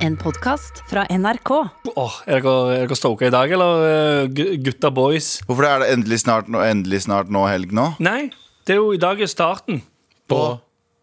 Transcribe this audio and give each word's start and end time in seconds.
En 0.00 0.14
podkast 0.16 0.78
fra 0.88 1.02
NRK. 1.12 1.50
Åh, 1.92 2.14
er 2.24 2.40
dere, 2.40 2.52
er 2.72 2.86
dere 2.88 2.96
stoka 2.96 3.26
i 3.28 3.32
dag, 3.34 3.50
eller 3.52 3.82
eh, 3.84 4.56
gutta 4.64 4.88
boys? 4.96 5.42
Hvorfor 5.44 5.66
er 5.68 5.82
det 5.82 5.90
endelig 5.92 6.22
snart, 6.22 6.48
nå, 6.48 6.62
endelig 6.64 7.02
snart 7.04 7.28
nå 7.28 7.42
helg 7.44 7.74
nå? 7.76 7.84
Nei, 8.00 8.30
det 8.64 8.78
er 8.78 8.80
jo 8.80 8.94
i 8.96 9.00
dag 9.00 9.20
er 9.20 9.28
starten 9.28 9.82
På 10.30 10.56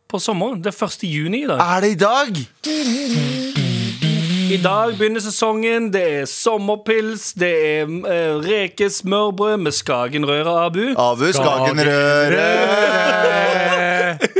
på 0.08 0.22
sommeren. 0.24 0.62
Det 0.64 0.72
er 0.72 0.86
1. 0.88 1.04
juni 1.04 1.44
i 1.44 1.48
dag. 1.50 1.60
Er 1.60 1.82
det 1.84 1.90
i 1.92 2.00
dag? 2.00 2.38
I 4.48 4.60
dag 4.64 4.94
begynner 4.98 5.20
sesongen. 5.20 5.92
Det 5.94 6.04
er 6.22 6.26
sommerpils, 6.32 7.34
det 7.36 7.52
er 7.52 7.92
uh, 7.92 8.40
rekesmørbrød 8.46 9.58
med 9.66 9.76
Skagenrøre, 9.76 10.54
Abu. 10.66 10.86
Abu 10.96 11.28
Skagenrøre. 11.36 12.48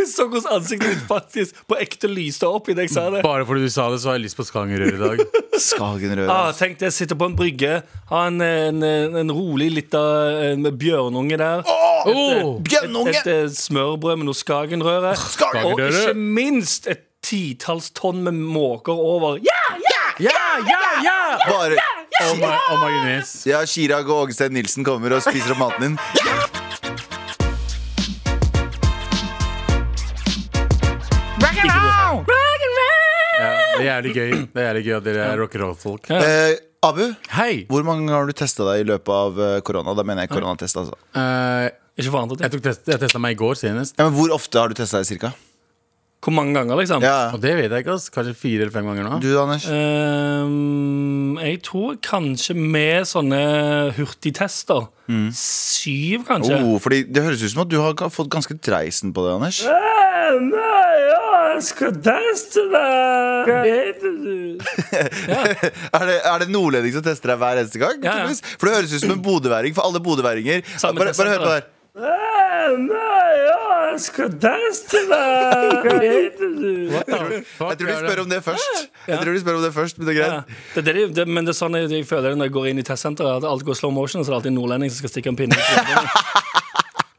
Så 0.08 0.28
hvordan 0.28 0.60
ansiktet 0.60 0.94
ditt 0.96 1.06
faktisk 1.10 1.58
på 1.68 1.78
ekte 1.84 2.10
lyste 2.12 2.48
opp 2.50 2.70
idet 2.72 2.88
jeg 2.88 2.94
sa 2.96 3.08
det. 3.14 3.24
Bare 3.26 3.46
fordi 3.48 3.68
du 3.68 3.74
sa 3.74 3.90
det, 3.92 4.00
så 4.04 4.12
har 4.12 4.20
jeg 4.20 4.28
lyst 4.28 4.40
på 4.40 4.46
Skagenrør 4.48 4.94
i 4.96 5.02
dag. 5.02 5.24
Skagenrør 5.68 6.32
Ah, 6.32 6.52
tenk 6.56 6.78
det, 6.82 6.94
sitte 6.96 7.18
på 7.18 7.28
en 7.30 7.36
brygge, 7.38 7.82
ha 8.12 8.22
en, 8.30 8.42
en, 8.42 8.84
en 9.24 9.34
rolig 9.34 9.72
lita 9.74 10.04
bjørnunge 10.78 11.40
der. 11.42 11.66
Oh! 11.68 12.58
Bjørnunge! 12.64 13.16
Et, 13.16 13.26
et, 13.26 13.50
et 13.50 13.58
smørbrød 13.58 14.22
med 14.22 14.30
noe 14.30 14.38
Skagenrøre. 14.38 15.16
Og 15.66 15.84
ikke 15.88 16.16
minst 16.16 16.88
et 16.92 17.04
titalls 17.26 17.90
tonn 17.98 18.24
med 18.24 18.38
måker 18.38 18.96
over. 18.96 19.42
Ja! 19.44 19.64
Ja, 20.18 20.34
ja, 20.66 20.82
ja! 21.04 21.18
Bare 21.46 21.78
Og, 22.18 22.40
oh 22.42 22.72
og 22.74 22.80
majones. 22.82 23.44
Ja, 23.46 23.60
Chirag 23.70 24.08
og 24.10 24.24
Ågestein 24.24 24.56
Nilsen 24.56 24.86
kommer 24.88 25.14
og 25.14 25.22
spiser 25.22 25.54
opp 25.54 25.60
maten 25.62 25.84
din. 25.84 25.98
Er 33.98 34.08
jævlig 34.08 34.16
gøy 34.16 34.32
Det 34.54 34.62
er 34.64 34.70
jævlig 34.70 34.86
gøy 34.88 34.96
at 34.98 35.04
dere 35.10 35.26
er 35.34 35.42
rock'n'roll-folk. 35.44 36.10
Eh, 36.14 36.56
Abu, 36.88 37.04
Hei! 37.34 37.66
hvor 37.70 37.84
mange 37.84 38.10
har 38.14 38.26
du 38.30 38.34
testa 38.38 38.64
deg 38.72 38.86
i 38.86 38.88
løpet 38.92 39.10
av 39.14 39.40
eh, 39.42 39.60
korona? 39.66 39.96
Da 39.98 40.04
mener 40.06 40.24
jeg 40.28 40.34
koronatest, 40.36 40.78
altså. 40.78 40.96
Eh, 41.18 41.70
Ikke 41.98 42.12
for 42.14 42.22
andre 42.22 42.38
jeg 42.46 42.54
tok 42.54 42.62
test, 42.70 42.86
jeg 42.88 43.02
testa 43.02 43.20
meg 43.20 43.34
i 43.34 43.40
går 43.42 43.58
senest. 43.58 43.98
Ja, 43.98 44.06
men 44.10 44.14
hvor 44.20 44.30
ofte 44.38 44.62
har 44.62 44.70
du 44.70 44.78
testa 44.78 45.02
deg, 45.02 45.10
cirka? 45.10 45.34
Hvor 46.22 46.34
mange 46.34 46.54
ganger, 46.58 46.76
liksom? 46.82 47.04
Ja. 47.06 47.30
Og 47.34 47.42
det 47.44 47.52
vet 47.56 47.70
jeg 47.72 47.84
ikke. 47.86 47.94
ass 47.94 48.10
Kanskje 48.10 48.34
fire 48.36 48.64
eller 48.66 48.74
fem 48.74 48.88
ganger 48.90 49.06
nå. 49.06 49.20
Du, 49.22 49.28
Anders? 49.40 49.68
Ehm, 49.70 51.38
jeg 51.42 51.60
tror 51.68 51.98
kanskje 52.04 52.56
med 52.58 53.06
sånne 53.08 53.42
hurtigtester 53.98 54.88
Syv, 55.38 56.26
kanskje. 56.28 56.58
Oh, 56.60 56.80
fordi 56.84 57.04
Det 57.14 57.22
høres 57.24 57.44
ut 57.46 57.54
som 57.54 57.62
at 57.64 57.70
du 57.72 57.78
har 57.80 57.94
ga- 57.96 58.10
fått 58.12 58.28
ganske 58.34 58.58
dreisen 58.60 59.14
på 59.16 59.24
det, 59.24 59.36
Anders. 59.38 59.62
Eh, 59.64 60.40
Nei, 60.42 60.98
ja, 61.08 61.22
jeg 61.58 61.66
skal 61.68 61.96
teste 62.06 62.64
deg. 62.72 63.48
Hva 63.50 63.62
heter 63.66 64.12
du? 64.24 64.36
Er 65.98 66.04
det, 66.10 66.18
er 66.26 66.44
det 66.44 66.50
nordlending 66.54 66.94
som 66.98 67.04
tester 67.06 67.34
deg 67.34 67.40
hver 67.42 67.62
eneste 67.64 67.82
gang? 67.82 67.98
Ja, 68.06 68.18
ja. 68.28 68.36
For 68.60 68.70
det 68.70 68.76
høres 68.80 68.94
ut 68.98 69.04
som 69.06 69.16
en 69.18 69.24
bodøværing 69.26 69.74
for 69.78 69.88
alle 69.88 70.02
bodøværinger. 70.04 70.62
Bare, 70.84 70.94
bare 71.18 71.34
hør 71.34 71.44
på 71.44 71.50
det 71.50 71.58
her. 71.58 71.74
Eh, 71.98 72.74
Nei, 72.78 73.36
ja, 73.42 73.60
jeg 73.94 74.02
skal 74.04 74.34
teste 74.44 75.00
deg. 75.10 75.72
Hva 75.88 75.96
heter 76.04 76.52
du? 76.54 76.68
The 77.08 77.40
fuck 77.48 77.72
Jeg 77.72 77.80
tror 77.80 77.90
de 77.90 77.96
spør 78.04 78.22
om 78.26 78.30
det 78.34 78.40
først. 78.46 78.84
Jeg 79.08 79.22
tror 79.24 79.34
de 79.34 79.42
spør 79.42 79.58
om 79.58 79.64
det 79.66 79.72
først, 79.74 79.98
Men 79.98 80.08
det 80.10 80.14
er 80.14 80.20
Ja. 80.20 80.28
greit. 80.28 80.60
Det, 80.76 80.84
er 80.84 81.00
det, 81.00 81.06
det, 81.18 81.26
men 81.32 81.48
det 81.48 81.56
er 81.56 81.58
sånn 81.58 81.78
jeg, 81.80 81.90
jeg 81.96 82.06
føler 82.10 82.34
det 82.36 82.38
når 82.42 82.50
jeg 82.52 82.56
går 82.60 82.70
inn 82.74 82.84
i 82.84 82.86
testsenteret. 82.86 83.40
At 83.42 83.50
alt 83.50 83.66
går 83.66 83.80
slow 83.80 83.94
motion, 83.96 84.22
så 84.22 84.30
det 84.30 84.36
er 84.36 84.40
alltid 84.42 84.54
en 84.54 84.60
nordlending 84.62 84.94
som 84.94 85.02
skal 85.02 85.16
stikke 85.16 85.34
en 85.34 85.40
pinne. 85.40 85.58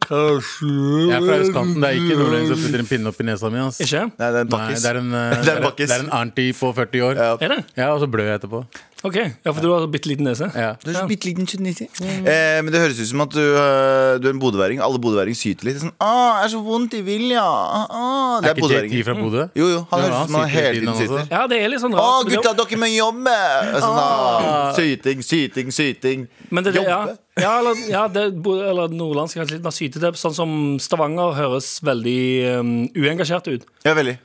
Jeg 0.08 1.14
er 1.18 1.24
fra 1.26 1.36
østkanten. 1.42 1.80
Det 1.82 1.88
er 1.90 1.98
ikke 2.00 2.16
nordlending 2.18 2.48
som 2.52 2.62
putter 2.64 2.82
en 2.84 2.88
pinne 2.88 3.10
opp 3.12 3.20
i 3.20 3.26
nesa 3.28 3.50
mi. 3.52 3.58
ass. 3.60 3.80
Ikke? 3.84 4.04
Nei, 4.18 4.28
det 4.32 4.40
er 4.40 4.46
en 4.46 4.48
Nei, 4.48 4.52
bakkis. 4.56 4.82
det 4.84 4.90
er 4.94 5.00
en, 5.02 5.10
eh, 5.14 5.34
Det 5.44 5.52
er 5.52 5.56
en 5.60 5.66
bakkis. 5.68 5.88
det 5.92 5.96
er 5.98 6.04
en 6.06 6.12
auntie 6.20 6.52
på 6.56 6.70
40 6.80 7.02
år. 7.10 7.20
Ja. 7.20 7.30
Er 7.44 7.48
det? 7.56 7.58
Ja, 7.76 7.90
Og 7.94 8.00
så 8.04 8.08
blør 8.10 8.30
jeg 8.32 8.40
etterpå. 8.40 8.62
Ok, 9.06 9.14
ja, 9.14 9.52
for 9.52 9.62
du 9.62 9.68
har 9.70 9.84
bitte 9.86 10.08
liten 10.10 10.27
nese. 10.27 10.48
Ja. 10.58 10.72
Du 10.82 10.88
har 10.91 10.96
så 11.04 11.06
bitte 11.06 11.28
liten 11.28 11.46
tjunnisi. 11.46 11.86
Eh, 12.02 12.58
men 12.64 12.72
det 12.74 12.80
høres 12.82 12.98
ut 12.98 13.06
som 13.06 13.20
at 13.22 13.30
du, 13.30 13.38
eh, 13.42 14.16
du 14.18 14.27
er 14.27 14.32
en 14.32 14.41
bodøværing. 14.42 14.80
Alle 14.82 14.98
bodøværinger 14.98 15.38
syter 15.38 15.69
litt. 15.69 15.78
Sånn, 15.78 15.92
ah, 16.03 16.42
'Er 16.42 16.48
så 16.50 16.59
vondt 16.64 16.97
i 16.98 17.03
Vilja'. 17.06 17.38
Ah, 17.38 18.41
det 18.42 18.50
Er 18.50 18.54
er 18.56 18.82
ikke 18.82 18.91
JT 18.91 19.04
fra 19.06 19.14
Bodø? 19.14 19.48
Jo, 19.54 19.69
jo. 19.70 19.86
Han 19.92 20.00
Ja, 20.03 20.09
høres 20.09 20.19
ut 20.19 20.31
som 20.32 20.41
han 20.41 20.48
hele 20.50 20.81
tiden, 20.81 20.94
syter. 20.98 21.31
Ja, 21.31 21.47
det 21.47 21.62
er 21.62 21.69
litt 21.69 21.81
sånn 21.81 21.94
Å, 21.94 22.03
rart. 22.03 22.26
Å, 22.26 22.28
gutta, 22.28 22.56
dere 22.59 22.78
må 22.82 22.91
jobbe! 22.91 23.38
Sånn, 23.78 23.98
ah, 24.03 24.75
syting, 24.75 25.22
syting, 25.22 25.70
syting. 25.70 26.28
Men 26.50 26.65
det, 26.65 26.75
det, 26.75 26.82
Jobbe. 26.82 27.19
ja, 27.38 27.59
eller, 27.60 27.75
ja 27.88 28.09
det, 28.09 28.34
eller 28.34 28.88
nordlandsk 28.88 29.38
kanskje 29.38 29.53
litt 29.53 29.62
mer 29.62 29.70
sytete. 29.78 30.16
Sånn 30.19 30.34
som 30.34 30.78
Stavanger 30.80 31.34
høres 31.38 31.78
veldig 31.86 32.59
um, 32.59 32.88
uengasjert 32.97 33.47
ut. 33.47 33.62
Ja, 33.84 33.94
veldig. 33.94 34.19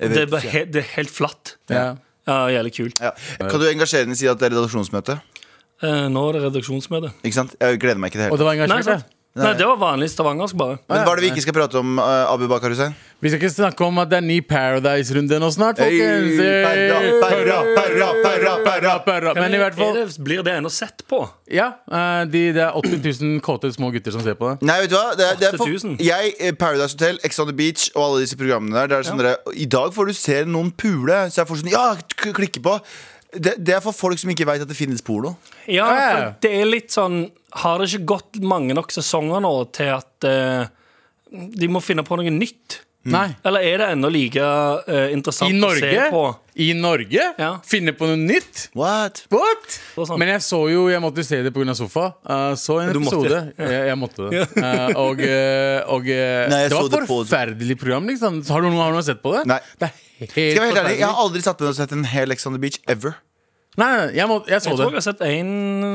Det 0.00 0.24
er, 0.24 0.64
det 0.64 0.76
er 0.76 0.88
helt 0.96 1.10
flatt. 1.10 1.56
Ja. 1.68 1.96
Ja, 2.28 2.46
Jævlig 2.52 2.72
kult. 2.76 3.00
Ja. 3.00 3.10
Kan 3.48 3.60
du 3.60 3.66
engasjerende 3.70 4.16
si 4.18 4.26
at 4.30 4.38
det 4.40 4.50
er 4.50 4.56
redaksjonsmøte? 4.58 5.20
Eh, 5.82 6.08
nå 6.12 6.26
er 6.28 6.36
det 6.36 6.42
redaksjonsmøte. 6.48 7.12
Ikke 7.24 7.34
sant? 7.38 7.54
Jeg 7.60 7.80
gleder 7.80 8.00
meg 8.02 8.10
ikke 8.12 8.18
til 8.18 8.20
det 8.20 8.28
hele 8.28 8.36
Og 8.36 8.38
det 8.42 8.46
var 8.50 8.54
Nei, 8.58 8.66
engasjert, 8.68 8.84
sant? 9.00 9.08
det. 9.08 9.16
Nei, 9.38 9.52
det 9.54 9.62
var 9.62 9.76
vanlig 9.78 10.08
stavangersk, 10.10 10.56
bare. 10.58 10.80
Men 10.90 11.04
hva 11.06 11.12
er 11.12 11.20
det 11.20 11.28
vi 11.28 11.30
ikke 11.36 11.44
skal 11.44 11.54
prate 11.54 11.78
om, 11.78 12.00
uh, 12.02 12.32
Abu 12.32 12.48
Bakar 12.50 12.72
Hussein? 12.72 12.96
Vi 13.22 13.30
skal 13.30 13.38
ikke 13.38 13.52
snakke 13.52 13.84
om 13.86 14.00
at 14.02 14.08
det 14.10 14.16
er 14.18 14.24
ny 14.26 14.38
Paradise-runde 14.42 15.38
nå 15.38 15.50
snart, 15.54 15.78
folkens. 15.78 16.40
Perra, 16.40 16.96
perra, 17.22 17.58
perra, 17.76 18.08
perra, 18.24 18.54
perra. 18.64 18.94
Perra. 19.06 19.34
Men 19.38 19.54
i 19.54 19.60
hvert 19.60 19.76
fall 19.78 19.94
det, 19.94 20.06
blir 20.24 20.42
det 20.46 20.56
ennå 20.58 20.72
sett 20.72 21.06
på? 21.10 21.22
Ja, 21.50 21.70
Uh, 21.90 22.22
de, 22.30 22.40
det 22.54 22.62
er 22.62 22.76
80 22.78 23.00
000 23.02 23.38
kåte 23.44 23.70
små 23.74 23.90
gutter 23.94 24.14
som 24.14 24.22
ser 24.24 24.36
på 24.38 24.50
det. 24.50 24.66
Nei, 24.66 24.76
vet 24.84 24.92
du 24.92 24.96
hva? 24.96 25.14
Det 25.18 25.26
er, 25.26 25.38
det 25.40 25.48
er 25.48 25.58
for, 25.58 26.02
jeg, 26.06 26.34
eh, 26.38 26.54
Paradise 26.58 26.94
Hotel, 26.94 27.18
Ex 27.26 27.38
on 27.42 27.50
the 27.50 27.54
Beach 27.56 27.88
og 27.94 28.02
alle 28.04 28.24
disse 28.24 28.38
programmene 28.38 28.76
der. 28.78 28.90
Det 28.90 28.98
er 28.98 29.08
sånn 29.10 29.22
dere, 29.22 29.36
I 29.54 29.66
dag 29.70 29.94
får 29.94 30.10
du 30.10 30.16
se 30.16 30.40
noen 30.46 30.70
pule. 30.74 31.22
Så 31.30 31.42
jeg 31.42 31.50
får 31.50 31.62
sånn 31.62 31.72
Ja, 31.74 31.86
klikke 32.22 32.62
på. 32.64 32.76
Det, 33.32 33.54
det 33.62 33.74
er 33.76 33.80
for 33.84 33.94
folk 33.94 34.18
som 34.18 34.30
ikke 34.32 34.46
veit 34.48 34.62
at 34.64 34.68
det 34.70 34.74
finnes 34.78 35.02
porno. 35.06 35.36
Ja, 35.70 35.86
Ja. 35.86 36.10
for 36.10 36.36
det 36.42 36.50
er 36.60 36.66
litt 36.66 36.90
sånn 36.90 37.30
Har 37.62 37.78
det 37.78 37.88
ikke 37.92 38.06
gått 38.16 38.40
mange 38.42 38.74
nok 38.74 38.90
sesonger 38.94 39.40
nå 39.42 39.52
til 39.74 39.90
at 39.94 40.26
eh, 40.26 40.66
de 41.30 41.68
må 41.70 41.78
finne 41.82 42.02
på 42.06 42.16
noe 42.18 42.30
nytt? 42.30 42.80
Nei. 43.10 43.30
Eller 43.48 43.64
er 43.64 43.78
det 43.80 43.86
ennå 43.94 44.10
like 44.12 44.42
eh, 44.92 45.06
interessant 45.14 45.48
I 45.54 45.56
å 45.56 45.70
se 45.72 45.86
Norge? 45.88 46.08
på? 46.12 46.24
I 46.60 46.66
Norge? 46.76 47.22
Ja. 47.40 47.48
Finne 47.64 47.94
på 47.96 48.04
noe 48.10 48.18
nytt? 48.20 48.66
What? 48.76 49.22
What? 49.32 49.78
Sånn. 49.96 50.18
Men 50.20 50.34
jeg 50.34 50.42
så 50.44 50.60
jo, 50.68 50.82
jeg 50.92 51.00
måtte 51.00 51.24
se 51.24 51.38
det 51.46 51.54
pga. 51.54 51.72
sofa. 51.78 52.10
Uh, 52.28 52.52
så 52.60 52.76
en 52.82 52.92
Du 52.92 53.00
måtte. 53.00 53.22
episode. 53.22 53.40
Jeg, 53.56 53.86
jeg 53.88 53.96
måtte 54.02 54.28
det. 54.28 54.42
uh, 54.52 54.92
og 55.06 55.22
eh, 55.24 55.80
og 55.88 56.10
eh, 56.12 56.44
Nei, 56.52 56.60
det 56.68 56.76
var 56.76 56.92
et 57.00 57.08
forferdelig 57.08 57.78
program. 57.80 58.10
Liksom. 58.12 58.42
Har 58.52 58.60
du 58.60 58.68
noen, 58.68 58.82
har 58.84 58.92
noen 58.92 59.06
sett 59.08 59.22
på 59.24 59.32
det? 59.38 59.46
Nei. 59.48 59.58
Det 59.80 59.88
er 59.88 59.96
helt 60.20 60.30
Skal 60.32 60.42
jeg 60.46 60.60
være 60.60 60.70
helt 60.70 60.78
ærlig. 60.84 60.98
Jeg 61.00 61.08
har 61.08 61.18
aldri 61.24 61.40
satt 61.44 61.60
meg 61.60 61.66
ned 61.66 61.74
og 61.74 61.78
sett 61.80 61.92
en 61.96 62.04
hel 62.12 62.30
Ex 62.36 62.46
on 62.46 62.52
the 62.56 62.60
Beach 62.62 62.78
ever. 62.88 63.16
Nei, 63.78 63.86
nei, 63.96 64.06
jeg, 64.18 64.26
må, 64.26 64.40
jeg 64.50 64.60
så 64.64 64.70
Jeg 64.72 64.76
tror 64.80 64.88
jeg 64.90 64.98
har 64.98 65.04
sett 65.06 65.20
en, 65.22 65.50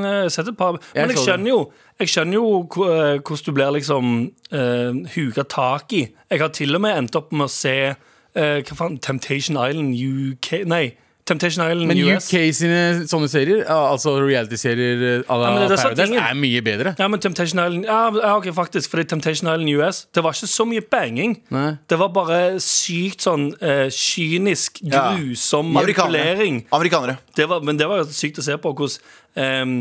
eh, 0.07 0.27
sett 0.31 0.47
et 0.47 0.55
par 0.57 0.77
Men 0.77 1.09
jeg 1.11 1.17
så 1.17 1.25
skjønner 1.25 1.49
jo 1.51 1.57
Jeg 1.99 2.07
skjønner 2.13 2.37
jo 2.37 2.45
hvor- 2.71 2.91
eh, 2.93 3.17
hvordan 3.19 3.45
du 3.45 3.51
blir 3.57 3.71
liksom 3.75 4.13
uh, 4.55 4.93
huka 5.15 5.43
tak 5.43 5.93
i. 5.93 6.01
Jeg 6.31 6.39
har 6.39 6.53
til 6.55 6.75
og 6.75 6.81
med 6.81 6.95
endt 6.97 7.15
opp 7.19 7.33
med 7.35 7.45
å 7.45 7.51
se 7.51 7.75
eh, 7.91 8.61
Hva 8.63 8.75
faen? 8.79 8.97
Temptation 9.03 9.57
Island 9.59 9.91
UK 9.99 10.63
Nei, 10.65 10.95
Temptation 11.25 11.65
Island 11.65 11.87
Men 11.89 11.97
US. 12.05 12.27
UK 12.29 12.53
sine 12.53 12.81
sånne 13.09 13.25
serier, 13.31 13.63
altså 13.65 14.11
reality-serier 14.21 15.23
à 15.25 15.37
la 15.39 15.47
Ja, 15.47 15.53
men 15.55 15.63
det 15.71 15.79
Paradise, 15.81 16.19
er 16.21 16.37
mye 16.37 16.61
bedre. 16.61 16.93
Ja, 16.99 17.07
men 17.09 17.19
Temptation 17.19 17.61
Island 17.63 17.87
Ja, 17.89 18.11
ja 18.13 18.35
ok, 18.37 18.51
faktisk, 18.53 18.91
fordi 18.93 19.07
Temptation 19.09 19.49
Island 19.49 19.71
US 19.73 20.03
Det 20.13 20.21
var 20.21 20.37
ikke 20.37 20.51
så 20.51 20.67
mye 20.69 20.85
banging. 20.85 21.39
Nei. 21.49 21.71
Det 21.89 21.97
var 21.97 22.13
bare 22.13 22.39
sykt 22.61 23.25
sånn 23.25 23.49
uh, 23.57 23.87
kynisk, 23.89 24.83
grusom 24.85 25.73
ja. 25.73 25.79
manipulering. 25.79 26.61
Amerikanere. 26.69 27.17
Det 27.35 27.49
var, 27.49 27.65
men 27.65 27.81
det 27.81 27.89
var 27.89 28.03
jo 28.03 28.09
sykt 28.13 28.43
å 28.43 28.45
se 28.45 28.59
på 28.61 28.75
hvordan 28.77 29.65
um, 29.65 29.79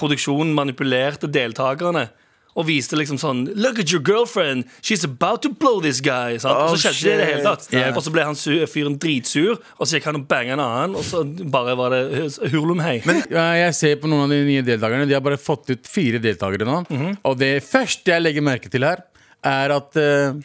produksjonen 0.00 0.56
manipulerte 0.56 1.28
deltakerne. 1.28 2.08
Og 2.56 2.66
viste 2.70 2.96
liksom 2.96 3.18
sånn 3.20 3.42
Look 3.54 3.80
at 3.82 3.92
your 3.92 4.00
girlfriend! 4.00 4.64
She's 4.80 5.04
about 5.04 5.42
to 5.44 5.50
blow 5.52 5.80
this 5.84 6.00
guy! 6.04 6.38
Sant? 6.40 6.54
Oh, 6.56 6.72
og 6.72 6.78
så 6.80 6.92
skjedde 6.94 7.02
det 7.04 7.16
i 7.16 7.20
det 7.20 7.26
hele 7.30 7.42
tatt. 7.44 7.66
shit. 7.68 7.90
Og 7.92 8.04
så 8.06 8.12
ble 8.14 8.24
han 8.24 8.38
fyren 8.72 8.96
dritsur, 9.02 9.58
og 9.76 9.88
så 9.88 9.98
gikk 9.98 10.08
han 10.10 10.20
og 10.22 10.28
banga 10.30 10.56
en 10.56 10.62
annen, 10.64 10.96
og 10.96 11.04
så 11.06 11.22
bare 11.52 11.76
var 11.78 11.92
det 11.92 12.30
hurlumhei. 12.54 13.00
Ja, 13.32 13.50
Jeg 13.60 13.74
ser 13.76 13.98
på 14.00 14.08
noen 14.10 14.26
av 14.26 14.32
de 14.32 14.40
nye 14.46 14.64
deltakerne. 14.64 15.08
De 15.08 15.16
har 15.16 15.24
bare 15.24 15.40
fått 15.40 15.68
ut 15.74 15.90
fire 15.90 16.22
deltakere 16.22 16.68
nå. 16.68 16.80
Mhm. 16.88 17.18
Og 17.28 17.36
det 17.40 17.52
første 17.66 18.14
jeg 18.14 18.24
legger 18.24 18.44
merke 18.46 18.72
til 18.72 18.86
her, 18.86 19.04
er 19.46 19.72
at 19.76 19.98
uh, 20.00 20.38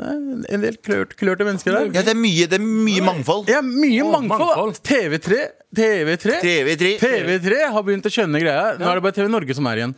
en 0.00 0.62
del 0.62 0.76
klørte, 0.78 1.16
klørte 1.18 1.44
mennesker 1.44 1.74
der. 1.74 1.90
Ja, 1.98 2.04
det 2.06 2.14
er 2.14 2.20
mye, 2.20 2.46
det 2.48 2.60
er 2.60 2.64
mye 2.64 3.02
mangfold. 3.04 3.50
Ja, 3.50 3.58
mye 3.64 4.04
oh, 4.04 4.12
mangfold. 4.14 4.46
mangfold. 4.54 4.80
TV3 4.86 5.40
TV3 5.76 6.38
TV3. 6.42 6.94
TV3 7.02 7.58
har 7.74 7.84
begynt 7.86 8.06
å 8.06 8.12
skjønne 8.12 8.40
greia. 8.42 8.72
Nå 8.78 8.86
er 8.86 8.98
det 8.98 9.04
bare 9.06 9.16
TV 9.18 9.28
Norge 9.30 9.54
som 9.58 9.66
er 9.70 9.82
igjen. 9.82 9.94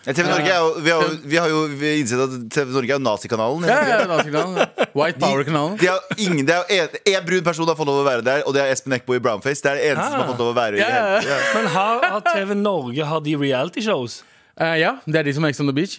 TV 0.00 0.24
Norge 0.30 0.48
er 0.48 0.56
jo, 0.62 0.68
vi, 0.80 0.90
har, 0.90 1.02
jo- 1.04 1.16
vi 1.28 1.36
har 1.36 1.48
jo 1.52 1.58
vi 1.76 1.88
har 1.90 1.98
innsett 2.00 2.20
at 2.24 2.36
TV 2.54 2.70
Norge 2.72 2.88
er 2.88 2.96
jo 2.96 3.02
nazikanalen. 3.04 3.66
Ja, 3.68 3.80
ja, 3.90 3.98
Nazikanalen. 4.08 4.70
White 4.96 5.20
Power-kanalen. 5.20 5.74
De 5.82 5.90
har 5.90 6.00
ingen, 6.16 6.46
det 6.48 6.54
er 6.56 6.86
jo 6.88 7.18
en 7.18 7.26
brun 7.28 7.44
person 7.44 7.68
har 7.68 7.76
fått 7.76 7.90
lov 7.90 8.00
å 8.00 8.06
være 8.06 8.24
der, 8.24 8.46
og 8.48 8.56
det 8.56 8.62
er 8.64 8.72
Espen 8.72 8.96
Eckbo 8.96 9.18
i 9.18 9.20
brownface. 9.20 9.60
Det 9.60 9.74
er 9.74 9.76
det 9.82 9.90
eneste 9.90 10.08
som 10.14 10.22
har 10.22 10.30
fått 10.32 10.40
lov 10.40 10.54
å 10.54 10.56
være 10.56 10.80
Ja, 10.80 10.88
ja. 10.88 11.20
i 11.20 11.28
ja. 11.28 11.38
Men 11.58 11.68
har, 11.76 12.06
har 12.16 12.24
TV 12.30 12.54
Norge 12.56 13.04
Har 13.12 13.20
de 13.28 13.36
reality 13.36 13.84
shows? 13.84 14.22
Eh, 14.56 14.78
ja, 14.80 14.94
det 15.04 15.20
er 15.20 15.28
de 15.28 15.36
som 15.36 15.44
er 15.44 15.52
Ex 15.52 15.60
on 15.60 15.68
the 15.68 15.76
Beach. 15.76 15.98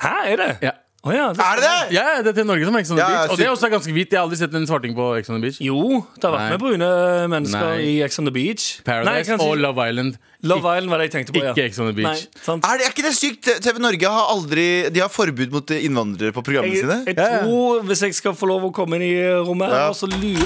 Hæ, 0.00 0.14
er 0.32 0.36
det? 0.40 0.50
Ja. 0.64 0.72
Å 1.06 1.12
ja, 1.14 1.26
det, 1.30 1.38
Er 1.46 1.60
det 1.60 1.66
det? 1.70 1.94
Ja, 1.94 2.04
det 2.24 2.30
er 2.32 2.36
til 2.40 2.46
Norge 2.48 2.66
som 2.66 2.76
Ex 2.80 2.90
on 2.90 2.96
the 2.98 3.02
Ja, 3.04 3.08
ja, 3.12 3.18
Beach. 3.22 3.30
Og 3.30 3.38
det 3.38 3.44
er 3.46 3.50
også 3.52 3.68
ganske 3.70 3.92
hvitt. 3.94 4.10
Jeg 4.10 4.18
har 4.18 4.24
aldri 4.26 4.38
sett 4.40 4.54
en 4.58 4.66
svarting 4.66 4.94
på 4.96 5.04
Ex 5.20 5.30
on 5.30 5.36
the 5.38 5.42
Beach. 5.44 5.60
Jo, 5.62 6.00
det 6.16 6.26
har 6.26 6.34
vært 6.34 6.42
Nei. 6.42 6.50
med 6.56 6.62
brune 6.64 6.88
mennesker 7.30 7.68
Nei. 7.76 7.84
i 7.86 7.92
Ex 8.02 8.18
on 8.18 8.26
the 8.26 8.34
Beach. 8.34 8.64
Paradise 8.86 9.06
Nei, 9.12 9.16
jeg 9.22 9.28
kan 9.30 9.44
og 9.46 9.54
Love 9.62 9.86
Island. 9.88 10.18
Love 10.46 10.72
Island 10.74 10.90
var 10.90 10.98
det 10.98 11.06
jeg 11.08 11.14
tenkte 11.16 11.36
på. 11.36 11.44
ja. 11.46 11.54
Ikke 11.54 11.64
Ex 11.70 11.78
on 11.78 11.86
the 11.92 11.96
Beach. 12.00 12.26
Nei, 12.26 12.42
sant? 12.48 12.66
Er, 12.66 12.80
det, 12.82 12.88
er 12.90 12.96
ikke 12.96 13.06
det 13.06 13.14
sykt? 13.16 13.52
TV 13.62 13.78
Norge 13.86 14.10
har 14.18 14.32
aldri 14.34 14.66
De 14.90 15.00
har 15.04 15.12
forbud 15.14 15.54
mot 15.54 15.70
innvandrere 15.78 16.34
på 16.34 16.42
programmene 16.42 16.74
Jeg, 16.74 16.82
sine. 16.84 16.98
jeg 17.06 17.16
Ja, 17.16 17.30
ja. 17.38 17.42
tror, 17.46 17.86
hvis 17.86 18.02
jeg 18.08 18.18
skal 18.18 18.34
få 18.34 18.50
lov 18.50 18.66
å 18.66 18.72
komme 18.74 18.98
inn 18.98 19.06
i 19.06 19.14
rommet 19.46 19.70
Ja. 19.70 19.86
her, 19.86 19.94
så 19.94 20.10
lurer 20.10 20.42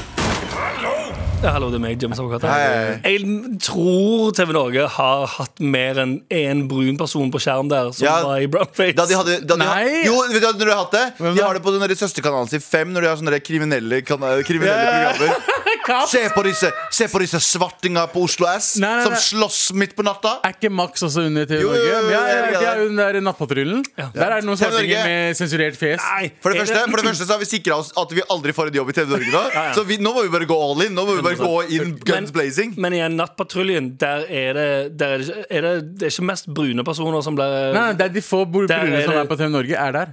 ja, 1.40 1.50
Hallo, 1.54 1.70
det 1.72 1.78
er 1.78 1.82
meg, 1.82 2.02
James 2.02 2.19
hei. 2.20 3.12
Jeg 3.16 3.58
tror 3.64 4.32
TV 4.37 4.50
Norge 4.52 4.84
har 4.92 5.22
hatt 5.38 5.60
mer 5.64 5.96
enn 6.02 6.19
én 6.37 6.66
brun 6.69 6.98
person 7.00 7.31
på 7.32 7.40
skjerm 7.40 7.70
der 7.70 7.92
som 7.96 8.04
Ja. 8.04 8.19
var 8.26 8.42
i 8.44 8.46
brownface. 8.50 8.94
Da 8.98 9.06
de 9.08 9.14
hadde, 9.16 9.38
da 9.46 9.56
de 9.56 9.64
Nei. 9.64 9.66
ha- 9.66 10.04
jo, 10.04 10.19
vet 10.28 10.40
du 10.40 10.46
hva, 10.46 10.52
når 10.52 10.64
de 10.66 10.70
har 10.75 10.82
hatt 10.84 10.92
det 10.92 11.06
Hvem 11.19 11.34
De 11.34 11.40
da? 11.40 11.46
har 11.46 11.54
det 11.54 11.62
på 11.64 11.72
den 11.72 11.81
der 11.88 11.94
søsterkanalen 11.96 12.48
sin 12.48 12.60
Fem 12.60 12.92
Når 12.92 13.00
de 13.00 13.08
har 13.08 13.16
sånne 13.16 13.31
der 13.32 13.40
kriminelle, 13.40 14.02
kan, 14.04 14.19
kriminelle 14.44 15.14
programmer 15.16 15.37
se 16.10 16.22
på, 16.34 16.42
disse, 16.46 16.70
se 16.94 17.08
på 17.12 17.20
disse 17.22 17.40
svartinga 17.42 18.06
på 18.12 18.22
Oslo 18.26 18.46
S 18.52 18.72
Nei, 18.82 18.90
nei, 18.96 19.04
Som 19.06 19.14
slåss 19.20 19.60
midt 19.76 19.94
på 19.98 20.04
natta 20.06 20.37
Er 20.46 20.54
ikke 20.56 20.70
Max 20.72 21.02
også 21.06 21.25
under 21.28 21.46
TV 21.50 21.60
Jo, 21.64 21.70
jo, 21.70 21.75
Norge? 21.75 21.90
jo, 21.90 22.00
jo, 22.00 22.10
Ja, 22.10 22.20
ja, 22.20 22.37
er 22.37 22.46
de 22.50 22.60
der. 22.64 22.82
jo 22.82 22.88
den 22.90 23.00
der 23.00 23.20
Nattpatruljen. 23.26 23.82
Der 23.98 24.26
er 24.26 24.34
det 24.40 24.48
noen 24.48 24.60
svartinger 24.60 25.04
med 25.08 25.38
sensurert 25.38 25.76
fjes. 25.81 26.00
Nei, 26.04 26.31
for 26.42 26.52
det, 26.54 26.60
er 26.60 26.66
første, 26.66 26.84
for 26.90 27.02
det 27.02 27.06
første 27.10 27.26
så 27.28 27.37
har 27.37 27.42
vi 27.42 27.50
sikret 27.50 27.75
oss 27.76 27.92
at 28.00 28.14
vi 28.16 28.25
aldri 28.37 28.54
får 28.56 28.70
en 28.72 28.78
jobb 28.81 28.92
i 28.92 28.96
TV 29.00 29.12
Norge 29.14 29.34
nå 29.34 29.42
Så 29.78 29.84
vi, 29.88 29.98
nå 30.02 30.14
må 30.16 30.25
vi 30.26 30.32
bare 30.37 30.48
gå 30.50 30.60
all 30.69 30.87
in 30.87 30.96
Nå 30.96 31.06
må 31.08 31.19
vi 31.19 31.26
bare 31.26 31.40
gå 31.40 31.52
in 31.78 31.94
guns 32.06 32.32
blazing 32.34 32.75
Men 32.81 32.96
igjen, 32.96 33.19
Nattpatruljen, 33.20 33.93
der 34.00 34.26
er 34.28 34.56
det 34.58 34.69
der 35.00 35.16
er 35.16 35.22
det, 35.26 35.44
er 35.50 35.66
det, 35.66 35.75
det 36.00 36.08
er 36.08 36.14
ikke 36.14 36.28
mest 36.31 36.48
brune 36.54 36.84
personer 36.86 37.22
som 37.25 37.36
blir 37.38 37.75
Nei, 37.76 37.90
det 37.98 38.08
er 38.08 38.14
de 38.14 38.22
få 38.25 38.44
brune 38.50 38.70
er 38.70 39.04
som 39.06 39.16
er 39.19 39.28
på 39.31 39.36
TV 39.38 39.50
Norge, 39.52 39.76
er 39.76 39.94
der. 39.96 40.12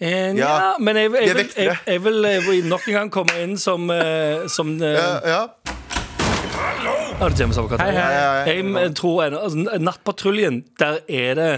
Eh, 0.00 0.34
Ja, 0.36 0.48
ja, 0.60 0.72
men 0.78 0.96
jeg, 0.96 1.10
jeg, 1.26 1.36
vil, 1.36 1.50
jeg, 1.56 1.76
jeg 1.86 2.02
vil 2.04 2.24
eh, 2.24 2.64
nok 2.68 2.88
en 2.88 2.94
gang 2.98 3.10
komme 3.14 3.36
inn 3.42 3.56
som, 3.56 3.88
uh, 3.90 4.44
som 4.52 4.74
uh, 4.76 4.90
ja, 4.92 5.06
ja. 5.24 5.40
Ja, 7.16 7.28
det. 7.28 7.46
Hei, 7.80 7.92
hei. 7.96 8.02
Ja, 8.12 8.42
ja. 8.44 8.80
Jeg 8.82 8.94
tror 8.98 9.22
en- 9.24 9.34
altså, 9.38 9.78
Nattpatruljen, 9.80 10.64
der 10.78 10.98
er 11.08 11.34
det 11.34 11.48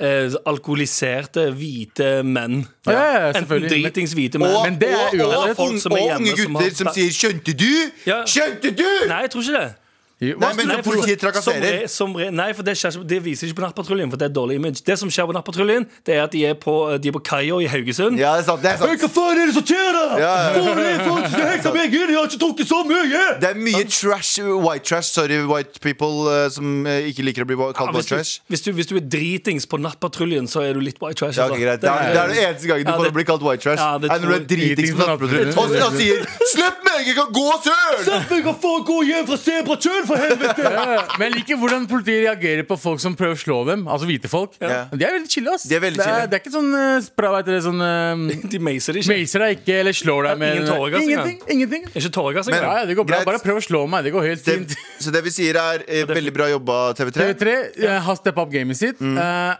eh, 0.00 0.30
alkoholiserte 0.46 1.48
hvite 1.52 2.22
menn. 2.24 2.62
Ja, 2.86 2.92
ja, 2.92 3.32
Enten 3.36 3.66
dritings 3.68 4.14
hvite 4.14 4.38
menn. 4.40 4.54
Og, 4.54 4.64
Men 4.70 4.78
det 4.80 4.88
er 4.94 4.96
og, 4.96 5.26
og, 5.26 5.34
uansett. 5.34 5.56
folk 5.58 5.80
som 5.82 5.92
er 5.92 6.00
og 6.00 6.06
hjemme 6.06 6.30
unge 6.30 6.42
som 6.46 6.54
har- 6.54 6.62
gutter 6.62 6.76
som 6.76 6.92
sier 6.94 7.10
'skjønte 7.10 7.52
du'? 7.52 7.90
Ja. 8.06 8.22
Skjønte 8.24 8.70
du? 8.78 8.88
Nei, 9.08 9.20
jeg 9.26 9.30
tror 9.30 9.42
ikke 9.42 9.58
det. 9.60 9.74
Nei, 10.20 10.52
men 10.52 10.66
Nei, 10.68 10.74
for- 10.82 10.92
politiet 10.92 11.16
som 11.18 11.30
trakasserer 11.30 11.62
re- 11.80 11.88
som 11.88 12.12
re- 12.12 12.30
Nei, 12.30 12.52
for 12.52 12.62
det, 12.62 12.74
skjer, 12.76 12.98
det 13.08 13.22
viser 13.24 13.48
ikke 13.48 13.56
på 13.56 13.62
Nattpatruljen, 13.64 14.10
for 14.12 14.20
det 14.20 14.26
er 14.28 14.34
dårlig 14.36 14.58
image. 14.60 14.82
Det 14.84 14.98
som 15.00 15.08
skjer 15.08 15.24
på 15.30 15.32
Nattpatruljen, 15.32 15.86
det 16.04 16.12
er 16.18 16.24
at 16.26 16.32
de 16.34 16.42
er 16.44 16.58
på, 16.60 16.74
de 17.00 17.08
er 17.08 17.14
på 17.16 17.22
kaia 17.24 17.56
i 17.64 17.68
Haugesund. 17.72 18.18
Ja, 18.20 18.34
det 18.36 18.42
er 18.44 18.48
sant, 18.50 18.60
det 18.60 18.68
er 18.74 18.76
sant 18.82 19.00
Hva 19.00 19.08
faen 19.14 19.40
er 19.40 19.46
det 19.48 19.54
som 19.56 19.64
skjer 19.64 19.88
der?! 19.96 20.12
Ja, 20.20 20.34
ja. 20.52 20.60
Faen 20.60 21.24
som 21.24 21.32
skal 21.32 21.48
hekse 21.54 21.72
meg 21.72 21.94
inn? 21.96 22.12
Jeg 22.12 22.18
har 22.20 22.28
ikke 22.28 22.40
drukket 22.44 22.68
så 22.68 22.82
mye! 22.84 23.22
Det 23.40 23.48
er 23.48 23.56
mye 23.64 23.84
trash, 23.88 24.34
white 24.66 24.84
trash, 24.90 25.08
sorry 25.08 25.40
white 25.48 25.80
people 25.80 26.28
uh, 26.28 26.50
Som 26.52 26.84
uh, 26.84 26.98
ikke 27.08 27.24
liker 27.24 27.46
å 27.46 27.48
bli 27.48 27.56
Ja, 27.56 27.70
kalt 27.80 27.96
hvis, 27.96 28.04
white 28.04 28.12
du, 28.12 28.16
trash 28.20 28.34
hvis, 28.52 28.60
du, 28.66 28.70
hvis 28.76 28.90
du 28.92 28.94
er 29.00 29.06
dritings 29.16 29.64
på 29.72 29.80
Nattpatruljen, 29.80 30.44
så 30.52 30.60
er 30.68 30.76
du 30.76 30.84
litt 30.84 31.00
white 31.00 31.16
trash. 31.22 31.40
Ja, 31.40 31.48
okay, 31.48 31.64
greit. 31.64 31.80
Det 31.80 31.88
er, 31.88 32.12
det 32.12 32.20
er 32.20 32.28
den 32.34 32.42
eneste 32.44 32.68
gangen 32.68 32.84
du 32.84 32.92
Ja, 32.92 32.98
får 33.00 33.08
det- 33.08 33.16
bli 33.16 33.24
kalt 33.32 33.42
white 33.48 33.64
trash. 33.64 33.80
Ja, 33.80 33.96
det 33.96 34.12
er 34.12 34.20
når 34.20 34.28
du 34.28 34.36
er 34.36 34.44
dritings 34.52 34.92
på 34.92 35.08
nattpatruljen 35.08 35.56
og 35.56 35.96
sier 35.96 36.20
'slipp 36.52 36.84
meg, 36.84 37.06
jeg 37.08 37.16
kan 37.16 37.32
gå 37.32 37.48
søren'! 37.64 38.04
Jeg 38.36 38.44
kan 38.44 38.84
gå 38.84 38.98
hjem 39.08 39.26
fra 39.32 39.36
Sebratjøen, 39.40 40.06
for 40.10 40.20
helvete! 40.20 40.64
Ja, 40.74 40.84
Men 41.16 41.24
jeg 41.28 41.34
liker 41.38 41.58
hvordan 41.62 41.86
politiet 41.90 42.24
reagerer 42.26 42.66
på 42.68 42.76
folk 42.80 43.00
som 43.02 43.14
prøver 43.18 43.38
å 43.38 43.40
slå 43.40 43.58
dem. 43.70 43.86
Altså 43.90 44.08
hvite 44.10 44.30
folk. 44.32 44.56
Ja. 44.60 44.82
De 44.90 45.06
er 45.06 45.14
veldig 45.16 45.30
chille, 45.32 45.54
ass. 45.56 45.64
De 45.70 45.78
er 45.78 45.84
veldig 45.86 46.00
det, 46.02 46.06
chille. 46.08 46.24
er, 46.26 46.30
det 46.32 46.38
er 46.38 46.42
ikke 46.44 46.54
sånn 46.56 46.70
uh, 46.74 46.98
spra, 47.06 47.30
vet 47.38 47.48
dere, 47.50 47.62
sånn 47.64 47.80
uh, 47.84 48.44
De 48.54 48.62
meiser 48.70 49.00
ikke. 49.00 49.12
Meiser 49.14 49.46
deg 49.46 49.56
ikke 49.60 49.78
eller 49.84 49.96
slår 50.00 50.28
deg 50.30 50.42
med 50.44 50.58
Ingen 50.60 50.68
tåregass 50.74 51.06
engang. 51.06 51.30
Ingenting. 51.30 51.56
ingenting. 51.56 51.88
Ikke 51.94 52.12
tåregass 52.18 52.50
Men- 52.50 52.58
engang. 52.60 52.74
Ja, 52.76 52.84
ja, 52.84 52.90
det 52.92 52.98
går 53.00 53.08
bra. 53.08 53.16
Greit. 53.22 53.30
Bare 53.32 53.42
prøv 53.46 53.62
å 53.62 53.64
slå 53.70 53.82
meg. 53.94 54.04
Det 54.08 54.14
går 54.18 54.28
helt 54.32 54.44
Det, 54.44 54.58
fint. 54.60 54.76
så 55.06 55.14
det 55.14 55.24
vi 55.26 55.34
sier 55.38 55.58
er 55.62 55.86
eh, 55.86 56.04
veldig 56.10 56.36
bra 56.36 56.50
jobba, 56.52 56.78
TV3. 56.98 57.30
TV3 57.32 57.56
eh, 57.86 57.98
har 58.06 58.18
steppa 58.20 58.44
opp 58.46 58.52
gamet 58.54 58.78
sitt. 58.80 59.00
Mm. 59.00 59.18
Eh, 59.20 59.58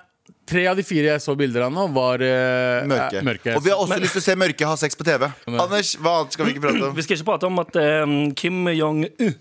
tre 0.50 0.64
av 0.66 0.74
de 0.74 0.82
fire 0.82 1.12
jeg 1.12 1.22
så 1.22 1.34
bilder 1.38 1.62
av 1.68 1.70
nå, 1.74 1.84
var 1.94 2.22
eh, 2.26 2.86
Mørke. 2.90 3.20
eh, 3.20 3.26
mørke. 3.26 3.52
Og 3.54 3.62
vi 3.62 3.70
har 3.70 3.78
også 3.84 4.00
lyst 4.02 4.16
til 4.18 4.22
å 4.22 4.24
se 4.24 4.34
mørke 4.40 4.66
ha 4.66 4.74
sex 4.80 4.98
på 4.98 5.06
TV. 5.06 5.28
Anders, 5.46 5.92
hva 6.02 6.16
annet 6.22 6.34
skal 6.34 6.48
vi 6.48 6.54
ikke 6.56 6.64
prate 6.64 6.82
om? 6.88 6.96
Vi 6.96 7.04
skal 7.06 7.18
ikke 7.20 7.28
prate 7.30 7.46
om 7.50 7.62
at 7.62 7.78
eh, 7.78 8.16
Kim 8.40 8.64
Jong-un 8.74 9.36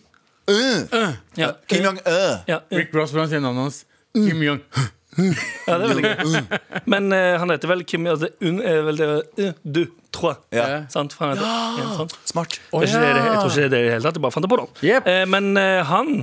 Uh, 0.49 1.11
ja, 1.37 1.53
Kim 1.69 1.83
Jong-un. 1.85 2.39
ja, 2.49 2.61
uh, 2.63 2.77
Rick 2.77 2.95
Ross, 2.95 3.13
hvordan 3.13 3.29
sier 3.31 3.43
navnet 3.43 3.69
hans? 3.69 3.83
Kim 4.15 4.41
Jong. 4.43 4.63
ja, 5.67 5.77
det 5.77 5.83
er 5.83 5.87
veldig 5.87 6.03
gøy. 6.05 6.59
Men 6.89 7.13
eh, 7.13 7.35
han 7.41 7.51
heter 7.51 7.71
vel 7.71 7.83
Kim 7.87 8.05
altså, 8.07 8.29
Un 8.45 8.61
er 8.63 8.83
vel 8.87 8.99
det 8.99 9.07
uh, 9.41 9.51
Du, 9.63 9.81
tror 10.15 10.35
jeg. 10.35 10.59
Ja. 10.59 10.81
Sant? 10.93 11.13
For 11.15 11.27
han 11.27 11.37
heter, 11.37 11.47
ja, 11.81 11.93
sant? 11.97 12.17
Smart. 12.29 12.59
Det 12.71 12.81
er 12.81 12.87
ikke 12.87 13.05
det, 13.05 13.13
jeg 13.13 13.39
tror 13.39 13.49
ikke 13.49 13.55
det 13.55 13.65
er 13.65 13.73
det 13.73 13.79
i 13.79 13.87
det 13.87 13.95
hele 13.97 14.07
tatt. 14.07 14.19
Jeg 14.19 14.25
bare 14.25 14.37
fant 14.37 14.47
det 14.47 14.51
på 14.53 14.59
da. 14.61 14.67
Yep. 14.85 15.09
Eh, 15.13 15.23
men 15.29 15.49
eh, 15.59 15.79
han 15.89 16.13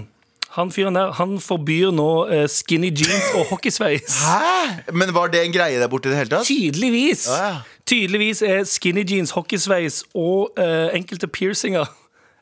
han 0.57 0.71
fyren 0.73 0.97
der 0.97 1.11
Han 1.19 1.37
forbyr 1.43 1.91
nå 1.93 2.11
eh, 2.33 2.47
skinny 2.49 2.89
jeans 2.89 3.33
og 3.37 3.51
hockeysveis. 3.51 4.21
Hæ? 4.25 4.93
Men 4.97 5.13
var 5.15 5.29
det 5.29 5.43
en 5.45 5.53
greie 5.53 5.81
der 5.81 5.91
borte 5.93 6.09
i 6.09 6.15
det 6.15 6.23
hele 6.23 6.33
tatt? 6.33 6.49
Tydeligvis. 6.49 7.27
Ja, 7.29 7.49
ja. 7.49 7.57
Tydeligvis 7.87 8.41
er 8.43 8.65
skinny 8.67 9.05
jeans, 9.07 9.35
hockeysveis 9.37 10.03
og 10.15 10.57
eh, 10.59 10.97
enkelte 10.97 11.29
piercinger 11.29 11.91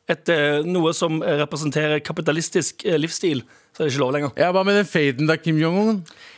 et, 0.07 0.29
eh, 0.29 0.61
noe 0.69 0.93
som 0.93 1.21
eh, 1.23 1.37
representerer 1.41 2.01
kapitalistisk 2.05 2.85
eh, 2.85 2.97
livsstil. 3.01 3.41
Så 3.75 3.83
er 3.83 3.87
det 3.87 3.93
ikke 3.93 4.01
lov 4.05 4.11
lenger. 4.15 4.31
Ja, 4.39 4.51
Hva 4.55 4.61
med 4.63 4.77
den 4.77 4.85
faden 4.87 5.27
da, 5.27 5.35
Kim 5.35 5.57
Jong-un? 5.59 5.97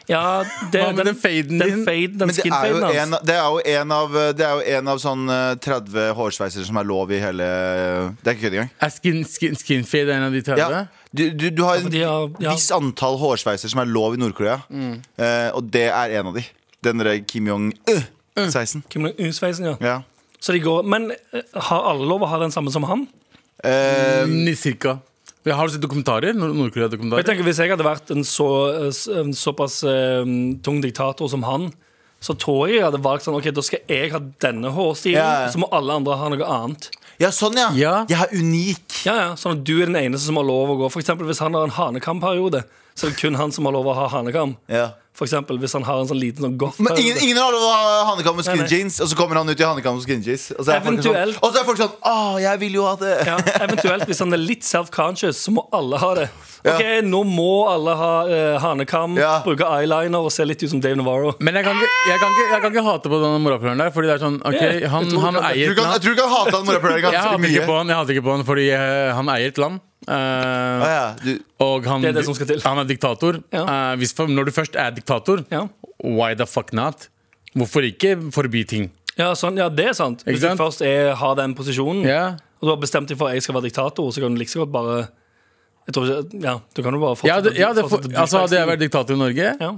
Ja, 0.09 0.41
det, 0.71 0.79
Hva 0.81 0.93
med 0.95 1.05
den 1.05 1.17
faden 1.19 1.59
den, 1.59 1.69
din? 1.69 1.83
fade, 1.85 2.15
den 2.17 2.31
Men 2.31 2.33
det 2.33 2.45
er, 2.47 2.69
jo 2.71 3.01
en, 3.03 3.17
det 3.27 3.35
er 3.35 3.43
jo 3.43 3.59
en 3.81 3.91
av 3.91 4.15
Det 4.39 4.45
er 4.47 4.53
jo 4.55 4.77
en 4.77 4.89
av 4.93 5.01
sånn 5.03 5.29
eh, 5.29 5.51
30 5.61 6.15
hårsveiser 6.17 6.65
som 6.65 6.79
er 6.81 6.87
lov 6.87 7.11
i 7.13 7.19
hele 7.21 7.49
Det 8.23 8.31
er 8.31 8.37
ikke 8.37 8.47
kødd 8.47 8.57
engang. 8.57 8.71
Er 8.87 8.93
skin, 8.95 9.19
skin, 9.29 9.59
skin 9.59 9.85
fade 9.85 10.15
en 10.15 10.25
av 10.29 10.33
de 10.33 10.41
30? 10.47 10.63
Ja. 10.63 10.85
Du, 11.11 11.23
du, 11.29 11.45
du 11.51 11.61
har 11.67 11.77
et 11.77 11.85
en 11.85 11.93
ja. 11.93 12.55
viss 12.55 12.71
antall 12.73 13.19
hårsveiser 13.21 13.71
som 13.71 13.83
er 13.83 13.91
lov 13.91 14.17
i 14.17 14.21
Nord-Korea, 14.21 14.59
Eh, 14.71 15.49
og 15.55 15.69
det 15.73 15.87
er 15.89 16.17
en 16.19 16.31
av 16.31 16.35
de. 16.37 16.43
Den 16.83 17.01
derre 17.01 17.19
Kim 17.25 17.47
Jong-sveisen. 17.49 18.83
Kim 18.89 19.07
Jong-un-sveisen, 19.07 19.69
ja. 19.69 19.77
Ja. 19.81 19.95
Så 20.39 20.53
de 20.53 20.61
går, 20.61 20.83
men 20.85 21.11
eh, 21.11 21.45
har 21.69 21.87
alle 21.89 22.05
lov 22.09 22.25
å 22.25 22.29
ha 22.29 22.41
den 22.41 22.53
samme 22.53 22.73
som 22.73 22.85
han? 22.89 23.07
Eh, 23.63 24.25
Ni- 24.27 24.55
Cirka. 24.55 24.99
Jeg 25.47 25.55
Har 25.55 25.67
du 25.67 25.73
sett 25.73 25.81
dokumentarer? 25.81 26.33
Nord- 26.35 26.51
Jeg 26.51 26.57
Nord-Korea-dokumentarer? 26.59 27.23
tenker 27.23 27.43
Hvis 27.43 27.57
jeg 27.57 27.69
hadde 27.71 27.83
vært 27.85 28.11
en, 28.11 28.23
så, 28.23 28.47
en 29.17 29.31
såpass 29.33 29.81
um, 29.83 30.59
tung 30.59 30.81
diktator 30.81 31.29
som 31.29 31.41
han, 31.43 31.71
så 32.19 32.35
tror 32.37 32.67
jeg 32.67 32.77
jeg 32.81 32.83
hadde 32.83 32.99
valgt 33.01 33.23
sånn 33.23 33.35
Ok, 33.37 33.51
da 33.53 33.61
skal 33.61 33.79
jeg 33.87 34.11
ha 34.11 34.19
denne 34.19 34.69
hårstilen, 34.73 35.15
ja. 35.21 35.47
så 35.47 35.57
må 35.61 35.69
alle 35.71 35.93
andre 35.93 36.17
ha 36.17 36.27
noe 36.29 36.43
annet. 36.43 36.89
ja, 37.19 37.29
sånn, 37.29 37.55
ja. 37.55 37.69
Ja. 37.73 38.05
Jeg 38.09 38.19
er 38.19 38.35
unik. 38.35 39.05
Ja, 39.05 39.15
ja, 39.15 39.35
Sånn 39.35 39.53
at 39.59 39.63
du 39.63 39.81
er 39.81 39.85
den 39.85 39.95
eneste 39.95 40.25
som 40.25 40.35
har 40.35 40.43
lov 40.43 40.69
å 40.69 40.77
gå. 40.83 40.91
For 40.91 40.99
eksempel 40.99 41.25
hvis 41.25 41.39
han 41.39 41.53
har 41.53 41.63
en 41.63 41.69
hanekamperiode, 41.71 42.65
så 42.97 43.07
er 43.07 43.09
det 43.11 43.17
kun 43.21 43.35
han 43.35 43.51
som 43.51 43.65
har 43.65 43.71
lov 43.73 43.85
å 43.87 43.95
ha 43.95 44.07
hanekam. 44.09 44.57
Ja. 44.67 44.91
For 45.17 45.25
eksempel 45.25 45.57
hvis 45.57 45.73
han 45.73 45.81
har 45.87 45.97
en 46.03 46.09
sånn 46.11 46.19
liten 46.21 46.45
sånn 46.45 46.57
goth 46.61 46.77
Men 46.85 46.93
ingen, 47.01 47.17
ingen 47.25 47.39
har 47.41 47.49
lov 47.49 47.63
å 47.65 47.69
ha 47.73 48.03
hanekam 48.11 48.37
og 48.37 48.45
skinny 48.45 48.61
Nei, 48.61 48.67
nei. 48.69 48.75
jeans, 48.77 48.99
og 49.01 49.09
så 49.09 49.17
kommer 49.17 49.39
han 49.41 49.49
ut 49.49 49.57
i 49.59 49.65
hanekam 49.65 49.95
med 49.97 50.05
skinny 50.05 50.21
jeans. 50.27 50.51
Og 50.53 50.61
så 50.67 50.75
er 50.75 50.83
folk 50.85 51.01
sånn, 51.01 51.15
Eventuelt. 51.15 51.39
og 51.41 51.55
så 51.55 51.63
folk 51.65 51.81
sånn 51.81 51.95
Å, 52.05 52.13
jeg 52.43 52.61
vil 52.61 52.77
jo 52.77 52.85
ha 52.85 52.93
det. 53.01 53.15
ja, 53.25 53.37
Eventuelt 53.65 54.05
hvis 54.11 54.21
han 54.21 54.37
er 54.37 54.43
litt 54.43 54.67
self-conscious, 54.67 55.41
så 55.47 55.55
må 55.57 55.65
alle 55.73 55.97
ha 56.03 56.11
det. 56.21 56.27
Ok, 56.73 56.83
Nå 57.07 57.21
må 57.27 57.47
alle 57.71 57.93
ha 57.99 58.11
eh, 58.27 58.57
hanekam, 58.63 59.15
Ja. 59.17 59.41
bruke 59.45 59.63
eyeliner 59.65 60.19
og 60.27 60.31
se 60.31 60.45
litt 60.45 60.61
ut 60.63 60.69
som 60.69 60.79
Dave 60.83 60.95
Navarro. 60.99 61.33
Men 61.39 61.55
jeg 61.55 61.63
kan, 61.67 61.75
ikke, 61.75 61.89
jeg, 62.11 62.19
kan 62.19 62.31
ikke, 62.35 62.47
jeg 62.53 62.61
kan 62.61 62.71
ikke 62.75 62.83
hate 62.87 63.09
på 63.13 63.19
denne 63.23 63.39
morapuleren 63.43 63.77
der. 63.83 63.91
Fordi 63.95 64.07
det 64.07 64.15
er 64.17 64.23
sånn, 64.25 64.39
ok, 64.41 64.63
han, 64.93 65.11
han 65.25 65.39
eier 65.51 65.67
Jeg 65.67 65.67
tror 65.67 65.71
ikke 65.71 65.71
et 65.71 65.77
kan, 65.77 65.83
jeg 65.83 65.91
land. 65.91 66.03
tror 66.03 66.13
ikke 66.17 66.27
han 66.27 66.35
hater 66.37 66.57
han 66.57 66.65
morapuleren 66.71 66.97
Jeg 67.01 67.05
ganske 67.07 67.25
hater 67.27 67.43
mye. 67.43 67.51
ikke 67.55 67.67
på 67.71 67.77
han, 67.77 67.87
jeg 67.93 67.97
hater 68.01 68.13
ikke 68.17 68.25
på 68.27 68.35
han 68.37 68.43
fordi 68.51 68.65
eh, 68.77 69.11
han 69.17 69.29
eier 69.35 69.47
et 69.53 69.57
land. 69.65 69.79
Eh, 70.07 70.13
Ah, 70.17 70.87
ja. 70.87 71.15
du, 71.23 71.31
og 71.59 71.85
han, 71.89 72.01
Det 72.01 72.09
er 72.09 72.17
det 72.19 72.25
som 72.25 72.35
skal 72.37 72.47
til. 72.47 72.61
han 72.63 72.79
er 72.79 72.85
diktator. 72.87 73.39
Ja. 73.51 73.63
Eh, 73.65 73.95
hvis, 73.99 74.13
for, 74.15 74.27
når 74.27 74.45
du 74.47 74.51
først 74.55 74.75
er 74.79 74.91
diktator, 74.95 75.43
Ja. 75.51 75.65
why 76.03 76.33
the 76.35 76.45
fuck 76.45 76.71
not? 76.73 77.07
Hvorfor 77.57 77.81
ikke 77.83 78.15
forby 78.31 78.63
ting? 78.67 78.91
Ja, 79.17 79.31
sånn, 79.33 79.57
ja, 79.57 79.67
det 79.69 79.87
er 79.89 79.93
sant. 79.97 80.21
Hvis 80.23 80.37
Ikke 80.37 80.49
sant? 80.51 80.59
du 80.59 80.63
først 80.63 80.81
er, 80.85 81.15
har 81.17 81.35
den 81.35 81.55
posisjonen, 81.57 82.03
Ja. 82.05 82.35
og 82.61 82.61
du 82.61 82.69
har 82.69 82.77
bestemt 82.77 83.07
deg 83.09 83.17
for 83.17 83.27
at 83.29 83.33
jeg 83.33 83.43
skal 83.47 83.55
være 83.55 83.65
diktator, 83.71 84.11
så 84.13 84.21
kan 84.21 84.33
du 84.35 84.37
like 84.39 84.49
så 84.53 84.59
godt 84.61 84.71
bare 84.71 85.07
ikke, 85.87 86.41
ja, 86.43 86.59
Du 86.75 86.83
kan 86.83 86.95
jo 86.95 86.99
bare 86.99 87.27
Ja, 87.27 87.39
det, 87.41 87.55
ja, 87.57 87.73
det, 87.73 87.85
for, 87.89 88.03
altså 88.13 88.43
Hadde 88.45 88.59
jeg 88.59 88.67
vært 88.67 88.81
diktator 88.83 89.15
i 89.15 89.19
Norge, 89.19 89.53
ja. 89.61 89.69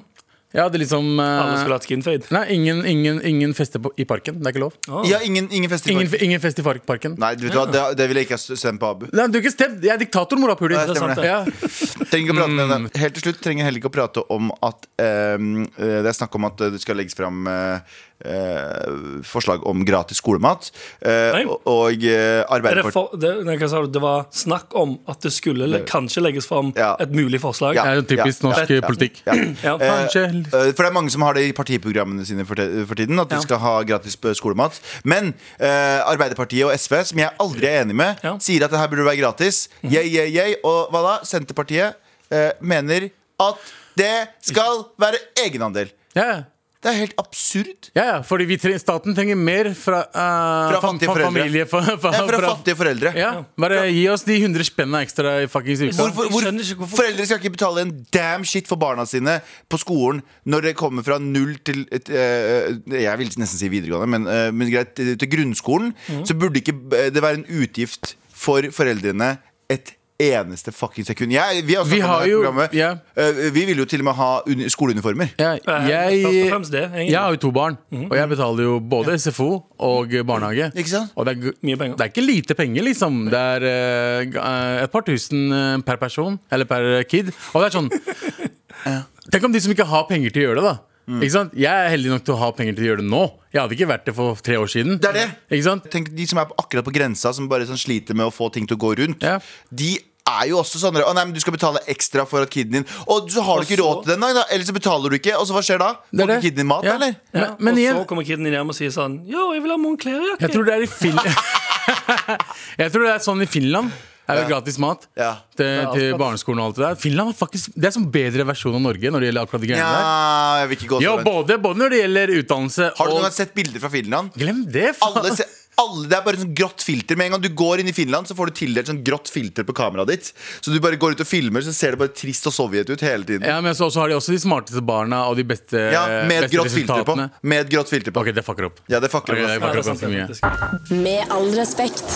jeg 0.55 0.63
hadde 0.63 0.81
liksom 0.81 1.11
uh, 1.19 1.25
Alle 1.27 1.59
skulle 1.61 1.77
hatt 1.77 1.85
skinfade. 1.85 2.29
Nei, 2.33 2.43
ingen, 2.55 2.81
ingen, 2.89 3.19
ingen 3.25 3.53
feste 3.57 3.81
på, 3.83 3.91
i 4.01 4.07
parken. 4.09 4.39
Det 4.39 4.49
er 4.49 4.55
ikke 4.55 4.63
lov. 4.63 4.77
Oh. 4.89 5.03
ja, 5.05 5.19
ingen, 5.25 5.51
ingen 5.53 5.69
fest 5.69 5.85
i 5.85 5.93
parken. 5.93 6.25
ingen 6.25 6.41
fest 6.41 6.61
i 6.61 6.65
parken. 6.65 7.17
Nei, 7.21 7.35
du 7.37 7.45
vet 7.45 7.57
hva, 7.59 7.67
det, 7.69 7.83
det 7.99 8.09
ville 8.09 8.23
jeg 8.23 8.31
ikke 8.31 8.39
ha 8.39 8.57
stemt 8.63 8.81
på 8.81 8.89
Abu. 8.89 9.05
Nei, 9.13 9.27
du 9.29 9.37
er 9.37 9.45
ikke 9.45 9.53
stemt! 9.53 9.77
Jeg 9.85 9.93
er 9.93 10.01
diktator, 10.01 10.41
morapuler. 10.41 10.81
Er. 10.89 11.23
Ja. 11.27 11.39
Trenger 12.09 12.33
ikke 12.33 12.35
å 12.35 12.39
prate 12.41 12.57
med 12.57 12.73
henne. 12.73 12.93
Helt 13.03 13.17
til 13.19 13.27
slutt 13.27 13.41
trenger 13.45 13.61
jeg 13.61 13.69
heller 13.69 13.83
ikke 13.83 13.91
å 13.91 13.97
prate 13.99 14.25
om 14.33 14.49
at 14.65 14.87
ehm, 15.03 15.51
eh, 15.77 15.99
Det 16.01 16.09
er 16.09 16.17
snakk 16.17 16.37
om 16.39 16.49
at 16.49 16.65
det 16.73 16.81
skal 16.81 16.97
legges 16.97 17.17
fram 17.17 17.45
eh, 17.49 17.99
eh, 18.25 19.21
forslag 19.25 19.63
om 19.67 19.83
gratis 19.85 20.17
skolemat. 20.21 20.71
eh, 21.01 21.39
og 21.65 22.03
eh, 22.03 22.43
Arbeiderpartiet 22.49 23.19
det, 23.21 23.33
det, 23.45 23.81
det 23.93 24.01
var 24.03 24.25
snakk 24.35 24.73
om 24.75 24.97
at 25.09 25.21
det 25.25 25.31
skulle 25.35 25.67
le, 25.69 25.81
kanskje 25.87 26.21
legges 26.23 26.47
fram 26.47 26.73
Ja. 26.77 26.95
et 26.99 27.11
mulig 27.11 27.39
forslag. 27.41 27.75
Ja. 27.75 27.83
Det 27.83 27.91
er 27.91 27.95
jo 28.01 28.07
typisk 28.23 28.43
Ja, 28.43 28.47
norsk 28.49 28.69
ja, 28.69 28.81
politikk. 28.87 29.21
ja. 29.25 29.33
Ja. 29.69 29.75
Eh, 29.79 30.05
Eh, 30.19 30.71
For 30.73 30.83
det 30.83 30.89
er 30.89 30.93
mange 30.95 31.11
som 31.11 31.21
har 31.21 31.33
det 31.33 31.43
i 31.49 31.53
partiprogrammene 31.55 32.25
sine 32.25 32.45
for, 32.45 32.55
for 32.87 32.95
tiden. 32.95 33.19
At 33.19 33.29
de 33.29 33.35
Ja. 33.35 33.41
skal 33.41 33.59
ha 33.59 33.73
gratis 33.83 34.17
skolemat. 34.35 34.79
Men 35.03 35.33
eh, 35.59 35.99
Arbeiderpartiet 36.05 36.65
og 36.65 36.73
SV, 36.77 37.03
som 37.05 37.19
jeg 37.19 37.29
aldri 37.39 37.67
er 37.67 37.83
enig 37.83 37.95
med, 37.95 38.17
Ja. 38.23 38.37
sier 38.39 38.63
at 38.65 38.71
det 38.71 38.79
her 38.79 38.87
burde 38.87 39.05
være 39.05 39.17
gratis. 39.21 39.67
Mm. 39.83 39.91
Yeah, 39.93 40.05
yeah, 40.05 40.27
yeah. 40.29 40.53
Og 40.63 40.89
hva 40.91 41.01
da? 41.05 41.13
Senterpartiet 41.25 41.95
eh, 42.31 42.51
mener 42.61 43.09
at 43.39 43.55
det 43.97 44.29
skal 44.41 44.85
være 44.99 45.19
egenandel. 45.45 45.89
Ja, 46.15 46.43
Det 46.79 46.87
er 46.87 46.95
helt 46.95 47.15
absurd. 47.19 47.89
ja, 47.91 48.03
ja 48.07 48.17
fordi 48.23 48.45
vi 48.47 48.55
tre 48.59 48.71
staten 48.79 49.15
trenger 49.15 49.35
mer 49.35 49.67
fra, 49.75 49.99
uh, 50.07 50.69
Fra 50.71 50.79
fattige 50.85 51.09
foreldre. 51.09 51.25
familie. 51.27 51.65
Fra, 51.67 51.81
fra, 51.83 52.11
er 52.13 52.21
fra 52.29 52.37
fra- 52.39 52.51
fattige 52.53 52.77
foreldre. 52.79 53.11
Ja, 53.19 53.31
bare 53.59 53.81
gi 53.91 54.05
oss 54.07 54.23
de 54.23 54.37
100 54.39 54.63
spennene 54.69 55.01
ekstra 55.03 55.33
i 55.43 55.49
fuckings 55.51 55.83
uka. 55.83 55.97
Hvor, 55.97 56.29
hvor, 56.31 56.87
Foreldre 56.93 57.25
skal 57.27 57.41
ikke 57.41 57.53
betale 57.57 57.83
en 57.83 57.91
damn 58.15 58.47
shit 58.47 58.69
for 58.71 58.79
barna 58.79 59.03
sine 59.09 59.41
på 59.67 59.81
skolen 59.81 60.23
når 60.47 60.69
det 60.69 60.75
kommer 60.79 61.03
fra 61.03 61.19
null 61.19 61.57
til 61.67 61.83
et, 61.91 62.07
eh, 62.09 62.79
Jeg 62.95 63.17
vil 63.19 63.35
nesten 63.35 63.59
si 63.59 63.67
videregående, 63.67 64.07
men, 64.15 64.27
uh, 64.31 64.47
men 64.55 64.71
greit, 64.71 64.95
til 64.95 65.29
grunnskolen. 65.35 65.91
Mm. 66.07 66.25
Så 66.25 66.33
burde 66.39 66.63
ikke 66.63 66.77
det 67.11 67.19
være 67.19 67.41
en 67.43 67.47
utgift 67.59 68.15
for 68.31 68.63
foreldrene 68.71 69.35
et 69.69 69.98
eneste 70.19 70.73
fucking 70.75 71.05
sekund. 71.07 71.31
Jeg, 71.31 71.63
vi 71.65 71.75
har, 71.75 71.85
Vi 71.85 71.99
har 71.99 72.25
jo- 72.27 72.41
programmet. 72.41 72.73
ja. 72.73 72.89
Eh, 73.15 73.51
vi 73.51 73.65
vil 73.65 73.77
jo 73.77 73.85
til 73.85 74.01
og 74.01 74.05
med 74.05 74.15
ha 74.15 74.41
uni 74.45 74.67
skoleuniformer. 74.69 75.29
Ja, 75.39 75.51
jeg, 75.51 75.61
jeg, 75.89 76.23
egentlig. 76.49 77.09
jeg 77.09 77.19
har 77.19 77.31
jo 77.31 77.37
to 77.37 77.51
barn, 77.51 77.77
og 77.91 78.15
jeg 78.17 78.29
betaler 78.29 78.63
jo 78.63 78.79
både 78.79 79.17
SFO 79.19 79.63
og 79.79 80.07
barnehage. 80.25 80.71
Ikke 80.75 80.89
sant? 80.89 81.11
Og 81.15 81.25
det 81.25 81.37
er, 81.37 81.53
Mye 81.63 81.77
penger. 81.77 81.95
det 81.95 82.01
er 82.01 82.11
ikke 82.11 82.25
lite 82.25 82.55
penger, 82.55 82.83
liksom. 82.83 83.29
Det 83.29 83.39
er 83.39 83.61
uh, 83.63 84.43
eh, 84.43 84.83
et 84.83 84.91
par 84.91 85.01
tusen 85.01 85.51
eh, 85.51 85.77
per 85.81 85.95
person, 85.95 86.39
eller 86.51 86.65
per 86.65 87.03
kid. 87.03 87.31
Og 87.53 87.63
det 87.63 87.69
er 87.69 87.79
sånn 87.79 87.89
Tenk 89.29 89.43
om 89.45 89.51
de 89.51 89.59
som 89.61 89.71
ikke 89.71 89.85
har 89.85 90.07
penger 90.09 90.31
til 90.33 90.41
å 90.41 90.45
gjøre 90.49 90.61
det, 90.61 90.69
da. 90.71 90.77
Mm. 91.09 91.23
Ikke 91.25 91.33
sant? 91.33 91.55
Jeg 91.57 91.73
er 91.73 91.89
heldig 91.89 92.11
nok 92.13 92.25
til 92.25 92.35
å 92.35 92.39
ha 92.43 92.49
penger 92.53 92.75
til 92.77 92.85
å 92.85 92.89
gjøre 92.91 93.01
det 93.01 93.09
nå. 93.09 93.21
Jeg 93.49 93.61
hadde 93.63 93.75
ikke 93.77 93.87
vært 93.89 94.05
det 94.05 94.13
for 94.13 94.41
tre 94.45 94.59
år 94.61 94.69
siden. 94.69 94.99
Det 95.01 95.09
er 95.09 95.17
det. 95.17 95.25
Ikke 95.49 95.65
sant? 95.65 95.87
Tenk 95.89 96.11
De 96.13 96.27
som 96.29 96.41
er 96.41 96.51
akkurat 96.61 96.85
på 96.85 96.93
grensa, 96.93 97.31
som 97.33 97.49
bare 97.49 97.65
sånn 97.69 97.81
sliter 97.81 98.17
med 98.17 98.29
å 98.29 98.33
få 98.33 98.51
ting 98.53 98.67
til 98.69 98.77
å 98.77 98.81
gå 98.83 98.91
rundt. 98.99 99.25
Ja. 99.25 99.39
De 99.73 99.95
er 100.41 100.49
jo 100.51 100.59
også 100.61 100.79
sånn 100.81 100.99
Å 101.01 101.13
nei, 101.15 101.25
men 101.25 101.33
du 101.35 101.39
skal 101.43 101.55
betale 101.55 101.81
ekstra 101.91 102.25
for 102.29 102.45
at 102.45 102.49
kiden 102.53 102.71
din 102.79 102.85
Og 103.07 103.29
så 103.33 103.41
har 103.45 103.59
du 103.61 103.67
ikke 103.67 103.79
råd 103.81 104.03
til 104.05 104.13
den, 104.15 104.25
da, 104.39 104.43
eller 104.49 104.65
så 104.67 104.75
betaler 104.75 105.09
du 105.09 105.17
ikke. 105.19 105.35
Og 105.39 105.47
så 105.49 105.55
hva 105.57 105.63
skjer 105.65 105.79
da? 105.81 105.91
Det 106.11 106.21
Får 106.25 106.35
ikke 106.35 106.45
kiden 106.49 106.61
din 106.63 106.67
mat, 106.71 106.83
Ja. 106.87 106.95
eller? 106.99 107.15
Ja. 107.33 107.39
Ja, 107.39 107.49
men 107.59 107.73
og 107.79 108.03
så 108.03 108.05
kommer 108.13 108.27
kiden 108.27 108.43
din 108.47 108.53
hjem 108.57 108.69
og 108.69 108.75
sier 108.77 108.93
sånn 108.93 109.19
Yo, 109.29 109.49
jeg 109.55 109.63
vil 109.65 109.71
ha 109.75 109.77
Moncler-jakke. 109.81 110.41
jeg 110.45 110.53
tror 110.55 110.65
det 110.69 110.73
er 110.77 110.85
i 110.85 110.91
Finland 110.93 111.29
Jeg 112.79 112.91
tror 112.93 113.03
det 113.07 113.11
er 113.15 113.23
sånn 113.23 113.41
i 113.43 113.49
Finland. 113.49 113.91
Det 114.29 114.35
er 114.35 114.41
jo 114.43 114.45
Ja. 114.45 114.49
gratis 114.59 114.75
mat 114.77 115.07
Ja. 115.17 115.29
til, 115.57 115.87
til 115.95 116.11
barneskolen 116.21 116.59
og 116.61 116.65
alt 116.69 116.75
det 116.77 116.83
der. 116.85 116.95
Finland 117.01 117.31
er 117.31 117.37
faktisk 117.39 117.71
Det 117.73 117.87
er 117.89 117.91
som 117.95 118.05
bedre 118.13 118.45
versjon 118.45 118.75
av 118.77 118.81
Norge 118.83 119.09
når 119.09 119.19
det 119.23 119.29
gjelder 119.31 119.47
akkurat 119.47 119.61
de 119.63 119.69
greiene 119.71 119.87
der. 119.89 120.03
Ja, 120.05 120.59
jeg 120.61 120.69
vil 120.69 120.77
ikke 120.77 120.89
gå 120.91 120.99
så 120.99 121.05
jo, 121.07 121.13
både, 121.25 121.57
både 121.63 121.81
når 121.81 121.89
det 121.95 122.01
gjelder 122.03 122.33
utdannelse 122.43 122.91
Har 122.99 123.05
du 123.07 123.09
noen 123.09 123.23
og 123.23 123.25
gang 123.25 123.33
sett 123.39 123.55
bilder 123.57 123.79
fra 123.81 123.89
Finland? 123.89 124.29
Glem 124.37 124.59
det, 124.69 124.91
faen! 124.99 125.17
Alle, 125.17 125.33
se, 125.35 125.47
alle, 125.79 126.05
det 126.09 126.17
er 126.17 126.23
bare 126.25 126.39
sånn 126.41 126.53
grått 126.57 126.83
filter. 126.83 127.17
Med 127.19 127.29
en 127.29 127.37
gang 127.37 127.43
du 127.43 127.49
går 127.61 127.83
inn 127.83 127.89
i 127.91 127.95
Finland, 127.95 128.27
så 128.29 128.35
får 128.37 128.51
du 128.51 128.57
tildelt 128.59 128.89
sånn 128.91 129.01
grått 129.05 129.31
filter 129.31 129.65
på 129.67 129.75
kameraet 129.77 130.11
ditt. 130.11 130.31
Så 130.59 130.73
du 130.73 130.79
bare 130.83 130.99
går 130.99 131.15
ut 131.15 131.23
og 131.23 131.29
filmer, 131.29 131.63
så 131.65 131.73
ser 131.75 131.95
det 131.95 132.01
bare 132.03 132.13
trist 132.15 132.49
og 132.49 132.55
Sovjet 132.55 132.89
ut 132.91 133.05
hele 133.05 133.27
tiden. 133.27 133.47
Ja, 133.47 133.59
men 133.63 133.77
så, 133.77 133.89
så 133.93 134.03
har 134.03 134.11
de 134.11 134.17
også 134.19 134.35
de 134.35 134.41
smarteste 134.43 134.83
barna 134.85 135.25
og 135.29 135.39
de 135.39 135.45
beste, 135.47 135.89
Ja, 135.93 136.05
Med 136.27 136.45
beste 136.45 136.55
grått 136.57 136.73
filter 136.75 137.05
på. 137.07 137.17
Med 137.41 137.65
et 137.65 137.71
grått 137.71 137.91
filter 137.91 138.15
på. 138.15 138.25
Ok, 138.25 138.33
det 138.35 138.45
fucker 138.45 138.69
opp. 138.69 138.83
Ja, 138.91 138.99
det 139.03 139.11
fucker 139.13 139.37
okay, 139.37 139.45
opp. 139.45 139.49
Ja, 139.49 139.55
det 139.55 139.59
er 139.59 139.63
fucker 139.67 139.79
opp 139.79 139.89
ganske 139.93 140.07
mye. 140.11 141.03
Med 141.03 141.35
all 141.35 141.49
respekt. 141.57 142.07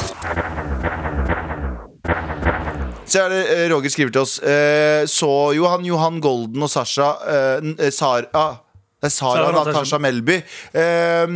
Så 3.13 3.25
er 3.25 3.33
det 3.33 3.41
eh, 3.53 3.65
Roger 3.71 3.91
skriver 3.91 4.13
til 4.15 4.23
oss 4.23 4.37
eh, 4.39 5.03
Så 5.11 5.29
jo 5.57 5.67
han 5.69 5.83
Johan 5.85 6.21
Golden 6.23 6.63
og 6.65 6.71
Sasha 6.71 7.09
eh, 7.29 7.89
Sara 7.93 8.29
ah, 8.31 8.55
Det 8.97 9.09
er 9.09 9.13
Sara 9.13 9.35
Sara 9.35 9.51
Natasha 9.51 9.73
Natasha. 9.73 9.99
Melby 10.01 10.37
eh, 10.39 11.35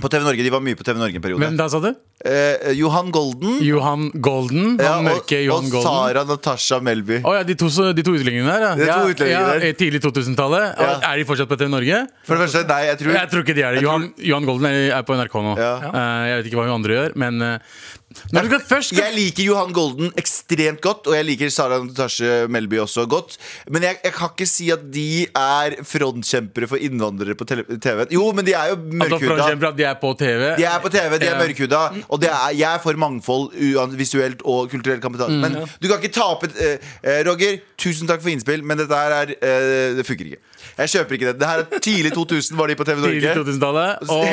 På 0.00 0.10
TV 0.12 0.26
Norge, 0.26 0.44
De 0.44 0.52
var 0.52 0.60
mye 0.64 0.76
på 0.78 0.84
TV 0.86 0.98
Norge 1.00 1.16
en 1.18 1.24
periode 1.24 1.40
Hvem 1.40 1.56
da, 1.58 1.68
sa 1.72 1.80
du? 1.80 1.90
Eh, 2.24 2.72
Johan 2.78 3.10
Golden 3.12 3.58
Johan 3.62 4.10
Golden. 4.14 4.76
ja, 4.80 4.96
og, 4.98 5.04
mørke 5.04 5.40
Johan 5.44 5.66
og 5.68 5.70
Golden. 5.70 5.90
Sara 5.90 6.24
Natasha 6.24 6.78
Melby 6.80 7.20
Oh, 7.24 7.34
ja, 7.36 7.42
de 7.46 7.54
to, 7.54 7.68
de 7.92 8.02
to 8.06 8.14
utlendingene 8.16 8.46
der, 8.56 8.84
ja. 8.86 8.96
To 9.02 9.10
utlendingene 9.12 9.52
der. 9.60 9.66
eh, 9.68 9.76
Tidlig 9.76 10.00
2000-tallet. 10.04 10.78
Ja. 10.80 10.94
Er 11.12 11.16
de 11.20 11.26
fortsatt 11.28 11.48
på 11.50 11.58
TV 11.60 11.68
Norge? 11.72 12.00
For 12.26 12.36
det 12.38 12.46
første, 12.46 12.64
nei, 12.70 12.80
jeg 12.90 12.98
tror 13.02 13.12
Jeg 13.20 13.30
tror 13.34 13.44
ikke 13.46 13.54
de 13.58 13.62
er 13.68 13.76
det. 13.76 13.82
Johan, 13.84 14.08
Johan 14.18 14.48
Golden 14.48 14.66
er, 14.72 15.02
på 15.06 15.14
NRK 15.20 15.36
nå. 15.44 15.54
Eh, 15.60 16.24
jeg 16.30 16.40
vet 16.40 16.50
ikke 16.50 16.60
hva 16.62 16.66
hun 16.70 16.76
andre 16.80 16.96
gjør, 17.00 17.16
men 17.20 17.42
uh, 17.42 17.78
når 18.32 18.46
du 18.48 18.54
først 18.64 18.92
Jeg 18.96 19.12
liker 19.12 19.44
Johan 19.44 19.72
Golden 19.76 20.12
ekstremt 20.16 20.80
godt, 20.80 21.08
og 21.10 21.16
jeg 21.18 21.26
liker 21.26 21.50
Sara 21.52 21.80
Natasha 21.84 22.46
Melby 22.48 22.78
også 22.80 23.04
godt. 23.10 23.34
Men 23.68 23.82
jeg, 23.84 23.98
jeg 24.06 24.14
kan 24.16 24.30
ikke 24.32 24.46
si 24.48 24.70
at 24.72 24.86
de 24.94 25.26
er 25.36 25.76
frontkjempere 25.84 26.68
for 26.70 26.80
innvandrere 26.80 27.34
på 27.36 27.44
TV. 27.50 28.06
Jo, 28.14 28.30
men 28.32 28.46
de 28.46 28.54
er 28.56 28.70
jo 28.72 28.76
Altså, 28.78 29.18
mørkhuda. 29.18 29.50
Altså, 29.50 29.72
de 29.76 29.84
er 29.90 29.98
på 30.00 30.12
TV. 30.22 30.44
De 30.62 30.64
er 30.70 30.80
på 30.86 30.92
TV, 30.94 31.18
de 31.18 31.26
er 31.28 31.34
Ja. 31.34 31.40
mørkhuda, 31.42 31.82
og 32.08 32.20
det 32.22 32.30
er, 32.30 32.54
jeg 32.56 32.68
er 32.74 32.82
for 32.82 32.98
mangfold 33.00 33.54
visuelt 33.98 34.42
og 34.44 34.70
kulturell 34.70 35.00
kapital. 35.02 35.30
Mm. 35.32 35.40
Men 35.44 35.56
du 35.82 35.88
kan 35.88 35.98
ikke 36.00 36.14
tape 36.14 36.50
eh, 36.54 36.78
eh, 37.02 37.22
Roger, 37.26 37.60
tusen 37.78 38.08
takk 38.08 38.22
for 38.24 38.32
innspill, 38.32 38.64
men 38.64 38.80
dette 38.80 38.96
her 38.96 39.14
er 39.20 39.34
eh, 39.36 39.96
Det 39.98 40.06
funker 40.06 40.32
ikke. 40.32 40.42
Jeg 40.76 40.92
kjøper 40.92 41.16
ikke 41.16 41.30
det. 41.30 41.38
Det 41.40 41.48
her 41.48 41.62
er 41.64 41.80
Tidlig 41.86 42.12
2000 42.12 42.58
var 42.58 42.70
de 42.70 42.76
på 42.76 42.84
TV 42.84 43.00
Norge. 43.00 43.32
2000-tallet. 43.38 44.02
Og, 44.02 44.26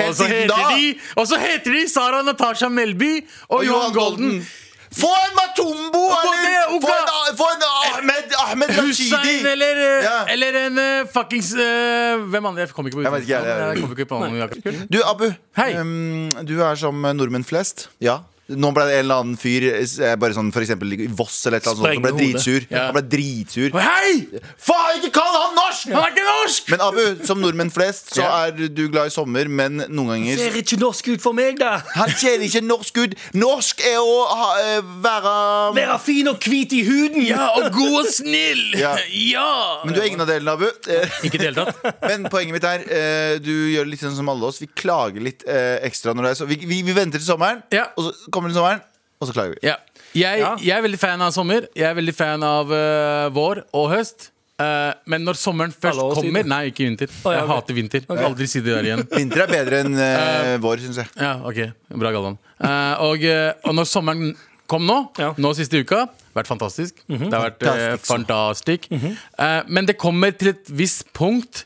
Og 1.16 1.28
så 1.30 1.40
heter 1.40 1.72
de 1.78 1.86
Sara 1.90 2.22
Natasha 2.26 2.70
Melby 2.70 3.14
og, 3.50 3.66
Johan 3.66 3.94
Golden. 3.96 4.44
Få 4.94 5.10
en 5.26 5.34
Matumbo, 5.40 6.04
eller 6.10 6.80
få 6.82 6.92
en, 6.94 7.38
få 7.38 7.48
en 7.56 7.64
Ahmed, 7.98 8.34
Ahmed 8.46 8.70
Hussein 8.78 9.14
Rashidi! 9.20 9.48
eller, 9.52 9.80
eh, 9.84 10.04
Ja. 10.04 10.18
eller 10.34 10.58
en 10.66 10.78
uh, 10.78 11.08
fuckings 11.14 11.54
uh, 11.56 12.22
Hvem 12.30 12.46
andre? 12.46 12.60
Jeg 12.62 12.70
kommer 12.70 12.90
ikke 12.92 12.98
på 13.02 13.04
Jeg 13.04 13.12
vet 13.12 13.22
ikke, 13.22 13.34
jeg- 13.34 13.48
jeg- 13.48 13.68
Jeg 13.70 13.80
kommer 13.82 13.96
ikke 13.98 14.06
på 14.10 14.20
noen 14.20 14.38
Jakob. 14.38 14.58
Du, 14.94 15.00
Abu. 15.06 15.26
Hei. 15.58 15.74
Um, 15.80 16.30
du 16.46 16.62
er 16.62 16.76
som 16.76 16.96
nordmenn 17.16 17.44
flest. 17.44 17.90
Ja. 18.02 18.18
Nå 18.52 18.74
ble 18.76 18.84
det 18.90 18.96
en 18.98 19.06
eller 19.06 19.22
annen 19.24 19.38
fyr 19.40 19.64
eh, 19.72 20.16
Bare 20.20 20.36
sånn 20.36 20.50
for 20.52 20.66
eksempel 20.66 20.92
i 20.98 21.06
Voss 21.16 21.38
eller 21.48 21.62
et 21.62 21.68
eller 21.70 21.78
annet 21.80 21.96
sånt, 21.96 22.04
ble 22.04 22.12
dritsur. 22.18 22.66
Ja. 22.74 22.82
Han 22.90 22.98
ble 22.98 23.04
dritsur. 23.14 23.78
Hei! 23.80 24.42
Faen, 24.60 24.98
ikke 25.00 25.14
kall 25.16 25.38
han 25.38 25.54
norsk! 25.56 25.86
Han 25.94 26.02
er 26.04 26.12
ikke 26.12 26.26
norsk! 26.28 26.72
Men 26.74 26.84
Abu, 26.84 27.02
som 27.30 27.40
nordmenn 27.40 27.72
flest, 27.72 28.12
så 28.18 28.26
er 28.28 28.52
du 28.76 28.82
glad 28.92 29.08
i 29.08 29.14
sommer, 29.16 29.48
men 29.48 29.86
noen 29.88 30.12
ganger 30.12 30.42
Ser 30.42 30.58
ikke 30.60 30.80
norsk 30.82 31.08
ut 31.14 31.24
for 31.24 31.38
meg, 31.38 31.56
da. 31.62 31.78
Han 31.96 32.12
ser 32.20 32.44
ikke 32.44 32.62
norsk 32.68 33.00
ut. 33.06 33.16
Norsk 33.40 33.86
er 33.88 34.02
å 34.04 34.18
ha, 34.36 34.50
eh, 34.66 34.92
være 35.08 35.34
Være 35.80 35.96
fin 36.04 36.32
og 36.34 36.44
hvit 36.44 36.76
i 36.76 36.84
huden. 36.90 37.24
Ja, 37.30 37.48
og 37.62 37.70
god 37.80 37.98
og 38.02 38.12
snill! 38.12 38.66
Ja. 38.80 38.92
Ja! 39.08 39.48
Men 39.88 39.96
du 39.96 40.02
er 40.04 40.10
ingen 40.12 40.26
av 40.26 40.28
delene, 40.34 40.58
Abu. 40.60 40.68
Eh, 40.92 41.16
Ikke 41.30 41.40
i 41.40 41.44
det 41.46 41.50
hele 41.54 41.64
tatt. 41.72 42.04
Men 42.12 42.28
poenget 42.34 42.58
mitt 42.60 42.68
er 42.68 43.40
du 43.44 43.54
gjør 43.72 43.88
litt 43.88 44.04
sånn 44.04 44.20
som 44.20 44.28
alle 44.36 44.52
oss. 44.52 44.60
Vi 44.60 44.68
klager 44.68 45.24
litt 45.24 45.48
ekstra 45.48 46.12
når 46.12 46.28
det 46.28 46.36
er 46.36 46.40
så 46.44 46.50
vi, 46.52 46.60
vi, 46.68 46.82
vi 46.84 46.96
venter 47.00 47.22
til 47.24 47.30
sommeren, 47.32 47.64
Ja. 47.72 47.88
og 47.96 48.12
så 48.12 48.33
kommer 48.34 48.50
det 48.52 48.58
sommeren, 48.58 48.82
og 49.22 49.30
så 49.30 49.34
klager 49.38 49.56
vi. 49.56 49.64
Ja. 49.70 49.78
Jeg, 50.14 50.40
Ja. 50.44 50.52
jeg 50.62 50.76
er 50.78 50.84
veldig 50.86 51.00
fan 51.02 51.22
av 51.26 51.32
sommer. 51.34 51.66
Jeg 51.78 51.88
er 51.90 51.96
veldig 51.98 52.14
fan 52.18 52.44
av 52.46 52.72
eh, 52.76 53.30
vår 53.34 53.64
og 53.74 53.88
høst. 53.94 54.30
Eh, 54.62 54.94
men 55.10 55.24
når 55.26 55.34
sommeren 55.42 55.72
først 55.74 55.98
Alle 55.98 56.04
år 56.12 56.20
kommer 56.20 56.44
siden. 56.44 56.50
Nei, 56.52 56.60
ikke 56.70 56.86
vinter. 56.86 57.10
ja, 57.26 57.32
Jeg 57.34 57.44
ok. 57.48 57.50
hater 57.56 57.74
vinter. 57.80 58.04
Aldri 58.28 58.48
si 58.52 58.62
det 58.62 58.76
der 58.76 58.86
igjen. 58.90 59.02
Vinter 59.18 59.42
er 59.48 59.50
bedre 59.56 59.80
enn 59.82 59.98
eh, 59.98 60.58
vår, 60.62 60.84
syns 60.84 61.00
jeg. 61.02 61.10
Ja, 61.18 61.32
ok, 61.42 61.62
Bra, 61.98 62.12
Galvan. 62.14 62.38
Eh, 62.62 63.02
og, 63.08 63.24
eh, 63.26 63.54
og 63.66 63.74
når 63.80 63.90
sommeren 63.90 64.36
kom 64.70 64.86
nå, 64.88 65.00
Ja. 65.20 65.32
nå 65.38 65.54
siste 65.58 65.82
uka 65.82 66.04
vært 66.38 66.48
fantastisk. 66.50 67.02
Det 67.10 67.32
har 67.34 67.50
vært 67.50 67.66
eh, 67.66 67.98
Fantastisk. 68.06 68.88
fantastisk. 68.92 68.92
Eh, 68.94 69.64
men 69.68 69.86
det 69.90 69.98
kommer 70.02 70.32
til 70.38 70.54
et 70.54 70.70
visst 70.70 71.10
punkt 71.14 71.66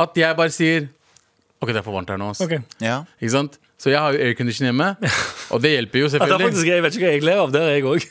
at 0.00 0.14
jeg 0.16 0.36
bare 0.36 0.52
sier 0.52 0.88
OK, 1.60 1.68
det 1.72 1.80
er 1.80 1.84
for 1.84 1.92
varmt 1.96 2.08
her 2.08 2.16
nå. 2.20 2.30
ass. 2.32 2.40
Ok. 2.44 2.54
Ja. 2.80 3.02
Ikke 3.20 3.32
sant? 3.34 3.58
Så 3.80 3.88
jeg 3.92 4.00
har 4.02 4.12
jo 4.12 4.20
aircondition 4.28 4.66
hjemme, 4.68 4.88
og 5.52 5.62
det 5.64 5.70
hjelper 5.76 6.02
jo 6.02 6.08
selvfølgelig. 6.12 6.36
Ja, 6.36 6.38
det 6.38 6.48
faktisk, 6.50 6.66
jeg 6.68 6.82
vet 6.84 6.96
ikke 6.98 7.06
hva 7.06 7.12
jeg 7.14 7.24
lever 7.24 7.44
av. 7.46 7.52
Det 7.54 7.62
er 7.64 7.70
jeg 7.78 7.86
òg. 7.88 8.08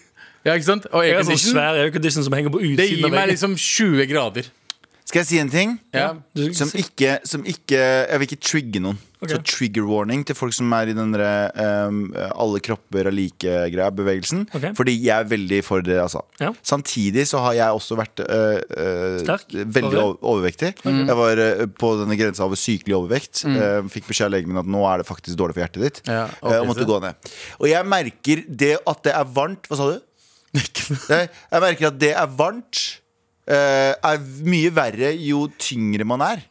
Ja, 0.48 0.54
ikke 0.56 0.66
sant? 0.70 0.88
Og 0.96 1.04
Jeg 1.06 1.18
har 1.20 1.28
sånn 1.28 1.42
svær 1.44 1.78
aircondition 1.84 2.26
som 2.26 2.34
henger 2.34 2.54
på 2.54 2.62
utsiden 2.64 2.80
av 2.80 2.88
veggen. 2.88 3.04
det 3.04 3.12
gir 3.12 3.16
meg 3.20 3.30
liksom 3.34 3.54
20 3.60 4.08
grader. 4.10 4.50
Skal 5.10 5.24
jeg 5.24 5.28
si 5.30 5.38
en 5.42 5.50
ting? 5.50 5.72
Ja. 5.96 6.12
Som 6.54 6.70
ikke, 6.78 7.16
som 7.26 7.42
ikke 7.50 7.78
Jeg 7.80 8.20
vil 8.22 8.28
ikke 8.30 8.44
trigge 8.46 8.82
noen. 8.84 9.00
Okay. 9.20 9.34
Så 9.36 9.40
trigger 9.58 9.84
warning 9.90 10.22
til 10.24 10.38
folk 10.38 10.54
som 10.56 10.72
er 10.78 10.92
i 10.92 10.94
den 10.96 11.10
derre 11.12 11.50
um, 11.90 11.98
alle 12.40 12.62
kropper 12.64 13.10
er 13.10 13.12
like-greia, 13.12 13.90
bevegelsen. 13.92 14.46
Okay. 14.56 14.72
Fordi 14.78 14.94
jeg 14.96 15.12
er 15.12 15.28
veldig 15.28 15.60
for 15.68 15.84
det, 15.84 15.98
altså. 16.00 16.22
Ja. 16.40 16.54
Samtidig 16.64 17.26
så 17.28 17.42
har 17.44 17.58
jeg 17.58 17.80
også 17.82 17.98
vært 18.00 18.22
uh, 18.24 18.62
uh, 18.80 19.66
veldig 19.76 20.00
over- 20.00 20.22
overvektig. 20.24 20.72
Jeg 20.86 21.18
var 21.20 21.42
uh, 21.44 21.66
på 21.84 21.92
denne 22.00 22.16
grensa 22.22 22.46
over 22.48 22.62
sykelig 22.62 22.96
overvekt. 22.96 23.44
Eh, 23.50 23.82
fikk 23.92 24.08
beskjed 24.08 24.30
av 24.30 24.34
legen 24.38 24.54
min 24.54 24.62
at 24.62 24.70
nå 24.72 24.86
er 24.88 25.02
det 25.02 25.10
faktisk 25.10 25.36
dårlig 25.42 25.58
for 25.58 25.66
hjertet 25.66 25.84
ditt. 25.84 26.00
Ja, 26.08 26.24
og 26.46 26.70
måtte 26.70 26.88
gå 26.88 27.02
ned. 27.04 27.30
Og 27.60 27.68
jeg 27.74 27.90
merker 27.92 28.46
det 28.48 28.72
at 28.88 29.04
det 29.10 29.18
er 29.20 29.28
varmt 29.36 29.68
Hva 29.68 29.82
sa 29.82 29.90
du? 29.92 30.00
Jeg, 30.56 31.28
jeg 31.28 31.62
merker 31.66 31.90
at 31.92 32.00
det 32.02 32.14
er 32.18 32.32
varmt 32.40 32.86
eh, 33.50 33.92
er 34.12 34.22
mye 34.46 34.72
verre 34.76 35.12
jo 35.18 35.48
tyngre 35.58 36.06
man 36.08 36.22
er. 36.22 36.46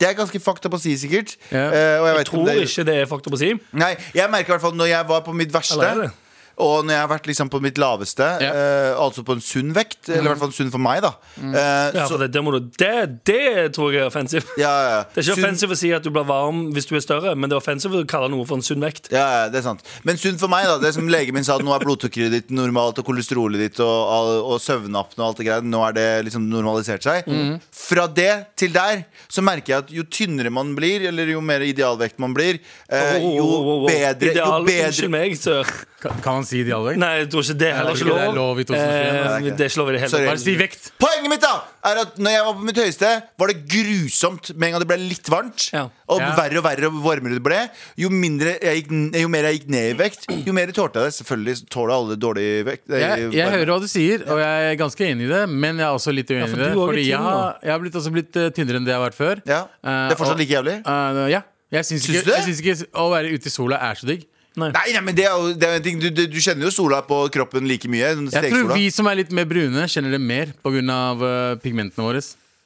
Det 0.00 0.08
er 0.08 0.16
ganske 0.18 0.40
fakta 0.42 0.68
på 0.68 0.76
å 0.76 0.82
si, 0.82 0.96
sikkert. 0.98 1.36
Ja. 1.52 1.68
Eh, 1.70 2.00
og 2.00 2.06
jeg 2.08 2.10
Jeg 2.10 2.16
vet 2.16 2.26
ikke 2.26 2.30
tror 2.32 2.46
det- 2.46 2.68
ikke 2.68 2.84
det 2.88 2.94
er 3.02 3.06
fakta 3.06 3.30
på 3.30 3.36
å 3.36 3.38
si. 3.38 3.52
Nei, 3.72 3.96
jeg 4.14 4.30
merker 4.30 4.50
i 4.50 4.56
hvert 4.56 4.60
fall 4.66 4.74
når 4.74 4.88
jeg 4.90 5.06
var 5.08 5.20
på 5.22 5.34
mitt 5.34 5.52
verste 5.54 5.78
Eller 5.78 5.90
er 5.92 6.00
det? 6.08 6.12
Og 6.62 6.84
når 6.86 6.94
jeg 6.94 7.00
har 7.02 7.08
vært 7.10 7.26
liksom 7.26 7.48
på 7.50 7.60
mitt 7.64 7.78
laveste, 7.82 8.26
Ja. 8.44 8.50
eh, 8.54 8.92
altså 9.00 9.24
på 9.26 9.32
en 9.34 9.40
sunn 9.42 9.72
vekt, 9.74 10.08
eller 10.08 10.22
i 10.22 10.28
hvert 10.34 10.38
fall 10.44 10.52
sunn 10.54 10.70
for 10.70 10.78
meg, 10.78 11.00
da 11.02 11.10
eh, 11.40 11.90
Ja, 11.96 12.04
så, 12.06 12.14
for 12.14 12.18
det, 12.22 12.30
det, 12.32 12.44
du, 12.44 12.70
det, 12.78 13.20
det 13.26 13.72
tror 13.74 13.92
jeg 13.92 14.02
er 14.04 14.06
offensivt. 14.10 14.46
ja, 14.60 14.70
ja. 14.88 15.00
Det 15.14 15.18
er 15.18 15.24
ikke 15.24 15.34
Sunn- 15.34 15.44
offensivt 15.44 15.72
å 15.74 15.78
si 15.80 15.92
at 15.96 16.02
du 16.06 16.10
blir 16.14 16.24
varm 16.28 16.72
hvis 16.76 16.86
du 16.86 16.94
er 16.94 17.02
større, 17.02 17.34
men 17.34 17.50
det 17.50 17.56
er 17.56 17.62
offensivt 17.62 17.94
å 17.98 18.04
kalle 18.06 18.28
noe 18.30 18.46
for 18.46 18.56
en 18.60 18.62
sunn 18.66 18.80
vekt. 18.84 19.10
Ja, 19.10 19.24
ja, 19.42 19.48
det 19.50 19.58
er 19.62 19.66
sant 19.66 19.82
Men 20.06 20.16
sunn 20.20 20.38
for 20.38 20.48
meg 20.52 20.66
da, 20.68 20.78
det 20.78 20.94
som 20.94 21.08
legen 21.10 21.34
min 21.34 21.44
sa 21.46 21.56
Nå 21.58 21.74
er 21.74 21.82
blodsukkeret 21.84 22.30
ditt 22.32 22.50
normalt 22.54 22.98
Og 23.02 23.06
kolesterolet 23.06 23.60
ditt 23.60 23.80
og, 23.82 23.88
og, 23.88 24.30
og 24.54 24.60
søvnapne 24.62 25.18
og 25.22 25.26
alt 25.28 25.40
det 25.40 25.46
greia 25.48 25.60
Nå 25.64 25.80
er 25.88 25.92
det 25.96 26.06
liksom 26.28 26.46
normalisert 26.50 27.02
seg 27.04 27.28
Fra 27.74 28.06
det 28.06 28.30
til 28.60 28.72
der 28.74 29.04
Så 29.28 29.42
merker 29.44 29.72
jeg 29.74 29.84
at 29.84 29.92
jo 29.94 30.04
tynnere 30.06 30.50
man 30.54 30.74
blir 30.78 31.06
Eller 31.10 31.30
jo 31.34 31.40
mer 31.44 31.60
idealvekt 31.66 32.18
man 32.22 32.34
blir 32.36 32.58
eh, 32.88 33.18
Jo 33.22 33.84
bedre 33.88 34.34
Jo 34.36 34.50
bedre 34.66 34.88
Unnskyld 34.92 35.12
meg, 35.14 35.36
sør. 35.40 35.68
Kan, 36.04 36.18
kan 36.20 36.34
man 36.36 36.44
si 36.44 36.60
dialekt? 36.68 36.98
Nei, 37.00 37.10
jeg 37.22 37.28
tror 37.32 37.40
ikke 37.46 37.54
det 37.62 37.68
er 37.70 37.76
heller 37.80 37.96
ikke 37.96 38.04
det 38.04 38.24
lov. 38.26 38.34
lov 38.36 38.58
i 38.60 38.64
2021, 38.68 38.84
Eh, 38.84 39.24
altså. 39.24 39.56
det 39.56 39.64
er 39.64 39.70
ikke 39.72 39.80
lov 39.80 39.88
i 39.88 39.92
det 39.94 40.00
hele 40.04 40.10
Sorry. 40.12 40.24
tatt. 40.24 40.32
Bare 40.34 40.42
si 40.44 40.54
vekt. 40.60 40.82
Poenget 41.00 41.30
mitt 41.32 41.40
da 41.44 41.52
er 41.88 42.00
at 42.04 42.18
når 42.20 42.30
jeg 42.34 42.44
var 42.44 42.54
på 42.58 42.64
mitt 42.68 42.80
høyeste 42.82 43.08
Var 43.40 43.46
det 43.52 43.56
grusomt 43.72 44.50
Med 44.56 44.66
en 44.68 44.72
gang 44.74 44.82
det 44.84 44.88
ble 44.90 44.98
litt 45.08 45.28
varmt 45.32 45.64
Ja. 45.72 45.82
Og 46.08 46.20
Ja. 46.20 46.30
verre 46.36 46.58
og 46.60 46.64
verre 46.64 46.86
og 46.90 46.98
varmere 47.04 47.34
det 47.38 47.42
ble 47.44 47.58
Jo, 48.00 48.08
mindre 48.10 48.54
jeg 48.60 48.84
gikk, 48.84 48.92
jo 49.20 49.28
mer 49.32 49.42
jeg 49.48 49.58
gikk 49.60 49.68
ned 49.74 49.88
i 49.90 49.96
vekt 49.98 50.26
Jo 50.46 50.52
mer 50.56 50.66
tålte 50.76 51.00
jeg 51.00 51.08
det 51.10 51.16
Selvfølgelig 51.18 51.56
tåler 51.72 51.94
alle 51.96 52.16
dårlig 52.20 52.48
vekt 52.68 52.90
eh, 52.90 53.00
Jeg, 53.00 53.32
jeg 53.32 53.44
varme. 53.46 53.56
hører 53.58 53.72
hva 53.74 53.80
du 53.80 53.88
sier, 53.88 54.24
og 54.28 54.38
jeg 54.44 54.70
er 54.72 54.76
ganske 54.80 55.04
enig 55.08 55.24
i 55.28 55.32
det. 55.32 55.42
Men 55.48 55.78
jeg 55.80 55.86
er 55.88 55.94
også 55.96 56.12
litt 56.14 56.28
uenig 56.30 56.48
for 56.50 56.58
i 56.60 56.62
det. 56.64 56.72
du 56.72 56.78
også 56.78 56.84
er 56.84 56.92
Fordi 56.94 57.06
jeg 57.08 57.18
har, 57.18 57.58
jeg 57.64 57.72
har 57.72 57.80
blitt, 57.84 57.94
også 58.00 58.12
blitt 58.14 58.36
eh, 58.36 58.50
tynnere 58.56 58.76
enn 58.80 58.84
det 58.84 58.92
jeg 58.94 59.00
har 59.00 59.06
vært 59.10 59.18
før. 59.18 59.42
Ja, 59.48 59.60
Eh, 59.84 60.08
det 60.08 60.14
er 60.14 60.20
fortsatt 60.20 60.36
og- 60.36 60.40
like 60.44 60.54
jævlig 60.56 60.76
Eh, 60.84 61.30
ja. 61.30 61.42
Jeg 61.72 61.84
syns 61.88 62.04
Syns 62.06 62.14
ikke, 62.20 62.24
du 62.24 62.30
det? 62.30 62.36
jeg 62.38 62.44
syns 62.46 62.60
ikke 62.60 62.86
å 62.94 63.10
være 63.10 63.32
ute 63.34 63.46
i 63.46 63.50
sola 63.50 63.76
er 63.82 63.94
så 63.98 64.06
digg. 64.06 64.24
Nei, 64.56 64.70
nei, 64.94 65.00
men 65.02 65.16
det 65.18 65.24
er 65.26 65.32
jo, 65.34 65.48
det 65.58 65.66
er 65.66 65.72
jo 65.74 65.80
en 65.80 65.82
ting 65.88 65.98
du, 65.98 66.08
du, 66.14 66.26
du 66.30 66.38
kjenner 66.38 66.68
jo 66.68 66.70
sola 66.70 67.00
på 67.02 67.24
kroppen 67.34 67.66
like 67.66 67.88
mye 67.90 68.12
sånn 68.14 68.30
Jeg 68.30 68.52
tror 68.52 68.70
vi 68.76 68.86
som 68.94 69.08
er 69.10 69.18
litt 69.24 69.32
mer 69.34 69.48
brune, 69.50 69.88
kjenner 69.90 70.14
det 70.14 70.20
mer 70.22 70.52
pga. 70.62 70.80
Uh, 71.18 71.56
pigmentene 71.64 72.06
våre. 72.06 72.22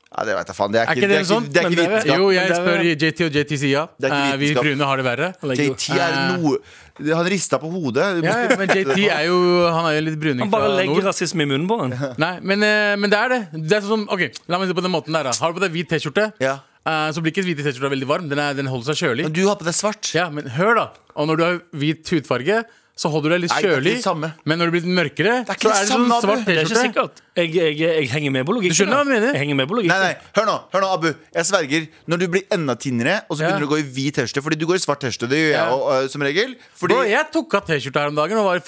Ja, 0.09 0.25
det 0.25 0.35
vet 0.38 0.49
jeg 0.49 0.57
faen 0.57 0.73
Det 0.73 0.78
er 0.80 0.87
Er 0.88 0.97
ikke, 0.97 1.00
det 1.00 1.04
er 1.04 1.09
det 1.09 1.16
ikke, 1.21 1.28
sånn? 1.28 1.47
det 1.52 1.61
er 1.61 1.66
ikke 1.68 1.80
er- 1.85 1.90
vitenskap 1.92 2.16
Jo, 2.16 2.28
jeg 2.33 2.49
det 2.49 2.57
er- 2.57 2.62
spør 2.64 2.85
JT 2.88 3.25
og 3.26 3.35
JT 3.37 3.50
sier 3.61 3.73
ja. 3.75 3.83
Eh, 4.09 4.37
vi 4.40 4.54
brune 4.57 4.87
har 4.88 4.97
det 4.97 5.04
verre. 5.04 5.26
JT 5.45 5.88
er 5.92 6.14
Eh, 6.16 6.38
noe 6.38 7.12
Han 7.14 7.26
rista 7.28 7.59
på 7.61 7.68
hodet 7.71 8.07
Ja, 8.25 8.37
ja, 8.49 8.57
men 8.57 8.68
JT 8.73 8.97
er 9.18 9.26
jo 9.28 9.37
Han 9.68 9.85
er 9.90 9.99
jo 9.99 10.04
litt 10.09 10.16
bruning 10.18 10.40
Han 10.47 10.50
bare 10.50 10.71
legger 10.78 11.04
rasisme 11.11 11.45
i 11.45 11.49
munnen 11.50 11.68
på 11.68 11.76
den. 11.85 11.92
Nei, 12.25 12.33
men, 12.40 12.62
eh, 12.64 12.97
men 12.97 13.12
det 13.12 13.18
er 13.21 13.28
det. 13.35 13.40
Det 13.68 13.76
er 13.83 13.85
sånn 13.85 14.07
ok, 14.09 14.25
La 14.49 14.57
meg 14.59 14.68
se 14.73 14.75
på 14.80 14.83
den 14.88 14.92
måten 14.97 15.12
der 15.12 15.28
da 15.28 15.33
Har 15.37 15.52
du 15.52 15.61
på 15.61 15.64
deg 15.66 15.73
hvit 15.76 15.88
T-skjorte, 15.92 16.33
Ja. 16.40 16.57
Eh, 16.88 17.12
så 17.14 17.23
blir 17.23 17.35
ikke 17.37 17.45
hvite 17.47 17.62
T-skjorta 17.66 17.92
veldig 17.95 18.09
varm. 18.11 18.28
Den, 18.33 18.40
er, 18.42 18.57
den 18.59 18.66
holder 18.73 18.92
seg 18.95 19.04
kjølig. 19.07 19.28
Men 19.28 19.37
du 19.37 19.45
har 19.47 19.57
på 19.61 19.68
deg 19.68 19.76
svart 19.76 20.11
Ja, 20.16 20.28
men 20.33 20.49
hør 20.59 20.75
da 20.83 20.87
Og 21.18 21.28
når 21.30 21.37
du 21.40 21.42
har 21.49 21.57
hvit 21.85 22.12
hudfarge 22.16 22.62
Så 22.99 23.07
holder 23.12 23.30
du 23.30 23.35
deg 23.37 23.42
litt 23.45 23.52
Nei, 23.54 23.59
det 23.62 23.68
er 23.68 23.71
ikke 23.71 23.78
kjølig 23.78 23.92
det 23.95 24.02
samme. 24.04 24.28
Men 24.49 24.59
når 24.59 24.66
det 24.71 24.75
blir 24.75 24.83
litt 24.88 24.97
mørkere 24.99 25.35
er 25.45 25.59
Så 25.62 25.71
er 25.71 25.85
det 25.85 25.90
sånn 25.92 26.09
svart 26.11 26.42
T-skjorte. 26.49 27.23
Jeg, 27.38 27.52
jeg, 27.54 27.75
jeg 27.78 28.09
henger 28.11 28.33
med 28.35 28.47
på 28.49 28.54
logikken. 28.57 28.75
Du 28.75 28.78
skjønner 28.80 28.99
hva 28.99 29.04
jeg 29.07 29.11
mener? 29.12 29.30
Jeg 29.37 29.42
henger 29.45 29.59
med 29.61 29.68
på 29.71 29.76
Nei, 29.76 29.85
logikken. 29.85 30.02
nei, 30.02 30.33
hør 30.40 30.49
nå, 30.49 30.57
hør 30.75 30.83
nå, 30.83 30.88
Abu 30.97 31.07
Jeg 31.12 31.47
sverger, 31.47 31.85
når 32.11 32.23
du 32.25 32.26
blir 32.35 32.42
enda 32.57 32.75
tynnere 32.75 33.21
Og 33.28 33.38
så 33.38 33.45
Ja. 33.45 33.52
begynner 33.52 33.62
du 33.62 33.68
å 33.68 33.73
gå 33.76 33.78
i 33.85 33.87
hvit 33.87 34.18
T-skjorte 34.18 34.42
Fordi 34.49 34.59
du 34.59 34.66
går 34.66 34.80
i 34.80 34.83
svart 34.83 35.04
T-skjorte. 35.04 35.30
det 35.30 35.38
gjør 35.45 35.52
jeg 35.54 35.61
Ja. 35.61 35.68
og, 35.76 35.87
uh, 35.92 36.09
som 36.11 36.26
regel 36.26 36.57
Fordi, 36.75 36.97
Bro, 36.99 37.04
jeg 37.12 37.30
tok 37.38 37.54
av 37.61 37.68
T-skjorta 37.71 38.02
her 38.02 38.11
om 38.11 38.18
dagen 38.18 38.40
Og 38.42 38.49
var 38.50 38.59
i 38.59 38.64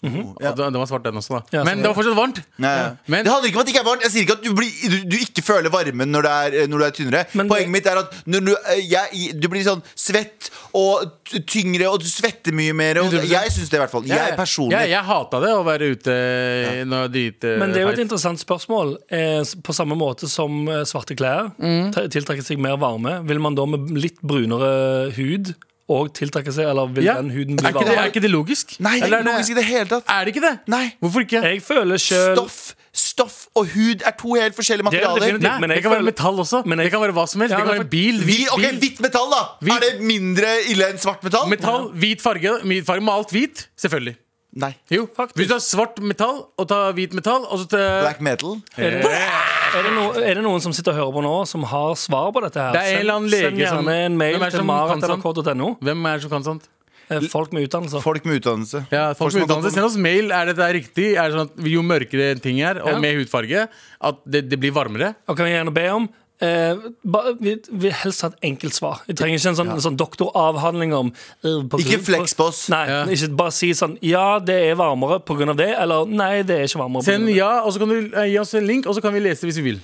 fucking 0.00 0.22
-hmm. 0.22 0.34
ja, 0.40 0.52
den 0.52 0.72
var 0.78 0.86
svart 0.86 1.04
den 1.04 1.16
også 1.16 1.34
da. 1.34 1.42
Ja, 1.58 1.64
Men 1.64 1.78
det 1.82 1.86
var 1.88 1.94
fortsatt 1.94 2.16
varmt. 2.16 2.38
Ja. 2.58 2.96
Men- 3.06 3.24
Det 3.24 3.32
handler 3.32 3.48
ikke 3.48 3.56
om 3.56 3.60
at 3.60 3.66
det 3.66 3.74
ikke 3.74 3.80
er 3.84 3.90
varmt. 3.90 4.02
Jeg 4.02 4.10
sier 4.12 4.22
ikke 4.22 4.32
at 4.38 4.44
du, 4.44 4.52
blir, 4.54 4.70
du, 4.90 4.96
du 5.10 5.16
ikke 5.16 5.42
føler 5.42 5.70
varmen 5.70 6.08
når 6.12 6.22
du 6.22 6.28
er, 6.28 6.66
når 6.68 6.78
du 6.78 6.84
er 6.84 6.90
tynnere. 6.90 7.24
Men 7.34 7.48
Poenget 7.48 7.66
det- 7.66 7.72
mitt 7.72 7.86
er 7.86 7.96
at 7.98 8.14
når 8.26 8.40
du, 8.40 8.50
øh, 8.52 8.90
jeg, 8.90 9.40
du 9.42 9.48
blir 9.48 9.62
sånn 9.64 9.82
svett 9.96 10.50
Og 10.74 11.10
tyngre 11.46 11.88
Og 11.88 11.98
du 12.00 12.06
svetter 12.06 12.52
mye 12.52 12.72
mer 12.72 12.98
og 13.00 13.12
Jeg 13.12 13.50
synes 13.50 13.68
det 13.70 13.74
i 13.74 13.80
hvert 13.82 13.90
fall. 13.90 14.04
Jeg 14.06 14.36
personlig 14.36 14.72
ja, 14.72 14.86
Jeg 14.86 15.04
hata 15.04 15.40
det 15.40 15.50
å 15.52 15.64
være 15.64 15.90
ute 15.92 16.84
Når 16.86 17.08
dit 17.12 17.44
uh, 17.44 17.58
Men 17.58 17.72
det 17.72 17.76
er 17.82 17.86
jo 17.86 17.88
et 17.88 17.98
interessant 17.98 18.38
spørsmål. 18.40 18.96
Eh, 19.10 19.42
på 19.64 19.72
samme 19.72 19.96
måte 19.96 20.28
som 20.28 20.68
eh, 20.68 20.84
svarte 20.84 21.14
klær 21.16 21.50
Mm. 21.58 21.92
tiltrekker 21.92 22.42
seg 22.44 22.58
mer 22.58 22.76
varme, 22.76 23.22
vil 23.26 23.38
man 23.40 23.54
da 23.54 23.64
med 23.66 23.90
litt 23.98 24.20
brunere 24.22 25.10
hud 25.16 25.54
og 25.88 26.10
tiltrekke 26.16 26.52
seg 26.52 26.68
Eller 26.68 26.90
vil 26.92 27.04
ja. 27.06 27.14
den 27.16 27.30
huden 27.32 27.56
bli 27.56 27.64
er, 27.64 27.72
ikke 27.72 27.86
det, 27.88 27.96
er 27.98 28.10
ikke 28.12 28.20
det 28.24 28.30
logisk? 28.30 28.74
Nei, 28.84 28.98
det 28.98 29.02
er 29.02 29.06
Eller 29.06 29.22
ikke 29.24 29.32
logisk 29.32 29.50
i 29.50 29.56
det 29.58 29.64
hele 29.64 29.88
tatt 29.88 30.12
Er 30.14 30.24
det 30.28 30.34
ikke 30.34 30.44
det? 30.44 30.52
Nei 30.68 30.82
Hvorfor 31.00 31.24
ikke? 31.24 31.40
Jeg 31.46 31.62
føler 31.64 32.02
sjøl 32.04 32.36
Stoff, 32.36 32.58
stoff 32.92 33.38
og 33.56 33.66
hud 33.72 34.04
er 34.04 34.14
to 34.20 34.34
helt 34.36 34.54
forskjellige 34.58 34.90
Det 34.90 35.00
er 35.00 35.08
materialer 35.08 35.24
definitivt. 35.24 35.48
Nei, 35.48 35.60
men 35.64 35.70
jeg 35.70 35.76
det 35.80 35.82
kan 35.88 35.92
være 35.96 36.06
metall 36.10 36.38
også. 36.44 36.62
Men 36.66 36.78
jeg- 36.78 36.86
det 36.90 36.92
kan 36.92 37.00
være 37.06 37.16
hva 37.16 37.26
som 37.28 37.40
helst. 37.40 37.52
Ja, 37.52 37.56
det 37.58 37.64
kan 37.64 37.72
men 37.74 37.82
være 37.82 37.90
bil. 37.90 38.20
Hvit, 38.22 38.36
Hvit 38.36 38.52
ok, 38.52 38.60
bil. 38.60 38.78
Hvitt 38.84 39.00
metall, 39.06 39.28
da! 39.32 39.42
Hvit- 39.64 39.74
Er 39.76 39.80
det 39.86 40.06
mindre 40.12 40.48
ille 40.68 40.88
enn 40.92 40.98
svart 40.98 41.22
metall? 41.24 41.48
Metall, 41.48 41.88
hvit 41.94 42.20
farge. 42.22 42.52
Hvit 42.64 42.86
farge 42.86 43.04
Malt 43.08 43.30
hvit. 43.34 43.66
Selvfølgelig. 43.80 44.16
Nei. 44.58 44.70
Jo, 44.90 45.04
Faktisk. 45.14 45.36
Hvis 45.36 45.48
du 45.50 45.52
har 45.54 45.60
svart 45.60 45.98
metall 46.00 46.38
og 46.58 46.66
tar 46.70 46.92
hvit 46.96 47.12
metall 47.14 47.44
og 47.44 47.58
så 47.60 47.66
tar 47.68 48.00
Black 48.06 48.20
metal? 48.24 48.56
Er 48.80 48.96
det, 48.96 49.10
er, 49.12 49.82
det 49.84 49.92
noen, 49.92 50.16
er 50.24 50.34
det 50.40 50.42
noen 50.46 50.62
som 50.64 50.72
sitter 50.72 50.94
og 50.94 50.98
hører 51.02 51.12
på 51.18 51.22
nå, 51.26 51.34
som 51.50 51.66
har 51.68 51.92
svar 52.00 52.30
på 52.32 52.40
dette 52.46 52.58
her? 52.58 52.72
Det 52.72 52.80
er 52.80 52.94
en 52.96 53.00
eller 53.04 53.18
annen 53.20 53.30
lege 53.30 53.44
Send 53.50 53.60
som- 53.60 53.84
gjerne 53.84 53.96
en 54.06 54.16
mail 54.18 54.38
til 54.50 54.64
marat.nrk.no. 54.64 55.68
Hvem 55.84 56.06
er 56.08 56.16
det 56.18 56.22
som 56.24 56.30
kan 56.32 56.46
sånt? 56.48 56.66
Eh, 57.10 57.20
Folk 57.32 57.52
med 57.56 57.64
utdannelse. 57.68 58.00
Folk 58.04 58.24
med 58.28 58.40
utdannelse. 58.40 58.82
Ja, 58.92 59.12
folk 59.16 59.32
folk 59.32 59.34
med 59.38 59.44
utdannelse 59.46 59.74
Send 59.76 59.86
oss 59.86 59.96
mail. 59.96 60.32
Er 60.32 60.50
dette 60.50 60.66
riktig? 60.76 61.06
Er 61.16 61.28
det 61.30 61.38
sånn 61.38 61.48
at 61.52 61.68
Jo 61.72 61.80
mørkere 61.84 62.34
ting 62.40 62.60
er, 62.60 62.80
og 62.82 62.90
Ja. 62.96 62.98
med 63.00 63.16
hudfarge, 63.20 63.68
at 64.00 64.16
det, 64.28 64.48
det 64.50 64.58
blir 64.60 64.72
varmere? 64.76 65.14
Og 65.28 65.36
kan 65.36 65.46
vi 65.46 65.52
gjerne 65.52 65.72
be 65.72 65.86
om 65.92 66.08
eh, 66.40 66.74
ba, 67.04 67.22
vi 67.40 67.56
vil 67.70 67.92
helst 67.92 68.22
ha 68.22 68.28
et 68.28 68.38
enkelt 68.50 68.74
svar. 68.74 69.00
Vi 69.08 69.14
trenger 69.18 69.38
ikke 69.38 69.48
en 69.52 69.58
sånn, 69.60 69.72
sånn 69.82 69.96
doktoravhandling 69.98 70.94
om 70.94 71.12
eh, 71.44 71.62
på 71.68 71.80
Ikke 71.82 71.98
grunn- 72.04 72.36
på 72.38 72.44
oss. 72.48 72.68
Nei, 72.68 72.86
Ja. 72.88 73.04
ikke 73.06 73.34
bare 73.36 73.52
si 73.52 73.70
sånn 73.74 73.98
Ja, 74.02 74.38
det 74.38 74.54
er 74.70 74.74
varmere 74.76 75.20
pga. 75.20 75.56
det, 75.56 75.74
eller 75.78 76.06
nei, 76.06 76.42
det 76.42 76.56
er 76.60 76.64
ikke 76.64 76.78
varmere. 76.84 77.02
på 77.02 77.04
Send 77.10 77.28
ja, 77.34 77.62
og 77.62 77.72
så 77.72 77.78
kan 77.78 77.88
du 77.88 78.10
eh, 78.16 78.26
gi 78.32 78.38
oss 78.38 78.54
en 78.54 78.66
link, 78.66 78.86
og 78.86 78.94
så 78.94 79.02
kan 79.02 79.12
vi 79.14 79.20
lese 79.20 79.44
hvis 79.46 79.56
vi 79.56 79.62
vil. 79.72 79.80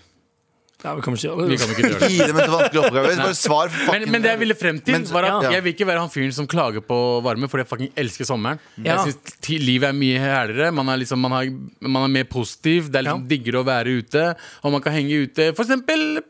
Ja, 0.85 0.93
vi 0.99 1.01
kommer 1.01 1.17
ikke 1.17 1.31
gjøre 1.31 1.45
Vi 1.49 1.55
det. 1.57 1.61
kan 1.63 1.71
ikke 1.73 1.89
gjøre 1.89 2.01
det. 2.03 2.09
Gi 2.13 2.27
dem 2.29 2.39
en 2.43 2.51
vanskelig 2.53 2.81
oppgave. 2.83 3.13
Bare 3.17 3.37
svar 3.39 3.71
Men, 3.89 4.03
men 4.13 4.25
det 4.25 4.31
jeg 4.35 4.41
ville 4.43 4.57
frem 4.59 4.81
til, 4.85 4.93
Men- 4.99 5.07
var 5.15 5.25
at 5.25 5.47
ja. 5.47 5.53
jeg 5.57 5.65
vil 5.65 5.73
ikke 5.73 5.87
være 5.89 6.03
han 6.03 6.11
fyren 6.13 6.35
som 6.37 6.49
klager 6.51 6.85
på 6.85 6.99
varme, 7.25 7.49
fordi 7.49 7.65
jeg 7.65 7.71
fucking 7.71 7.93
elsker 8.03 8.29
sommeren. 8.29 8.61
Ja. 8.77 8.99
Jeg 8.99 9.15
synes 9.15 9.65
livet 9.65 9.89
er 9.89 9.97
mye 9.97 10.21
herligere. 10.21 10.75
Man 10.77 10.93
er, 10.93 11.01
liksom, 11.01 11.23
man, 11.25 11.33
har, 11.33 11.49
man 11.81 12.03
er 12.05 12.13
mer 12.19 12.29
positiv. 12.29 12.91
Det 12.93 13.01
er 13.01 13.07
liksom 13.09 13.25
Ja. 13.25 13.31
diggere 13.33 13.63
å 13.63 13.65
være 13.65 13.97
ute. 14.03 14.27
Og 14.63 14.73
man 14.77 14.85
kan 14.85 14.93
henge 14.93 15.23
ute, 15.25 15.49
f.eks. 15.57 15.73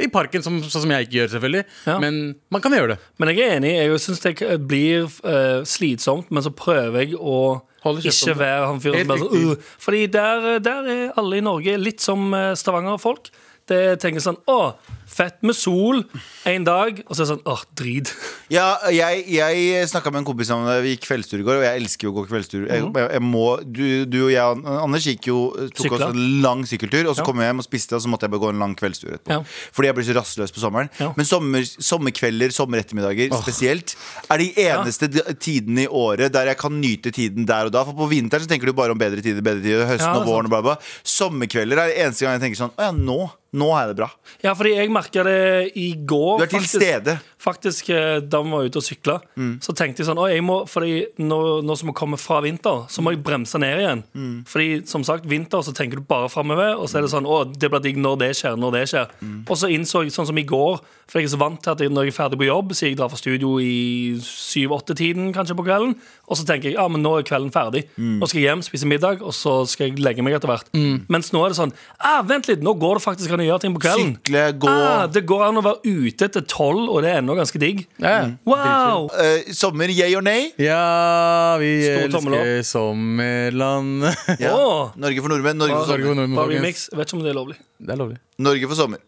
i 0.06 0.08
parken, 0.14 0.42
som, 0.46 0.62
sånn 0.62 0.86
som 0.86 0.90
jeg 0.94 1.08
ikke 1.08 1.18
gjør, 1.18 1.32
selvfølgelig. 1.34 1.64
Ja. 1.90 1.98
Men 1.98 2.22
man 2.54 2.62
kan 2.62 2.72
gjøre 2.78 2.94
det. 2.94 2.98
Men 3.18 3.34
jeg 3.34 3.42
er 3.48 3.56
enig. 3.58 3.74
Jeg 3.74 4.02
syns 4.06 4.22
det 4.22 4.60
blir 4.68 5.08
uh, 5.26 5.64
slitsomt, 5.66 6.30
men 6.30 6.46
så 6.46 6.54
prøver 6.54 7.02
jeg 7.08 7.18
å 7.18 7.62
ikke 7.84 8.32
være 8.38 8.68
han 8.70 8.78
fyren 8.80 9.02
som 9.02 9.10
bare 9.10 9.26
sånn 9.26 9.50
uh, 9.50 9.72
Fordi 9.82 10.06
der, 10.14 10.46
der 10.64 10.86
er 10.94 11.18
alle 11.20 11.42
i 11.42 11.44
Norge 11.44 11.74
litt 11.76 12.00
som 12.00 12.30
eh, 12.32 12.54
Stavanger-folk. 12.56 13.28
Det 13.70 13.96
tenker 14.02 14.20
sånn 14.20 14.36
Å, 14.50 14.74
fett 15.08 15.38
med 15.46 15.56
sol 15.56 16.02
en 16.50 16.64
dag. 16.66 16.98
Og 17.06 17.14
så 17.16 17.22
er 17.22 17.24
det 17.24 17.30
sånn 17.30 17.44
Åh, 17.48 17.62
drit. 17.78 18.10
Ja, 18.52 18.66
jeg, 18.92 19.22
jeg 19.32 19.86
snakka 19.88 20.10
med 20.12 20.20
en 20.20 20.26
kompis 20.28 20.50
om 20.52 20.66
det. 20.68 20.74
Vi 20.84 20.90
gikk 20.92 21.06
kveldstur 21.06 21.40
i 21.40 21.46
går, 21.46 21.60
og 21.62 21.64
jeg 21.64 21.80
elsker 21.80 22.08
jo 22.08 22.12
å 22.12 22.16
gå 22.18 22.24
kveldstur. 22.28 22.66
Jeg, 22.68 22.82
jeg, 22.84 23.06
jeg 23.14 23.22
må, 23.24 23.44
du, 23.64 24.04
du 24.04 24.18
og 24.26 24.32
jeg 24.34 24.58
Anders 24.74 25.06
gikk 25.08 25.30
jo 25.30 25.38
tok 25.72 25.80
Sykla. 25.86 25.96
oss 26.10 26.12
en 26.12 26.42
lang 26.44 26.66
sykkeltur, 26.68 27.08
og 27.08 27.16
så 27.16 27.22
Ja. 27.24 27.28
kom 27.30 27.40
jeg 27.40 27.48
hjem 27.48 27.62
og 27.62 27.66
spiste, 27.68 27.96
og 27.96 28.04
så 28.04 28.10
måtte 28.12 28.28
jeg 28.28 28.34
bare 28.34 28.44
gå 28.44 28.50
en 28.52 28.60
lang 28.66 28.74
kveldstur 28.76 29.14
etterpå. 29.16 29.32
Ja. 29.38 29.40
Fordi 29.78 29.88
jeg 29.88 29.96
blir 30.00 30.08
så 30.10 30.16
rastløs 30.18 30.52
på 30.52 30.60
sommeren. 30.66 30.90
Ja. 31.00 31.08
Men 31.16 31.28
sommer, 31.30 31.64
sommerkvelder, 31.64 32.52
sommerettermiddager 32.52 33.32
spesielt, 33.40 33.94
er 34.28 34.44
de 34.44 34.50
eneste 34.66 35.08
tidene 35.40 35.86
i 35.86 35.88
året 35.88 36.34
der 36.36 36.52
jeg 36.52 36.60
kan 36.60 36.76
nyte 36.84 37.14
tiden 37.16 37.48
der 37.48 37.70
og 37.70 37.72
da. 37.78 37.86
For 37.88 37.96
på 37.96 38.10
vinteren 38.12 38.44
så 38.44 38.50
tenker 38.52 38.68
du 38.68 38.76
bare 38.76 38.92
om 38.92 39.00
bedre 39.00 39.24
tider, 39.24 39.40
bedre 39.40 39.64
tider, 39.64 39.88
høsten 39.88 40.20
og 40.20 40.28
våren 40.28 40.50
og 40.50 40.52
bla, 40.52 40.60
bla. 40.68 40.76
Sommerkvelder 41.16 41.80
er 41.80 41.94
det 41.94 41.98
eneste 42.04 42.26
gang 42.28 42.36
jeg 42.36 42.44
tenker 42.48 42.60
sånn 42.66 42.76
Å 42.76 42.90
ja, 42.90 42.92
nå. 42.92 43.22
Nå 43.54 43.68
er 43.78 43.92
det 43.92 43.98
bra. 44.00 44.08
Ja, 44.42 44.52
fordi 44.58 44.74
jeg 44.74 44.90
merka 44.92 45.22
det 45.26 45.72
i 45.78 45.92
går. 45.94 46.40
Du 46.40 46.44
er 46.44 46.50
til 46.50 46.58
faktisk. 46.60 46.82
stede. 46.82 47.14
Faktisk, 47.44 47.90
eh, 47.92 48.18
da 48.24 48.40
vi 48.42 48.50
var 48.50 48.64
ute 48.64 48.80
og 48.80 48.84
sykla, 48.86 49.18
så 49.60 49.74
tenkte 49.76 50.00
jeg 50.00 50.08
sånn 50.08 50.18
Å, 50.18 50.26
jeg 50.32 50.42
må, 50.42 50.62
fordi 50.66 51.04
nå, 51.20 51.38
nå 51.62 51.76
som 51.76 51.90
vi 51.90 51.94
kommer 51.96 52.16
fra 52.18 52.38
vinter, 52.40 52.86
så 52.88 53.04
må 53.04 53.12
jeg 53.12 53.20
bremse 53.26 53.58
ned 53.60 53.82
igjen. 53.82 54.02
Fordi 54.48 54.80
som 54.88 55.04
sagt, 55.04 55.28
vinter 55.28 55.60
så 55.62 55.74
tenker 55.76 56.00
du 56.00 56.06
bare 56.08 56.30
framover, 56.32 56.74
og 56.80 56.88
så 56.88 56.98
er 56.98 57.06
det 57.06 57.12
sånn 57.12 57.28
Å, 57.28 57.42
det 57.52 57.68
blir 57.70 57.84
digg 57.84 58.00
når 58.00 58.16
det 58.24 58.30
skjer, 58.40 58.56
når 58.56 58.72
det 58.78 58.84
skjer. 58.94 59.12
Og 59.44 59.56
så 59.60 59.68
innså 59.70 60.02
jeg, 60.06 60.14
sånn 60.16 60.26
som 60.30 60.40
i 60.40 60.46
går, 60.48 60.80
for 61.04 61.20
jeg 61.20 61.28
er 61.28 61.34
så 61.34 61.40
vant 61.42 61.60
til 61.60 61.74
at 61.74 61.84
jeg, 61.84 61.92
når 61.92 62.08
jeg 62.08 62.14
er 62.14 62.16
ferdig 62.16 62.40
på 62.40 62.48
jobb, 62.48 62.72
så 62.72 62.86
jeg 62.88 62.96
drar 62.96 63.12
fra 63.12 63.20
studio 63.20 63.58
i 63.60 64.16
syv-åtte-tiden 64.24 65.32
kanskje 65.36 65.56
på 65.58 65.66
kvelden, 65.66 65.94
og 66.24 66.38
så 66.40 66.46
tenker 66.48 66.70
jeg 66.70 66.78
ja, 66.78 66.86
men 66.88 67.04
nå 67.04 67.12
er 67.18 67.26
kvelden 67.28 67.52
ferdig. 67.52 67.84
Nå 68.00 68.26
skal 68.30 68.40
jeg 68.40 68.48
hjem, 68.48 68.64
spise 68.64 68.88
middag, 68.88 69.20
og 69.20 69.34
så 69.36 69.58
skal 69.68 69.90
jeg 69.90 70.00
legge 70.00 70.24
meg 70.24 70.38
etter 70.38 70.48
hvert. 70.48 70.70
Mens 71.12 71.28
nå 71.34 71.44
er 71.44 71.52
det 71.52 71.58
sånn 71.60 71.74
ah, 72.00 72.22
Vent 72.24 72.48
litt, 72.48 72.64
nå 72.64 72.72
går 72.80 72.98
det 72.98 73.04
faktisk 73.04 73.36
an 73.36 73.43
å 73.44 73.48
gjøre 73.52 73.62
ting 73.64 73.74
på 73.76 73.82
kvelden. 73.84 74.14
Sykle, 74.16 74.44
gå. 74.64 74.70
Ah, 74.70 75.04
det 75.10 75.24
går 75.28 75.46
an 75.48 75.60
å 75.60 75.64
være 75.64 75.94
ute 76.08 76.28
etter 76.28 76.44
tolv, 76.50 76.88
og 76.88 77.04
det 77.04 77.12
er 77.12 77.20
ennå 77.22 77.36
ganske 77.38 77.60
digg. 77.60 77.84
Ja. 78.02 78.16
Wow! 78.48 79.08
Uh, 79.12 79.52
sommer, 79.54 79.92
yeah 79.92 80.10
or 80.18 80.24
nay? 80.24 80.50
Ja, 80.60 81.56
vi 81.62 81.72
Stor 81.84 82.08
elsker 82.08 82.62
sommerland. 82.68 84.08
Ja. 84.44 84.54
oh. 84.56 84.92
Norge 84.98 85.22
for 85.22 85.30
nordmenn. 85.30 85.60
Norge 85.60 85.76
for 85.76 85.94
Norge 85.94 86.10
for 86.10 86.18
nordmenn, 86.18 86.62
vet 86.64 87.06
ikke 87.06 87.18
om 87.18 87.24
det 87.24 87.34
er 87.34 87.38
lovlig. 87.38 87.58
Det 87.78 87.94
er 87.94 88.00
lovlig. 88.00 88.20
Norge 88.42 88.70
for 88.70 88.80
sommer. 88.80 89.04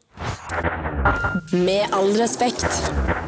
Med 1.52 1.96
all 1.96 2.12
respekt. 2.20 3.25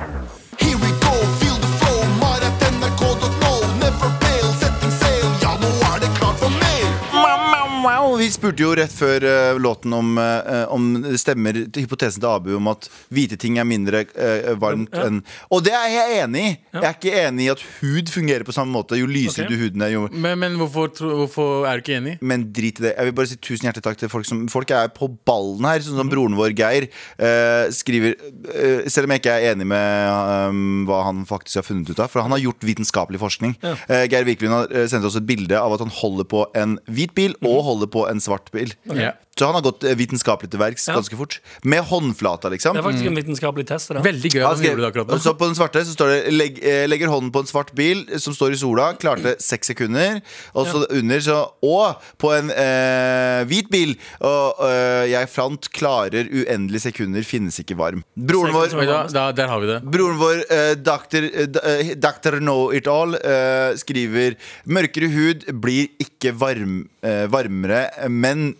Vi 8.29 8.33
spurte 8.35 8.61
jo 8.61 8.75
rett 8.77 8.93
før 8.93 9.25
eh, 9.25 9.57
låten 9.57 9.93
om, 9.97 10.11
eh, 10.21 10.67
om 10.75 10.89
det 11.01 11.17
stemmer 11.17 11.57
til 11.73 11.87
hypotesen 11.87 12.21
til 12.21 12.29
Abu 12.29 12.51
om 12.59 12.67
at 12.69 12.85
hvite 13.15 13.39
ting 13.41 13.57
er 13.57 13.65
mindre 13.65 14.03
eh, 14.05 14.51
varmt 14.61 14.93
Ja. 14.93 15.07
enn 15.07 15.23
Og 15.55 15.63
det 15.65 15.73
er 15.73 15.87
jeg 15.95 16.19
enig 16.27 16.43
i. 16.45 16.51
Jeg 16.75 16.85
er 16.85 16.97
ikke 16.99 17.15
enig 17.23 17.47
i 17.47 17.49
at 17.55 17.63
hud 17.79 18.11
fungerer 18.13 18.45
på 18.45 18.53
samme 18.53 18.75
måte. 18.75 18.99
Jo 19.01 19.07
lysere 19.09 19.47
Ok. 19.47 19.53
du 19.55 19.57
huden 19.63 19.85
er, 19.87 19.93
jo 19.95 20.03
Men, 20.13 20.37
men 20.43 20.59
hvorfor, 20.61 20.91
tro- 20.93 21.15
hvorfor 21.23 21.65
er 21.71 21.81
du 21.81 21.87
ikke 21.87 21.97
enig? 22.03 22.19
men 22.21 22.45
drit 22.53 22.83
i 22.83 22.85
det. 22.85 22.93
Jeg 22.99 23.09
vil 23.09 23.15
bare 23.17 23.31
si 23.31 23.37
tusen 23.41 23.65
hjertelig 23.71 23.87
takk 23.89 23.97
til 24.03 24.13
folk 24.13 24.27
som 24.29 24.45
Folk 24.53 24.71
er 24.77 24.93
på 24.93 25.09
ballen 25.25 25.65
her. 25.65 25.81
Sånn 25.81 25.97
som 25.97 26.13
broren 26.13 26.37
vår 26.37 26.53
Geir 26.59 26.89
eh, 27.17 27.71
skriver 27.73 28.13
eh, 28.53 28.85
Selv 28.93 29.09
om 29.09 29.17
jeg 29.17 29.23
ikke 29.25 29.39
er 29.39 29.55
enig 29.55 29.67
med 29.73 30.53
um, 30.53 30.85
hva 30.85 31.01
han 31.09 31.25
faktisk 31.25 31.63
har 31.63 31.67
funnet 31.71 31.89
ut 31.95 32.05
av, 32.05 32.13
for 32.13 32.21
han 32.21 32.37
har 32.37 32.45
gjort 32.45 32.61
vitenskapelig 32.61 33.23
forskning. 33.25 33.57
Eh, 33.65 34.05
Geir 34.13 34.29
Wikelund 34.29 34.53
har 34.59 34.69
eh, 34.85 34.87
sendt 34.93 35.09
oss 35.09 35.17
et 35.17 35.25
bilde 35.25 35.57
av 35.57 35.73
at 35.79 35.81
han 35.87 35.97
holder 36.03 36.29
på 36.29 36.45
en 36.61 36.77
hvit 36.93 37.17
bil 37.17 37.33
og 37.41 37.65
holder 37.65 37.89
på 37.97 38.05
en 38.11 38.18
svart 38.21 38.53
bil. 38.55 38.73
Ja. 38.95 39.15
Så 39.39 39.47
han 39.47 39.55
har 39.55 39.63
gått 39.63 39.85
eh, 39.87 39.95
vitenskapelig 39.95 40.51
til 40.51 40.59
verks 40.61 40.89
Ja. 40.89 40.95
ganske 40.99 41.17
fort. 41.17 41.39
Med 41.63 41.85
håndflata, 41.87 42.51
liksom. 42.51 42.75
Det 42.75 42.83
er 42.83 42.87
faktisk 42.89 43.07
en 43.07 43.15
vitenskapelig 43.21 43.67
test. 43.69 43.89
Det. 43.95 44.03
Veldig 44.03 44.31
gøy 44.35 44.43
at 44.43 44.57
han 44.57 44.65
gjorde 44.67 44.83
det 44.83 44.89
akkurat 44.91 45.13
nå. 45.15 45.19
Så 45.23 45.35
på 45.39 45.47
den 45.47 45.55
svarte 45.55 45.85
så 45.87 45.95
står 45.95 46.09
det 46.11 46.33
legg, 46.35 46.59
eh, 46.65 46.87
'legger 46.89 47.09
hånden 47.09 47.31
på 47.31 47.41
en 47.41 47.47
svart 47.47 47.73
bil 47.75 48.05
som 48.19 48.35
står 48.35 48.53
i 48.53 48.59
sola'. 48.59 48.99
Klarte 48.99 49.37
seks 49.41 49.69
sekunder. 49.71 50.21
Og 50.55 50.67
så 50.67 50.85
under 50.91 51.21
så 51.21 51.39
Og 51.63 51.97
på 52.19 52.33
en 52.37 52.51
eh, 52.51 53.45
hvit 53.47 53.71
bil. 53.71 53.95
Og 54.21 54.55
eh, 54.67 55.07
jeg 55.13 55.29
fant 55.31 55.71
'klarer 55.71 56.27
uendelige 56.29 56.81
sekunder, 56.91 57.23
finnes 57.23 57.59
ikke 57.63 57.77
varm'. 57.79 58.03
Broren 58.17 58.53
vår 58.53 58.75
Oi, 58.79 58.87
da, 58.87 59.07
da, 59.07 59.33
der 59.33 59.47
har 59.49 59.61
vi 59.61 59.67
det. 59.67 59.83
Broren 59.85 60.19
vår, 60.19 60.43
eh, 60.51 60.75
Dr. 60.75 61.23
eh, 61.25 61.47
d- 61.47 61.61
eh, 61.63 61.95
Dr. 61.95 62.39
Know 62.41 62.73
It 62.75 62.87
All, 62.89 63.15
eh, 63.15 63.75
skriver 63.79 64.35
Mørkere 64.67 65.09
hud 65.13 65.45
blir 65.61 65.89
ikke 66.01 66.33
varm, 66.37 66.89
eh, 67.03 67.27
varmere, 67.27 68.09
men 68.11 68.55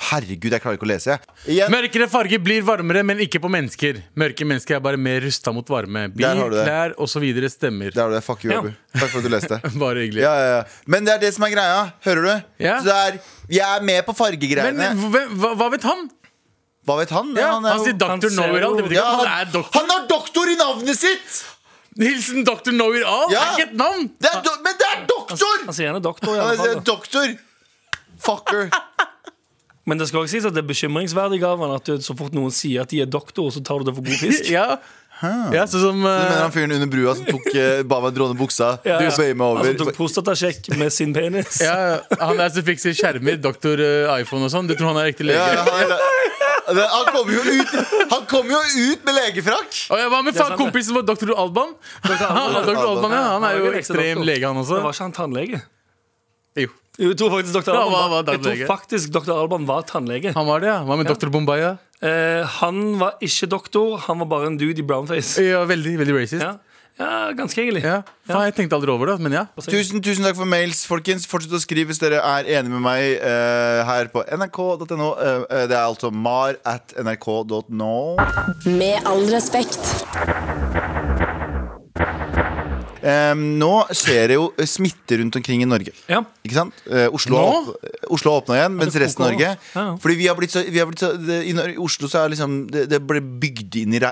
Herregud, 0.00 0.48
jeg 0.54 0.62
klarer 0.64 0.78
ikke 0.78 0.86
å 0.86 0.88
lese. 0.88 1.14
Igjen, 1.44 1.68
Mørkere 1.74 2.06
farger 2.08 2.40
blir 2.40 2.62
varmere, 2.64 3.02
men 3.04 3.18
ikke 3.20 3.40
på 3.44 3.50
mennesker. 3.52 3.98
Mørke 4.16 4.46
mennesker 4.48 4.78
er 4.78 4.80
bare 4.86 4.96
mer 4.96 5.20
rusta 5.20 5.52
mot 5.52 5.68
varme. 5.68 6.06
Bil, 6.14 6.24
Der 6.24 6.38
har 6.40 6.48
du 6.50 6.56
det. 6.56 6.64
klær 6.64 6.94
osv. 6.96 7.26
stemmer. 7.52 7.92
der 7.92 8.00
har 8.02 8.08
du 8.08 8.16
det. 8.16 8.22
Fuck 8.24 8.44
you, 8.46 8.52
Ja. 8.52 8.58
Abu. 8.62 8.70
Takk 8.96 9.10
for 9.12 9.18
at 9.20 9.24
du 9.24 9.28
leste. 9.28 9.58
Bare 9.82 10.00
hyggelig. 10.00 10.22
Ja, 10.24 10.32
ja, 10.40 10.48
ja. 10.56 10.62
Men 10.86 11.04
det 11.04 11.12
er 11.14 11.20
det 11.26 11.34
som 11.36 11.44
er 11.44 11.52
greia. 11.52 11.82
Hører 12.08 12.22
du? 12.24 12.64
Ja. 12.64 12.78
Så 12.80 12.88
det 12.88 12.96
er, 12.96 13.20
jeg 13.58 13.66
er 13.76 13.84
med 13.84 14.00
på 14.08 14.14
Men 14.16 14.20
fargegreiene. 14.22 14.88
hvem- 15.12 15.36
hva, 15.36 15.52
hva 15.60 15.68
vet 15.76 15.84
han? 15.84 16.08
Hva 16.88 16.96
vet 17.02 17.10
han? 17.12 17.34
Ja, 17.36 17.50
han, 17.58 17.64
er 17.64 17.68
han 17.76 17.78
jo- 17.78 17.84
sier 17.84 18.08
han 18.08 18.20
Dr. 18.24 18.28
ser 18.32 18.40
Know-it-all. 18.40 18.76
Det 18.80 18.84
betyr 18.88 18.96
ja, 18.96 19.04
at 19.04 19.18
han, 19.20 19.26
han 19.28 19.46
er 19.46 19.52
doktor. 19.52 19.80
han 19.80 19.90
har 19.92 20.06
doktor 20.08 20.48
i 20.48 20.56
navnet 20.56 20.96
sitt! 20.96 21.44
Hilsen 22.00 22.44
Dr. 22.48 22.72
Know-it-all. 22.72 23.28
Det 23.28 23.36
er 23.36 23.52
ikke 23.52 23.68
et 23.68 23.76
navn! 23.76 24.08
Det 24.16 24.32
er 24.32 24.40
do 24.48 24.56
men 24.64 24.80
det 24.80 24.88
er 24.94 25.04
doktor! 25.12 25.64
Han 25.68 25.76
sier 25.76 25.92
han 25.92 26.00
er 26.00 26.04
doktor. 26.08 26.32
i 26.32 26.38
Han 26.40 26.46
alle 26.48 26.54
er 26.54 26.64
fall, 26.64 26.74
da. 26.80 26.88
doktor. 26.88 27.36
Fucker. 28.20 28.66
Men 29.90 29.98
det 29.98 30.06
skal 30.06 30.22
også 30.22 30.36
sies 30.36 30.46
at 30.46 30.54
det 30.54 30.62
er 30.62 30.70
bekymringsverdig 30.70 31.42
av 31.46 31.62
at 31.66 31.88
du, 31.90 31.98
så 32.04 32.14
fort 32.14 32.34
noen 32.36 32.54
sier 32.54 32.84
at 32.84 32.92
de 32.92 33.02
er 33.02 33.10
doktor, 33.10 33.50
så 33.50 33.62
tar 33.66 33.82
du 33.82 33.90
det 33.90 33.96
for 33.98 34.06
god 34.06 34.20
fisk. 34.22 34.50
Ja, 34.56 34.78
ja 35.52 35.66
sånn 35.68 35.82
som 35.82 35.96
Du 35.98 36.06
mener 36.06 36.30
eh, 36.32 36.38
han 36.46 36.52
fyren 36.54 36.72
under 36.72 36.88
brua 36.88 37.12
som 37.18 37.26
tok, 37.28 37.50
uh, 37.52 37.82
ba 37.84 37.98
meg 38.06 38.14
dråne 38.16 38.36
buksa? 38.38 38.70
Ja, 38.88 39.00
ja. 39.02 39.10
meg 39.34 39.42
over. 39.44 39.66
Altså 39.66 39.82
tok 39.82 39.98
prostatasjekk 39.98 40.70
med 40.80 40.94
sin 40.94 41.12
penis. 41.16 41.58
ja, 41.60 41.98
Han 42.22 42.40
der 42.40 42.54
som 42.54 42.64
fikser 42.64 42.96
skjermer, 42.96 43.36
doktor 43.42 43.82
uh, 43.82 44.14
iPhone 44.16 44.48
og 44.48 44.54
sånn. 44.54 44.70
Du 44.70 44.76
tror 44.78 44.94
han 44.94 45.02
er 45.02 45.10
ekte 45.12 45.26
lege? 45.28 45.42
Ja, 45.42 45.58
ja, 45.58 45.66
han, 45.66 45.92
det- 46.78 46.88
han 46.94 47.10
kommer 47.10 47.34
jo 47.34 47.42
ut 47.58 47.72
Han 48.14 48.26
kom 48.30 48.52
jo 48.54 48.60
ut 48.62 49.04
med 49.04 49.16
legefrakk! 49.18 49.80
Og 49.90 50.00
jeg 50.00 50.14
var 50.14 50.24
med 50.24 50.38
faen 50.38 50.56
kompisen 50.60 50.96
vår, 50.96 51.04
doktor 51.10 51.34
Alban. 51.34 51.74
Alban, 52.06 52.62
Dr. 52.64 52.80
Alban, 52.86 53.18
ja, 53.18 53.24
han 53.34 53.48
er 53.50 53.58
jo 53.60 53.74
ekstrem 53.82 54.24
lege, 54.24 54.46
han 54.46 54.62
også. 54.62 54.78
Det 54.78 54.86
var 54.86 54.96
ikke 54.96 55.08
han 55.10 55.16
tannlege? 55.20 55.64
Jo, 56.64 56.70
Jeg 56.98 57.16
tror 57.16 57.30
faktisk 57.32 57.54
Dr. 57.54 57.70
Ja, 57.72 57.84
Alban 57.84 57.92
var, 57.92 58.08
var 58.10 58.16
jeg 58.18 58.26
tror 58.26 58.50
tannlege? 58.50 58.66
faktisk 58.66 59.12
Dr. 59.14 59.32
Alban 59.36 59.66
var 59.68 59.84
tannlege. 59.88 60.32
Han 60.36 60.46
var 60.46 60.60
det, 60.60 60.68
ja. 60.72 60.80
Hva 60.84 60.96
med 60.98 61.08
doktor 61.08 61.30
Bombaya? 61.32 61.76
Eh, 62.02 62.42
han 62.60 62.98
var 63.00 63.20
ikke 63.24 63.46
doktor, 63.46 63.96
han 64.08 64.18
var 64.18 64.26
bare 64.26 64.50
en 64.50 64.58
dude 64.58 64.82
i 64.82 64.84
brownface. 64.86 65.40
Ja, 65.44 65.62
veldig, 65.68 65.98
veldig 66.00 66.16
racist. 66.16 66.42
Ja, 66.42 66.56
ja 66.98 67.30
ganske 67.36 67.62
egentlig. 67.62 67.84
Ja. 67.84 68.02
Faen, 68.28 68.48
jeg 68.48 68.56
tenkte 68.58 68.76
aldri 68.76 68.92
over 68.92 69.12
det, 69.12 69.16
men 69.24 69.36
ja. 69.38 69.46
Tusen, 69.64 70.02
tusen 70.04 70.26
takk 70.26 70.36
for 70.36 70.48
mails, 70.50 70.82
folkens. 70.88 71.28
Fortsett 71.30 71.56
å 71.56 71.62
skrive 71.62 71.92
hvis 71.92 72.02
dere 72.02 72.20
er 72.20 72.48
enige 72.58 72.74
med 72.74 72.84
meg 72.84 73.06
eh, 73.16 73.80
her 73.88 74.10
på 74.12 74.26
nrk.no. 74.36 75.12
Eh, 75.14 75.66
det 75.70 75.76
er 75.76 75.84
altså 75.86 76.12
mar 76.12 76.58
at 76.68 76.96
nrk.no. 77.00 77.94
Med 78.66 79.08
all 79.08 79.28
respekt. 79.32 79.94
Eh, 83.00 83.34
nå 83.34 83.72
skjer 83.96 84.32
det 84.32 84.36
jo 84.36 84.48
smitte 84.68 85.18
rundt 85.20 85.36
omkring 85.40 85.62
i 85.64 85.68
Norge. 85.68 85.94
Ja. 86.10 86.20
Ikke 86.44 86.56
sant? 86.58 86.82
Eh, 86.90 87.06
Oslo, 87.16 87.40
Nå? 87.40 87.74
Oslo 88.12 88.34
åpna 88.38 88.58
igjen, 88.58 88.76
mens 88.80 88.98
resten 89.00 89.24
av? 89.24 89.32
Norge 89.32 89.48
Ja, 89.50 89.56
ja. 89.74 89.96
Fordi 90.02 90.16
vi 90.18 90.28
har 90.28 90.36
blitt 90.38 90.54
så, 90.54 90.62
vi 90.66 90.80
har 90.82 90.88
blitt 90.90 91.02
så 91.02 91.12
det, 91.16 91.40
I 91.48 91.76
Oslo 91.80 92.10
så 92.10 92.24
er 92.24 92.34
liksom 92.34 92.58
det, 92.72 92.86
det 92.92 93.00
ble 93.06 93.22
bygd 93.42 93.80
inn 93.82 93.96
i 93.96 94.02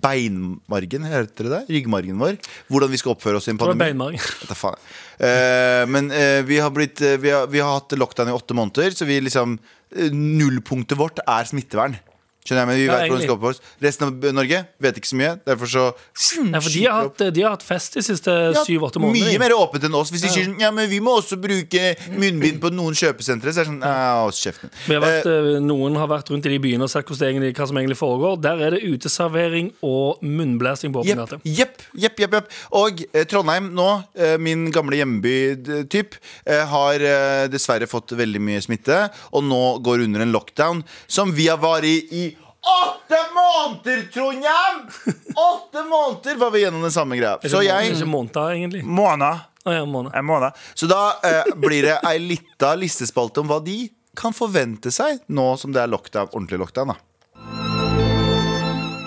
beinmargen, 0.00 1.08
heter 1.10 1.48
det 1.48 1.52
det? 1.54 1.62
Ryggmargen 1.76 2.20
vår. 2.20 2.38
Hvordan 2.72 2.92
vi 2.92 3.00
skal 3.00 3.14
oppføre 3.16 3.40
oss 3.40 3.50
i 3.50 3.54
en 3.54 3.60
pandemi. 3.60 3.92
Eh, 5.20 5.82
men 5.84 6.06
eh, 6.16 6.40
vi, 6.48 6.56
har 6.64 6.70
blitt, 6.72 7.02
eh, 7.04 7.18
vi, 7.20 7.28
har, 7.34 7.44
vi 7.52 7.60
har 7.60 7.74
hatt 7.76 7.92
lockdown 7.92 8.30
i 8.30 8.32
åtte 8.32 8.54
måneder, 8.56 8.94
så 8.96 9.04
vi 9.04 9.18
liksom 9.20 9.58
eh, 9.92 10.14
nullpunktet 10.14 10.96
vårt 10.96 11.20
er 11.26 11.44
smittevern. 11.50 11.98
Skjønner 12.40 12.62
jeg, 12.62 12.68
men 12.70 12.78
vi 12.78 12.84
Ja, 12.86 12.94
vet 12.96 13.10
hvordan 13.10 13.20
vi 13.20 13.26
skal 13.28 13.48
oss 13.50 13.58
Resten 13.84 14.06
av 14.06 14.32
Norge 14.32 14.60
vet 14.80 14.96
ikke 15.00 15.10
så 15.10 15.16
mye. 15.20 15.32
Derfor 15.44 15.68
så 15.68 15.82
Nei, 16.48 16.60
for 16.64 16.72
de 16.72 16.84
har 16.86 16.94
hatt, 17.04 17.24
de 17.36 17.42
har 17.44 17.52
hatt 17.52 17.64
fest 17.66 17.98
de 17.98 18.04
siste 18.04 18.32
syv-åtte 18.64 19.02
månedene. 19.02 19.34
Mye 19.34 19.42
mer 19.42 19.54
åpent 19.58 19.84
enn 19.84 19.96
oss. 19.98 20.12
Hvis 20.12 20.24
de 20.24 20.30
sier 20.32 20.46
sånn 20.48 20.60
Ja, 20.62 20.70
men 20.72 20.88
vi 20.90 21.02
må 21.04 21.18
også 21.20 21.36
bruke 21.40 21.94
munnbind 22.14 22.60
på 22.62 22.70
noen 22.72 22.96
kjøpesentre, 22.96 23.52
så 23.52 23.62
er 23.62 23.68
det 23.68 23.74
sånn 23.74 24.38
kjeften. 24.40 24.72
Vi 24.86 24.96
har 24.96 25.04
vært, 25.04 25.28
Eh, 25.30 25.50
eh, 25.56 25.60
noen 25.60 25.96
har 26.00 26.08
vært 26.08 26.30
rundt 26.32 26.46
i 26.48 26.54
de 26.54 26.58
byene 26.62 26.86
og 26.86 26.90
sett 26.90 27.06
egentlig, 27.10 27.52
hva 27.56 27.66
som 27.68 27.76
egentlig 27.76 27.98
foregår. 28.00 28.40
Der 28.40 28.62
er 28.66 28.70
det 28.76 28.82
uteservering 28.88 29.72
og 29.84 30.22
munnblæsing 30.24 30.92
på 30.94 31.04
åpen 31.04 31.20
gate. 31.20 31.40
jepp, 31.44 31.82
jepp, 31.94 32.16
jepp, 32.24 32.32
jepp. 32.38 32.48
Og 32.72 33.04
eh, 33.12 33.24
Trondheim 33.24 33.70
nå, 33.74 34.04
eh, 34.16 34.36
min 34.38 34.70
gamle 34.72 34.96
hjemby-typ, 34.96 36.16
eh, 36.46 36.64
har 36.64 36.94
eh, 36.94 37.48
dessverre 37.52 37.86
fått 37.90 38.16
veldig 38.16 38.40
mye 38.40 38.62
smitte, 38.64 39.10
og 39.32 39.44
nå 39.44 39.82
går 39.84 40.04
under 40.06 40.24
en 40.24 40.32
lockdown 40.32 40.84
som 41.06 41.32
vi 41.32 41.48
har 41.48 41.58
vært 41.58 41.84
i 41.84 41.96
i 42.10 42.24
åtte 42.60 43.20
måneder, 43.34 44.02
Trondheim! 44.12 44.80
Åtte 45.34 45.82
måneder 45.84 46.36
var 46.36 46.50
vi 46.50 46.60
gjennom 46.60 46.82
den 46.82 46.92
samme 46.92 47.16
greia. 47.16 47.38
Så 47.42 47.62
jeg 47.62 47.92
Ikke 47.92 48.06
måneder, 48.06 48.50
egentlig. 48.56 48.84
Måned. 48.84 49.46
Å, 49.64 49.72
ja, 49.72 49.84
måned. 49.84 50.12
En 50.16 50.24
måned. 50.24 50.56
Så 50.74 50.88
da 50.88 51.14
eh, 51.24 51.54
blir 51.56 51.82
det 51.88 51.98
ei 52.08 52.18
lita 52.18 52.74
listespalte 52.80 53.42
om 53.42 53.50
hva 53.50 53.60
de 53.64 53.82
kan 54.16 54.34
forvente 54.36 54.90
seg 54.92 55.20
nå 55.28 55.52
som 55.60 55.72
det 55.72 55.84
er 55.84 55.92
lockdown, 55.92 56.32
ordentlig 56.32 56.60
lockdown. 56.64 56.94
da 56.94 56.98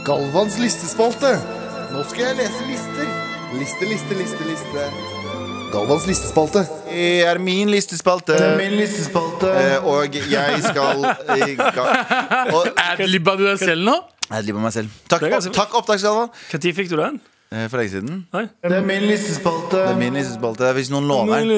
Galvans 0.03 0.57
listespalte. 0.59 1.37
Nå 1.93 2.03
skal 2.09 2.25
jeg 2.31 2.41
lese 2.43 2.65
lister. 2.67 3.13
Liste, 3.55 3.87
liste, 3.87 4.17
liste, 4.19 4.49
liste. 4.49 5.22
Galvans 5.73 6.03
listespalte. 6.05 6.61
Det 6.85 7.23
er 7.25 7.39
min 7.41 7.69
listespalte. 7.73 8.35
Det 8.37 8.45
er 8.45 8.57
min 8.59 8.75
listespalte. 8.77 9.49
Eh, 9.57 9.87
og 9.89 10.13
jeg 10.29 10.59
skal 10.61 11.01
i 11.47 11.55
gang. 11.57 12.51
Og 12.53 12.67
Adlibba 12.77 13.33
du 13.39 13.47
deg 13.47 13.57
selv 13.61 13.81
nå? 13.87 13.95
jeg 14.29 14.45
driver 14.47 14.61
meg 14.63 14.73
selv. 14.75 14.89
Takk, 15.09 15.21
Det 15.21 15.27
er 15.27 15.33
ganske- 15.33 15.53
takk 15.53 15.73
opptaksgalvan. 15.81 16.29
Når 16.53 16.73
fikk 16.77 16.89
du 16.89 16.95
den? 16.97 17.19
Eh, 17.53 17.67
For 17.69 17.77
lenge 17.77 17.91
siden. 17.93 18.21
Nei? 18.33 18.41
Det 18.65 18.77
er 18.79 18.85
min 18.87 19.03
listespalte. 19.05 19.77
Det 19.77 19.91
er 19.91 19.97
min 19.99 20.15
listespalte. 20.17 20.63
Det 20.63 20.69
er 20.71 20.77
hvis 20.79 20.89
noen 20.89 21.05
låner 21.05 21.43
den. 21.43 21.51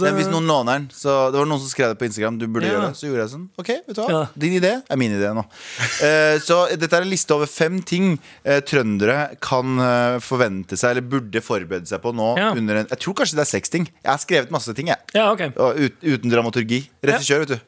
Det 0.00 0.08
er 0.08 0.16
hvis 0.16 0.30
noen 0.32 0.48
låner 0.50 0.80
den 0.80 0.86
Så 0.90 1.12
det 1.30 1.38
var 1.38 1.46
noen 1.46 1.60
som 1.62 1.70
skrev 1.70 1.92
det 1.92 1.98
på 2.00 2.08
Instagram. 2.08 2.40
Du 2.40 2.46
burde 2.50 2.66
Ja. 2.66 2.72
gjøre 2.74 2.88
det 2.90 2.98
Så 2.98 3.06
gjorde 3.06 3.22
jeg 3.22 3.30
sånn. 3.30 3.44
Ok, 3.62 3.68
vet 3.86 3.94
du 3.94 4.00
hva? 4.02 4.08
Ja. 4.10 4.22
Din 4.34 4.56
idé 4.58 4.72
er 4.90 4.96
min 4.98 5.12
idé 5.14 5.30
nå. 5.36 5.44
uh, 5.46 6.38
så 6.42 6.56
dette 6.74 6.90
er 6.98 7.06
en 7.06 7.12
liste 7.12 7.30
over 7.36 7.46
fem 7.46 7.78
ting 7.86 8.16
uh, 8.44 8.58
trøndere 8.66 9.36
kan 9.40 9.78
uh, 9.78 10.18
forvente 10.18 10.74
seg, 10.76 10.96
eller 10.96 11.06
burde 11.14 11.40
forberede 11.44 11.86
seg 11.86 12.02
på 12.02 12.10
nå. 12.16 12.32
Ja. 12.42 12.50
Under 12.56 12.82
en, 12.82 12.90
jeg 12.90 12.98
tror 13.04 13.14
kanskje 13.20 13.38
det 13.38 13.44
er 13.46 13.52
seks 13.52 13.70
ting. 13.70 13.86
Jeg 14.02 14.10
har 14.10 14.18
skrevet 14.18 14.50
masse 14.50 14.74
ting, 14.74 14.90
jeg. 14.90 14.98
Ja, 15.14 15.28
OK. 15.30 15.46
Og 15.54 15.78
ut, 15.78 16.02
uten 16.02 16.32
dramaturgi. 16.32 16.88
Regissør, 17.06 17.44
vet 17.46 17.54
du. 17.54 17.58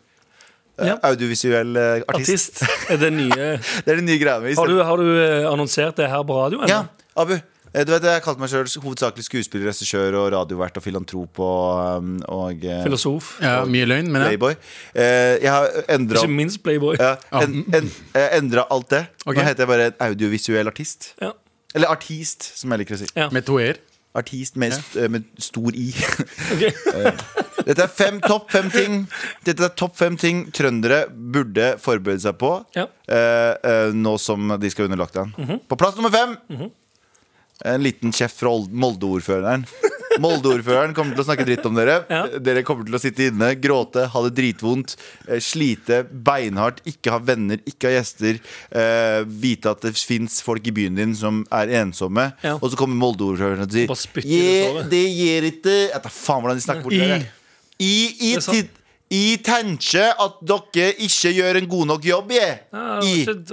Ja. 0.78 0.96
Audiovisuell 1.02 1.76
artist. 2.06 2.58
Artist. 2.62 2.90
Er 2.90 2.98
det 3.02 3.12
nye 3.14 3.36
Det 3.84 3.92
er 3.92 3.96
den 4.02 4.06
nye 4.06 4.18
greia 4.18 4.42
mi. 4.42 4.54
Har 4.58 4.66
du, 4.66 4.82
har 4.82 4.96
du 4.98 5.08
annonsert 5.50 5.94
det 5.98 6.10
her 6.10 6.26
på 6.26 6.34
radio? 6.42 6.66
Ja, 6.70 6.84
Abu. 7.18 7.38
Eh, 7.78 7.84
Du 7.86 7.92
vet, 7.94 8.02
Jeg 8.02 8.18
har 8.18 8.24
kalt 8.24 8.40
meg 8.42 8.50
selv 8.52 8.68
hovedsakelig 8.84 9.24
skuespiller, 9.28 9.70
regissør 9.70 10.16
og 10.20 10.28
radiovert 10.34 10.76
og 10.80 10.84
filantrop 10.84 11.38
og, 11.38 11.98
um, 12.02 12.14
og 12.28 12.60
Filosof. 12.60 12.84
Filosof. 12.88 13.30
Ja, 13.44 13.64
Mye 13.64 13.86
løgn, 13.88 14.10
men 14.12 14.22
ja. 14.22 14.28
Playboy. 14.32 14.56
Eh, 14.94 15.34
jeg 15.44 15.50
har 15.54 15.68
endra 15.96 16.22
Ikke 16.24 16.34
minst 16.40 16.62
Playboy. 16.66 16.96
ja, 17.00 17.14
en, 17.42 17.60
en, 17.74 17.90
eh, 18.14 18.28
endra 18.38 18.66
alt 18.70 18.90
det. 18.90 19.04
Okay. 19.24 19.38
Nå 19.42 19.46
heter 19.48 19.64
jeg 19.66 19.72
bare 19.74 19.90
en 19.92 20.00
audiovisuell 20.10 20.66
artist. 20.74 21.12
Ja. 21.22 21.32
Eller 21.76 21.92
artist, 21.92 22.42
som 22.58 22.72
jeg 22.72 22.82
liker 22.84 22.96
å 22.96 23.02
si. 23.04 23.08
Ja. 23.14 23.28
Med 23.32 23.44
to 23.46 23.58
e-er. 23.60 23.78
Artist 24.16 24.56
med, 24.56 24.72
st- 24.72 24.96
eh, 25.04 25.08
med 25.12 25.26
stor 25.38 25.70
I. 25.76 25.90
Ok. 26.54 26.64
Dette 27.68 27.84
er 27.84 27.90
fem, 27.92 28.16
topp 28.24 28.46
fem 28.54 28.70
ting 28.72 29.02
Dette 29.44 29.66
er 29.66 29.72
topp 29.76 29.96
fem 29.98 30.14
ting 30.16 30.44
trøndere 30.56 31.02
burde 31.12 31.74
forberede 31.82 32.22
seg 32.24 32.38
på 32.40 32.52
Ja. 32.78 32.86
uh, 33.10 33.52
uh, 33.60 33.90
nå 33.92 34.14
som 34.22 34.54
de 34.62 34.70
skal 34.72 34.86
under 34.88 34.96
lockdown. 35.02 35.34
På 35.68 35.76
plass 35.76 35.98
nummer 35.98 36.14
fem 36.14 36.32
En 37.66 37.82
liten 37.82 38.12
kjeft 38.14 38.38
fra 38.38 38.48
Old- 38.54 38.70
Molde-ordføreren. 38.72 39.64
Molde-ordføreren 40.22 40.94
kommer 40.96 41.14
til 41.14 41.22
å 41.22 41.26
snakke 41.28 41.44
dritt 41.46 41.66
om 41.68 41.76
dere. 41.78 42.00
Ja. 42.10 42.20
Dere 42.42 42.62
kommer 42.66 42.86
til 42.88 42.96
å 42.96 43.00
sitte 43.02 43.28
inne, 43.30 43.52
gråte, 43.60 44.06
ha 44.10 44.22
det 44.24 44.32
dritvondt, 44.38 44.96
eh, 45.28 45.38
slite 45.42 46.00
beinhardt, 46.10 46.80
ikke 46.90 47.12
ha 47.14 47.20
venner, 47.22 47.60
ikke 47.68 47.90
ha 47.90 47.96
gjester. 48.00 48.40
eh, 48.72 49.20
vite 49.26 49.70
at 49.70 49.84
det 49.86 49.94
fins 49.98 50.40
folk 50.42 50.66
i 50.66 50.74
byen 50.74 50.96
din 50.98 51.14
som 51.18 51.44
er 51.54 51.70
ensomme. 51.82 52.32
Ja. 52.42 52.56
Og 52.58 52.70
så 52.72 52.76
kommer 52.80 52.98
Molde-ordføreren 52.98 53.62
og 53.66 53.70
sier 53.74 53.86
Bare 54.74 54.88
det 54.90 55.04
gir. 55.14 55.48
Ikke 55.52 55.76
Jeg 55.92 56.02
tar 56.02 56.10
faen 56.14 56.42
hvordan 56.42 56.58
de 56.58 56.66
snakker 56.66 56.82
bort 56.88 56.92
I- 56.98 56.98
dere. 57.04 57.20
I, 57.78 57.92
i, 58.18 58.34
Det 58.34 58.36
er 58.36 58.40
sant. 58.40 58.74
tenker 59.46 60.10
at 60.18 60.40
dere 60.42 60.92
ikke 60.98 61.30
gjør 61.32 61.56
en 61.62 61.68
god 61.70 61.86
nok 61.94 62.02
jobb, 62.04 62.30
jeg. 62.34 62.60
Ja, 62.72 63.00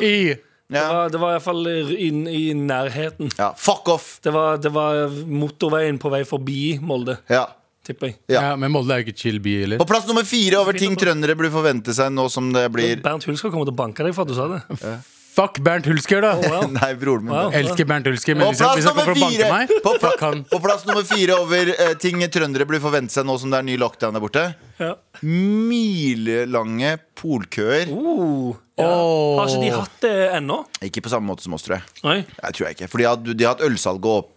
I. 0.02 0.36
det, 0.68 0.80
var 0.82 1.06
I 1.06 1.10
det, 1.10 1.18
Ja. 1.18 1.20
var, 1.22 1.30
i 1.30 1.38
hvert 1.38 1.44
fall 1.46 1.68
inn 1.98 2.28
i 2.28 2.54
nærheten. 2.54 3.32
ja, 3.38 3.54
fuck 3.58 3.88
off. 3.90 4.20
Det 4.24 4.32
var, 4.34 4.58
det 4.58 4.72
var 4.74 5.08
motorveien 5.28 6.00
på 6.02 6.10
vei 6.10 6.24
forbi 6.26 6.80
Molde, 6.82 7.18
Ja. 7.30 7.46
tipper 7.86 8.08
jeg. 8.08 8.18
Ja. 8.28 8.42
Ja, 8.42 8.56
Men 8.56 8.72
Molde 8.72 8.92
er 8.96 9.04
jo 9.04 9.06
ikke 9.12 9.18
chill 9.18 9.40
by 9.40 9.60
heller. 9.62 9.78
På 9.78 9.86
plass 9.88 10.08
nummer 10.08 10.24
fire 10.26 10.58
over 10.58 10.74
ting 10.74 10.96
trøndere 10.98 11.36
burde 11.38 11.52
forvente 11.54 11.94
seg 11.94 12.12
nå 12.12 12.30
som 12.32 12.52
det 12.52 12.72
blir 12.74 13.02
Bernt 13.02 13.22
skal 13.38 13.52
komme 13.52 13.66
til 13.66 13.74
å 13.74 13.78
banke 13.78 14.04
deg 14.04 14.16
for 14.16 14.24
at 14.26 14.28
du 14.28 14.34
sa 14.34 14.48
det. 14.48 14.96
Fuck 15.36 15.60
Bernt 15.60 15.86
Hulsker, 15.86 16.22
da! 16.24 16.36
Wow. 16.40 16.70
Nei, 16.78 16.94
broren 16.96 17.26
min. 17.26 17.34
Wow. 17.34 17.52
Elsker 17.52 17.88
Bernt 17.90 18.08
Hulsker, 18.08 18.38
men 18.38 18.46
På 18.48 18.54
hvis 18.54 18.62
han, 18.64 18.78
hvis 18.78 18.86
han 18.88 18.96
kommer 18.96 19.10
for 19.10 19.12
å 19.12 19.20
nummer 19.20 19.34
banke 19.36 19.50
meg 19.52 19.84
på, 19.84 19.94
Fuck 20.00 20.22
han. 20.24 20.44
på 20.48 20.60
plass 20.64 20.86
nummer 20.88 21.08
fire 21.08 21.40
over 21.42 21.72
eh, 21.74 21.92
ting 22.00 22.22
trøndere 22.32 22.68
blir 22.70 22.80
forvente 22.84 23.12
seg 23.12 23.28
nå 23.28 23.36
som 23.42 23.52
det 23.52 23.60
er 23.60 23.68
ny 23.68 23.76
lockdown 23.82 24.16
der 24.16 24.24
borte. 24.24 24.46
Ja. 24.80 24.94
Milelange 25.26 26.94
polkøer. 27.20 27.92
Uh, 27.92 28.56
ja. 28.80 28.88
oh. 28.88 29.42
Har 29.42 29.52
ikke 29.52 29.66
de 29.66 29.74
hatt 29.76 30.00
det 30.06 30.14
ennå? 30.38 30.62
Ikke 30.88 31.04
på 31.04 31.12
samme 31.12 31.28
måte 31.28 31.44
som 31.44 31.58
oss, 31.58 31.68
tror 31.68 31.82
jeg. 31.82 32.00
Nei. 32.08 32.18
Jeg 32.24 32.58
tror 32.58 32.68
jeg 32.70 32.78
ikke 32.78 32.90
For 32.94 33.04
de 33.04 33.10
har, 33.10 33.20
de 33.28 33.48
har 33.48 33.58
hatt 33.58 33.66
ølsalget 33.68 34.12
opp. 34.24 34.32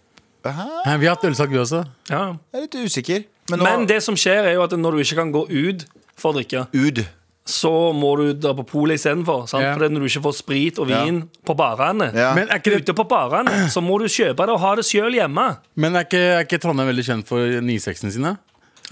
Hæ? 0.49 0.67
Hæ, 0.87 0.97
Vi 0.99 1.07
har 1.07 1.15
hatt 1.15 1.29
ølsalg, 1.29 1.55
vi 1.55 1.63
også. 1.63 1.85
Ja. 2.11 2.25
Jeg 2.51 2.59
er 2.59 2.67
litt 2.67 2.79
usikker. 2.89 3.25
Men, 3.53 3.61
nå, 3.63 3.65
Men 3.69 3.87
det 3.91 4.03
som 4.05 4.19
skjer, 4.19 4.51
er 4.51 4.59
jo 4.59 4.67
at 4.67 4.75
når 4.75 4.99
du 4.99 5.05
ikke 5.05 5.19
kan 5.23 5.33
gå 5.35 5.47
ut 5.47 5.87
for 6.19 6.33
å 6.33 6.39
drikke, 6.41 6.67
Ud. 6.75 7.05
så 7.49 7.71
må 7.97 8.11
du 8.21 8.25
dra 8.37 8.53
på 8.59 8.65
polet 8.69 8.99
istedenfor. 9.01 9.47
sant? 9.49 9.65
Ja. 9.65 9.73
For 9.75 9.89
når 9.89 10.05
du 10.05 10.09
ikke 10.11 10.25
får 10.27 10.37
sprit 10.37 10.79
og 10.83 10.91
vin 10.91 11.23
på 11.49 11.57
barene 11.57 12.11
Ja. 12.13 12.35
Men 12.37 12.49
er 12.53 12.61
ikke, 12.61 12.75
det, 12.75 12.83
Ute 12.85 12.95
på 12.99 13.07
barene 13.09 13.69
så 13.73 13.81
må 13.85 13.97
du 14.03 14.05
kjøpe 14.05 14.45
det 14.45 14.53
og 14.55 14.61
ha 14.61 14.75
det 14.77 14.85
sjøl 14.85 15.17
hjemme. 15.17 15.47
men 15.75 15.97
er 15.97 16.05
ikke, 16.05 16.25
er 16.37 16.45
ikke 16.45 16.61
Trondheim 16.61 16.91
veldig 16.93 17.07
kjent 17.09 17.29
for 17.29 17.39
9-6-ene 17.65 18.13
sine? 18.13 18.35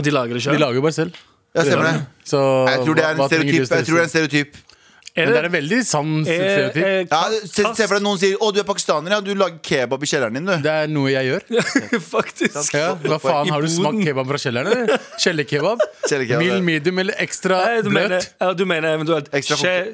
De 0.01 0.11
lager 0.13 0.35
det 0.39 0.45
De 0.45 0.59
lager 0.61 0.81
jo 0.81 0.85
bare 0.85 0.93
selv. 0.97 1.13
Ja, 1.57 1.65
stemmer 1.65 1.87
det. 1.89 2.07
Så 2.29 2.41
Jeg 2.69 2.81
tror 2.85 2.95
det 2.95 3.05
er 3.05 3.15
en 3.15 3.29
stereotyp. 3.29 3.71
Jeg 3.77 3.87
tror 3.87 3.97
det 3.97 4.01
er 4.01 4.09
en 4.09 4.15
stereotyp 4.15 4.57
Men 5.17 5.31
det 5.33 5.39
er 5.41 5.47
en 5.49 5.53
veldig 5.55 5.79
sann 5.89 6.11
stereotyp. 6.27 7.11
ja, 7.11 7.21
se, 7.49 7.63
se 7.79 7.87
for 7.89 7.95
deg 7.97 8.03
noen 8.05 8.19
sier 8.21 8.37
'Å, 8.37 8.51
du 8.53 8.61
er 8.61 8.67
pakistaner', 8.69 9.15
ja. 9.17 9.21
Du 9.25 9.33
lager 9.35 9.59
kebab 9.65 10.03
i 10.05 10.11
kjelleren 10.11 10.35
din, 10.37 10.45
du. 10.45 10.57
Det 10.67 10.75
er 10.83 10.87
noe 10.93 11.09
jeg 11.15 11.31
gjør. 11.31 11.47
Faktisk. 12.17 12.75
Ja, 12.77 12.91
hva 13.07 13.19
faen, 13.23 13.49
Har 13.55 13.65
du 13.65 13.69
smakt 13.73 14.05
kebab 14.05 14.29
fra 14.35 14.41
kjelleren? 14.45 14.85
eller? 14.85 15.01
Kjellerkebab? 15.23 15.81
Mild 16.43 16.63
medium 16.69 16.99
eller 16.99 17.15
ekstra 17.25 17.63
Nei, 17.65 17.81
du, 17.83 17.91
mener, 17.91 18.21
ja, 18.41 18.53
du 18.53 18.65
mener 18.69 18.95
eventuelt 18.99 19.33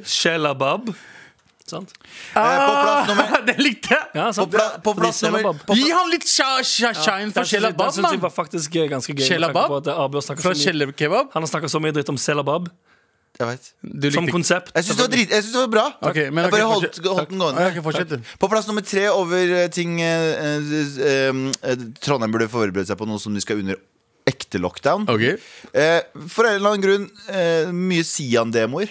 shelabab? 0.05 0.91
Sant? 1.73 1.93
Eh, 2.35 2.41
på 2.43 2.73
plass 2.83 3.09
nummer 3.09 3.29
Ah, 3.33 3.41
det 3.49 3.55
likte 3.63 3.95
jeg! 3.95 4.07
Ja. 4.19 4.27
På 4.35 4.47
pla- 4.51 4.81
på 4.83 4.93
plass 4.99 5.23
nummer- 5.23 5.55
på- 5.65 5.77
Gi 5.79 5.91
han 5.95 6.11
litt 6.11 6.27
sha, 6.29 6.59
sha, 6.67 6.91
shine 6.93 7.31
for 7.33 7.47
kjellabab 7.49 7.93
synes 7.95 8.11
jeg- 8.11 9.29
shelabab, 9.31 9.71
mann! 9.71 9.87
eh, 9.89 10.21
snakket 10.27 10.43
Fra 10.43 10.55
kjellerkebab? 10.59 11.31
Han 11.33 11.43
har 11.47 11.49
snakka 11.49 11.71
så 11.71 11.81
mye 11.81 11.95
dritt 11.97 12.11
om 12.13 12.19
selabab 12.19 12.69
som 14.15 14.29
konsept. 14.33 14.73
Jeg 14.77 14.85
syns 14.89 14.99
det 14.99 15.05
var 15.07 15.13
drit 15.15 15.31
Jeg 15.35 15.43
synes 15.47 15.55
det 15.57 15.63
var 15.65 15.73
bra. 15.75 15.85
Ok, 16.11 16.19
men 16.33 16.45
jeg 16.47 16.55
bare 16.55 16.69
holdt, 16.71 16.87
fortsett. 16.89 17.09
holdt 17.13 17.31
den 17.33 17.43
gående. 17.45 17.63
Ah, 17.65 17.71
ok, 17.73 17.81
fortsett. 17.87 18.37
På 18.43 18.51
plass 18.53 18.69
nummer 18.71 18.85
tre 18.87 19.07
over 19.13 19.55
eh, 19.63 19.69
ting 19.75 19.97
eh, 20.01 20.29
eh, 20.51 21.33
eh, 21.73 21.87
Trondheim 22.03 22.35
burde 22.35 22.49
forberede 22.53 22.87
seg 22.91 23.01
på 23.01 23.09
noe 23.09 23.21
som 23.23 23.35
de 23.37 23.43
skal 23.45 23.63
under 23.65 23.81
ekte 24.29 24.61
lockdown. 24.63 25.09
Ok 25.11 25.25
Eh, 25.73 26.01
for 26.29 26.47
en 26.47 26.59
eller 26.61 26.75
annen 26.75 26.85
grunn 26.85 27.09
eh, 27.33 27.73
mye 27.75 28.05
Sian-demoer. 28.07 28.91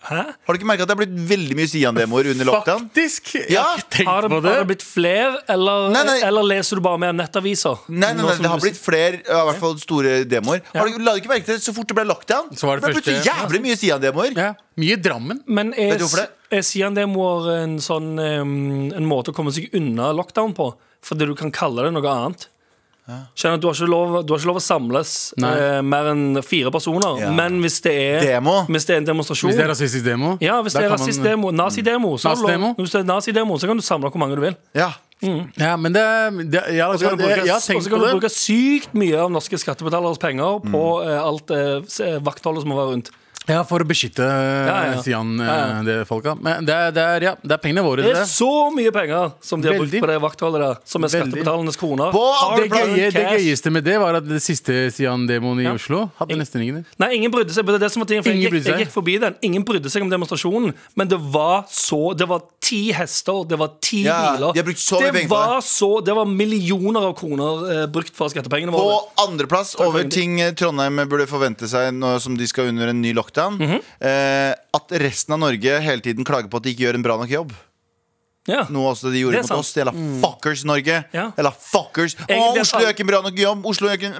Hæ? 0.00 0.20
Har 0.32 0.54
du 0.54 0.56
ikke 0.56 0.64
merka 0.68 0.84
at 0.86 0.88
det 0.88 0.94
har 0.94 1.00
blitt 1.02 1.16
veldig 1.28 1.56
mye 1.58 1.68
Sian-demoer 1.68 2.30
under 2.32 2.46
lockdown? 2.48 2.86
Faktisk! 2.88 3.34
Jeg 3.36 3.50
Ja, 3.52 3.62
har 3.68 3.82
ikke 3.82 3.90
tenkt 3.98 4.08
Har 4.08 4.22
det, 4.24 4.30
på 4.32 4.34
har 4.38 4.42
det 4.46 4.54
det. 4.56 4.66
blitt 4.70 4.84
flere, 4.86 5.34
eller, 5.52 5.90
Nei, 5.92 6.04
nei. 6.08 6.14
eller 6.24 6.46
leser 6.48 6.80
du 6.80 6.84
bare 6.86 7.00
mer 7.02 7.12
nettaviser? 7.18 7.82
Nei, 7.88 7.98
nei, 7.98 8.22
nei, 8.22 8.24
nei, 8.30 8.36
det 8.46 8.52
har 8.54 8.62
blitt 8.64 8.80
flere, 8.80 9.20
i 9.20 9.40
hvert 9.50 9.60
fall 9.60 9.76
store 9.82 10.14
demoer. 10.24 10.62
Har 10.72 10.88
du, 10.88 10.98
la 11.04 11.12
du 11.12 11.20
ikke 11.20 11.32
merke 11.34 11.44
til 11.50 11.58
det 11.60 11.64
så 11.66 11.74
fort 11.76 11.88
det 11.92 11.98
ble 12.00 12.06
lockdown? 12.08 12.48
Så 12.56 12.66
var 12.70 12.80
det 12.80 12.88
ble 12.88 12.96
plutselig 12.96 13.26
jævlig 13.28 13.60
mye 13.68 13.76
Sian-demoer. 13.82 14.32
Ja. 14.40 14.50
Mye 14.80 14.96
Drammen. 15.04 15.42
Men 15.46 15.74
er, 15.76 15.98
det? 16.00 16.26
er 16.50 16.64
Sian-demoer 16.64 17.50
en 17.60 17.76
sånn 17.84 18.14
um, 18.16 18.54
En 18.96 19.04
måte 19.08 19.34
å 19.34 19.36
komme 19.36 19.52
seg 19.52 19.68
unna 19.76 20.10
lockdown 20.16 20.56
på? 20.56 20.72
Fordi 21.04 21.28
du 21.28 21.34
kan 21.36 21.52
kalle 21.52 21.84
det 21.86 21.92
noe 21.96 22.08
annet? 22.12 22.48
Skjønner 23.34 23.54
at 23.58 23.60
Du 23.60 23.66
har 23.68 23.74
ikke 23.78 23.88
lov, 23.90 24.16
du 24.26 24.32
har 24.34 24.38
ikke 24.40 24.50
lov 24.50 24.60
å 24.60 24.64
samles 24.64 25.12
eh, 25.40 25.80
mer 25.82 26.10
enn 26.12 26.40
fire 26.46 26.70
personer. 26.74 27.20
Ja. 27.20 27.30
Men 27.36 27.60
hvis 27.64 27.80
det 27.84 27.94
er 27.96 28.20
Demo. 28.26 28.56
Hvis 28.68 28.86
det 28.86 28.94
er 28.96 29.02
en 29.02 29.08
demonstrasjon 29.10 29.50
Hvis 29.50 29.56
det 29.60 29.64
er 29.66 29.72
rasistisk 29.74 30.04
demo. 30.04 30.36
Ja, 30.40 30.60
hvis 30.62 30.72
da 30.74 30.80
det 30.80 30.86
er 30.86 30.90
kan 30.90 30.98
man- 30.98 31.06
rasistdemo, 31.08 31.50
nazidemo, 31.52 32.16
så, 32.18 32.28
har 32.28 32.36
du 32.36 32.42
lov- 32.42 32.50
Nazidemo? 32.50 32.74
hvis 32.78 32.90
det 32.96 33.00
er 33.00 33.08
nazidemo, 33.12 33.58
så 33.58 33.66
kan 33.70 33.76
du 33.76 33.82
samle 33.82 34.10
hvor 34.10 34.18
mange 34.24 34.36
du 34.36 34.42
vil. 34.42 34.56
Ja. 34.74 34.90
Ja, 35.60 35.74
men 35.76 35.92
det, 35.92 36.02
det 36.50 36.60
ja, 36.78 36.86
Og 36.88 36.98
så 36.98 37.10
kan 37.10 37.18
du 37.18 37.24
bruke, 37.24 37.44
Jeg 37.44 37.52
har 37.52 37.56
og 37.60 37.62
så 37.82 37.90
kan 37.90 37.98
på 37.98 37.98
du 38.00 38.04
det. 38.06 38.12
bruke 38.16 38.30
sykt 38.32 38.94
mye 38.96 39.18
av 39.20 39.28
norske 39.30 39.58
skattebetaleres 39.60 40.16
penger 40.18 40.62
på 40.64 40.84
eh, 41.04 41.18
alt 41.20 41.50
eh, 41.50 41.82
s- 41.84 42.00
vaktholdet 42.24 42.62
som 42.64 42.70
må 42.72 42.78
være 42.80 42.94
rundt. 42.94 43.10
Ja, 43.48 43.62
For 43.66 43.80
å 43.82 43.86
beskytte 43.88 44.22
ja. 44.22 44.74
ja, 44.92 44.98
Sian, 45.02 45.30
Ja, 45.40 45.44
ja. 45.48 45.68
eh, 45.80 45.84
det 45.86 45.94
folka. 46.06 46.34
Men 46.38 46.66
det 46.68 46.74
er, 46.76 46.90
det 46.94 47.02
er, 47.02 47.24
ja, 47.24 47.32
det 47.40 47.54
er 47.56 47.60
pengene 47.62 47.82
våre. 47.82 48.04
Det 48.04 48.12
Det. 48.12 48.20
er 48.22 48.28
så 48.28 48.50
mye 48.70 48.92
penger 48.94 49.32
som 49.42 49.62
de 49.64 49.70
har 49.70 49.78
brukt 49.80 49.96
på 50.04 50.10
det 50.10 50.18
vaktholdet 50.22 50.82
som 50.86 51.02
er 51.06 51.08
skattebetalernes 51.14 51.78
kroner. 51.80 52.12
Det, 52.12 52.68
gøye, 52.68 53.08
det 53.16 53.24
gøyeste 53.32 53.72
med 53.72 53.84
det 53.88 53.96
var 53.98 54.18
at 54.20 54.28
det 54.28 54.42
siste 54.44 54.76
Sian-demoen 54.94 55.62
i 55.64 55.66
Ja. 55.66 55.72
Oslo 55.74 56.10
hadde 56.20 56.36
nesten 56.38 56.62
ingen. 56.62 56.84
Nei, 57.00 57.08
ingen 57.16 57.32
brydde 57.32 57.56
seg. 57.56 57.66
Det 57.66 57.80
det 57.80 57.90
som 57.94 58.04
var 58.04 58.10
tingen, 58.12 58.22
for 58.26 58.30
jeg, 58.30 58.52
jeg, 58.52 58.62
jeg 58.68 58.84
gikk 58.84 58.92
forbi 58.94 59.16
den. 59.24 59.34
Ingen 59.48 59.64
brydde 59.66 59.90
seg 59.90 60.04
om 60.04 60.12
demonstrasjonen, 60.12 60.74
men 60.94 61.08
det 61.10 61.18
var 61.32 61.64
så 61.72 62.12
Det 62.14 62.28
var 62.28 62.44
ti 62.60 62.92
hester, 62.94 63.42
det 63.48 63.58
var 63.58 63.72
ti 63.82 64.04
Ja, 64.04 64.36
biler. 64.36 64.52
de 64.54 64.62
brukt 64.68 64.78
så 64.84 65.00
mye 65.00 65.12
det 65.16 65.24
var 65.30 65.60
så 65.64 65.88
Det 66.04 66.14
var 66.14 66.28
millioner 66.28 67.08
av 67.08 67.16
kroner 67.18 67.64
eh, 67.72 67.86
brukt 67.90 68.14
for 68.14 68.28
skattepengene 68.30 68.70
På 68.74 69.00
andreplass 69.24 69.74
over 69.80 70.04
ting 70.12 70.38
eh, 70.44 70.52
Trondheim 70.54 71.00
burde 71.08 71.26
forvente 71.30 71.66
seg 71.70 71.90
nå 71.96 72.14
som 72.22 72.36
de 72.38 72.46
skal 72.46 72.68
under 72.70 72.92
en 72.92 73.00
ny 73.02 73.12
lockdown. 73.16 73.39
Mhm. 73.48 73.80
eh, 74.00 74.52
at 74.76 74.96
resten 75.02 75.34
av 75.34 75.40
Norge 75.40 75.80
hele 75.80 76.00
tiden 76.04 76.24
klager 76.24 76.50
på 76.52 76.60
at 76.60 76.62
de 76.68 76.74
ikke 76.74 76.84
gjør 76.86 76.98
en 77.00 77.02
bra 77.06 77.16
nok 77.16 77.30
jobb. 77.32 77.52
Ja. 78.48 78.64
Noe 78.72 78.94
også 78.94 79.10
de 79.12 79.20
gjorde 79.20 79.42
mot 79.42 79.50
sant. 79.50 79.60
oss. 79.60 79.74
Jævla 79.76 79.92
fuckers, 80.22 80.64
Norge. 80.64 80.96
Ja. 81.12 81.26
Jævla 81.36 81.52
fuckers. 81.52 82.16
Å, 82.24 82.38
Oslo 82.60 82.80
gjør 82.80 82.94
ikke 82.94 83.04
en 83.04 83.10
bra 83.12 83.20
nok 83.26 83.36
jobb. 83.38 83.66
Oslo 83.68 83.88
gjør 83.90 83.98
ikke 84.00 84.10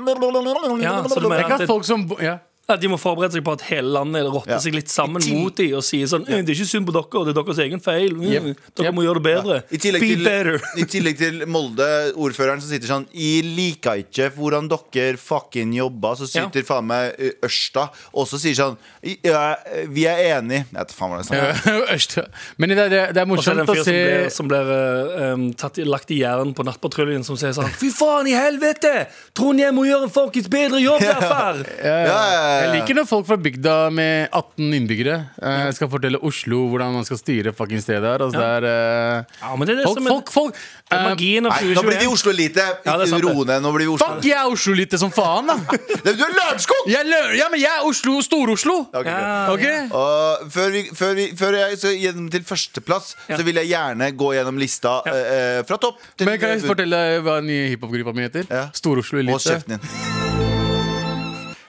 Ja, 0.85 0.95
så 1.09 1.21
du 1.21 1.29
mener 1.29 1.43
Tenk 1.43 1.55
at 1.57 1.61
at 1.65 1.71
folk 1.71 1.85
som 1.89 2.05
ja. 2.21 2.39
Ja, 2.71 2.77
de 2.79 2.87
må 2.93 2.97
forberede 3.03 3.35
seg 3.35 3.43
på 3.47 3.53
at 3.57 3.63
hele 3.67 3.91
landet 3.97 4.29
rotter 4.31 4.53
Ja. 4.55 4.59
seg 4.63 4.75
litt 4.77 4.89
sammen 4.93 5.25
mot 5.35 5.57
dem 5.59 5.73
og 5.75 5.83
sier 5.83 6.07
sånn 6.07 6.23
«Eh, 6.29 6.41
Det 6.47 6.53
er 6.55 6.61
ikke 6.61 6.69
synd 6.71 6.87
på 6.87 6.93
dere, 6.95 7.25
det 7.27 7.33
er 7.35 7.43
deres 7.43 7.59
egen 7.67 7.81
feil. 7.83 8.13
Mm, 8.15 8.29
Yep. 8.31 8.45
Dere 8.79 8.87
Yep. 8.87 8.95
må 8.95 9.03
gjøre 9.03 9.19
det 9.19 9.27
bedre. 9.27 9.57
I 9.75 9.79
tillegg, 9.83 10.01
Be 10.01 10.11
til, 10.15 10.25
better. 10.25 10.61
I 10.83 10.85
tillegg 10.87 11.19
til 11.19 11.47
Molde, 11.51 11.89
ordføreren 12.15 12.61
som 12.63 12.71
sitter 12.71 12.87
sånn 12.93 13.07
Jeg 13.13 13.43
liker 13.45 13.99
ikke 14.05 14.31
hvordan 14.37 14.69
dere 14.71 15.17
fucking 15.19 15.75
jobber. 15.75 16.15
Så 16.15 16.31
Ja. 16.31 16.47
sitter 16.47 16.63
faen 16.63 16.87
meg 16.87 17.15
eh, 17.19 17.33
Ørsta 17.43 17.89
og 18.15 18.27
så 18.31 18.39
sier 18.39 18.55
sånn 18.55 18.77
ja, 19.25 19.57
Vi 19.89 20.07
er 20.07 20.39
enige. 20.39 20.67
Jeg 20.71 20.79
vet 20.79 20.93
faen 20.95 21.11
hva 21.11 21.19
det 21.19 21.27
er 21.27 21.99
sånn. 21.99 22.27
Men 22.59 22.69
det 22.69 22.79
er, 22.93 23.13
det 23.13 23.17
er 23.17 23.27
Og 23.31 23.43
så 23.43 23.51
er 23.51 23.57
det 23.57 23.59
morsomt 23.59 23.61
en 23.61 23.67
å 23.67 23.75
fyr 23.75 23.83
som 23.83 23.85
se 23.85 23.99
blir, 23.99 24.31
som 24.31 24.49
blir 24.49 25.81
eh, 25.81 25.85
lagt 25.91 26.11
i 26.15 26.21
jern 26.23 26.55
på 26.55 26.65
Nattpatruljen, 26.65 27.25
som 27.27 27.37
sier 27.37 27.53
sånn 27.57 27.71
Fy 27.81 27.91
faen 27.91 28.29
i 28.31 28.35
helvete! 28.37 29.09
Trondheim 29.35 29.75
må 29.75 29.85
gjøre 29.89 30.07
en 30.07 30.15
folkens 30.15 30.49
bedre 30.53 30.79
jobb 30.83 31.01
derfor! 31.13 31.65
Ja, 31.83 31.97
ja, 32.05 32.21
ja, 32.31 32.60
Jeg 32.61 32.73
liker 32.77 32.99
når 33.01 33.07
folk 33.09 33.27
fra 33.29 33.37
bygda 33.41 33.75
med 33.95 34.29
18 34.37 34.75
innbyggere 34.81 35.17
eh, 35.43 35.69
skal 35.77 35.91
fortelle 35.93 36.21
Oslo 36.27 36.63
hvordan 36.71 36.95
man 36.99 37.07
skal 37.09 37.19
styre 37.21 37.53
fucking 37.57 37.81
stedet 37.83 38.05
her. 38.07 38.23
Altså, 38.25 38.39
det 38.41 38.49
er 38.61 38.67
eh, 38.71 39.39
Ja, 39.43 39.55
men 39.57 39.69
det 39.69 39.75
er 39.75 39.81
det 39.81 39.87
Folk, 39.89 39.99
som 39.99 40.07
er, 40.07 40.15
folk, 40.15 40.33
folk 40.35 40.59
det 40.61 40.97
er 40.97 41.01
eh, 41.01 41.09
magien 41.15 41.47
av 41.49 41.55
Nei, 41.57 41.73
nå 41.77 41.85
blir 41.87 41.99
vi 42.01 42.07
2021. 42.09 42.15
Oslo-elite. 42.17 42.67
Ja, 42.85 42.95
det 43.01 43.07
er 43.07 43.13
sant, 43.13 43.25
det. 43.25 43.35
Ro 43.35 43.45
ned. 43.49 43.65
Nå 43.65 43.73
blir 43.77 43.87
vi 43.87 43.93
Oslo. 43.95 44.09
Fuck, 44.11 44.29
jeg 44.29 44.37
er 44.37 44.55
Oslo-lite 44.55 45.01
som 45.01 45.13
faen, 45.15 45.51
da! 45.51 45.57
Du 46.05 46.25
er 46.27 46.35
Lørenskog! 46.37 46.89
Jeg 46.91 47.07
lø 47.09 47.21
ja, 47.39 47.49
men 47.53 47.63
jeg 47.63 47.71
er 47.71 47.87
Oslo, 47.89 48.17
Stor-Oslo! 48.27 48.77
Ok, 48.91 49.07
greit. 49.07 49.27
Ja, 49.27 49.51
Ok? 49.55 49.67
Og 50.01 50.51
før, 50.55 50.71
vi, 50.75 50.85
før, 50.97 51.15
vi, 51.19 51.27
før 51.39 51.59
jeg 51.61 51.81
skal 51.83 51.97
gjennom 52.05 52.31
til 52.33 52.47
førsteplass, 52.47 53.15
Ja. 53.29 53.39
så 53.39 53.47
vil 53.47 53.61
jeg 53.63 53.71
gjerne 53.73 54.11
gå 54.19 54.33
gjennom 54.37 54.59
lista 54.61 54.99
eh, 55.09 55.21
eh, 55.37 55.61
fra 55.69 55.79
topp 55.81 56.01
til 56.17 56.29
Men 56.29 56.41
kan 56.43 56.57
jeg 56.57 56.65
fortelle 56.67 57.03
hva 57.25 57.39
den 57.41 57.53
nye 57.53 57.69
hiphop-gruppa 57.75 58.17
mi 58.17 58.27
heter? 58.27 58.49
Ja. 58.51 58.67
Stor-Oslo 58.75 59.23
Og 59.23 59.41
kjeften 59.41 59.79
din. 59.79 60.20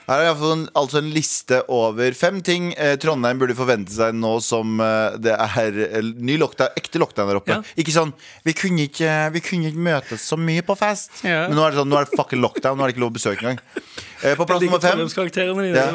Her 0.07 0.19
er 0.21 0.27
iallfall 0.29 0.53
en, 0.55 0.63
altså 0.77 0.99
en 0.99 1.09
liste 1.13 1.61
over 1.71 2.15
fem 2.17 2.39
ting 2.45 2.71
eh, 2.73 2.95
Trondheim 2.99 3.39
burde 3.41 3.55
forvente 3.57 3.93
seg 3.93 4.15
nå 4.17 4.33
som 4.43 4.81
eh, 4.83 5.17
det 5.21 5.35
er 5.35 5.77
eh, 5.87 6.09
ny 6.17 6.37
lockdown, 6.41 6.73
ekte 6.79 7.01
lockdown 7.01 7.29
der 7.29 7.39
oppe. 7.39 7.57
Ja. 7.57 7.75
Ikke 7.79 7.93
sånn 7.95 8.13
vi 8.47 8.55
kunne 8.57 8.87
ikke, 8.89 9.11
vi 9.35 9.43
kunne 9.45 9.71
ikke 9.71 9.85
møtes 9.87 10.25
så 10.27 10.39
mye 10.39 10.65
på 10.65 10.75
fest. 10.79 11.21
Ja. 11.27 11.45
Men 11.49 11.59
nå 11.59 11.65
er 11.65 11.75
det 11.75 11.81
sånn, 11.81 11.91
nå 11.91 11.99
er 11.99 12.09
det 12.09 12.17
fucking 12.17 12.41
lockdown. 12.43 12.79
Nå 12.79 12.85
er 12.85 12.91
det 12.91 12.97
ikke 12.97 13.05
lov 13.05 13.13
å 13.13 13.17
besøke 13.19 13.45
engang. 13.45 13.61
Eh, 14.21 14.35
på 14.37 14.45
plass 14.49 14.61
nummer 14.65 14.81
fem 14.83 14.99
Ja. 15.71 15.85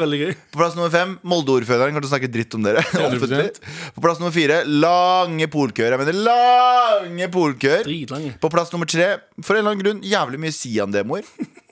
På 0.51 0.59
plass 0.63 0.75
nummer 0.75 0.91
fem, 0.91 1.13
Molde-ordføreren 1.27 1.93
kommer 1.93 2.03
til 2.03 2.09
å 2.09 2.13
snakke 2.15 2.31
dritt 2.31 2.57
om 2.57 2.65
dere. 2.65 2.83
På 3.95 4.03
plass 4.03 4.19
nummer 4.19 4.33
fire, 4.35 4.63
lange 4.67 5.47
polkøer. 5.51 5.93
Jeg 5.95 6.01
mener 6.01 6.17
lange 6.27 7.29
polkøer. 7.31 7.87
På 8.41 8.51
plass 8.51 8.73
nummer 8.73 8.89
tre, 8.89 9.13
for 9.43 9.55
en 9.55 9.61
eller 9.63 9.75
annen 9.75 9.83
grunn, 9.85 10.01
jævlig 10.07 10.41
mye 10.43 10.55
Sian-demoer. 10.55 11.27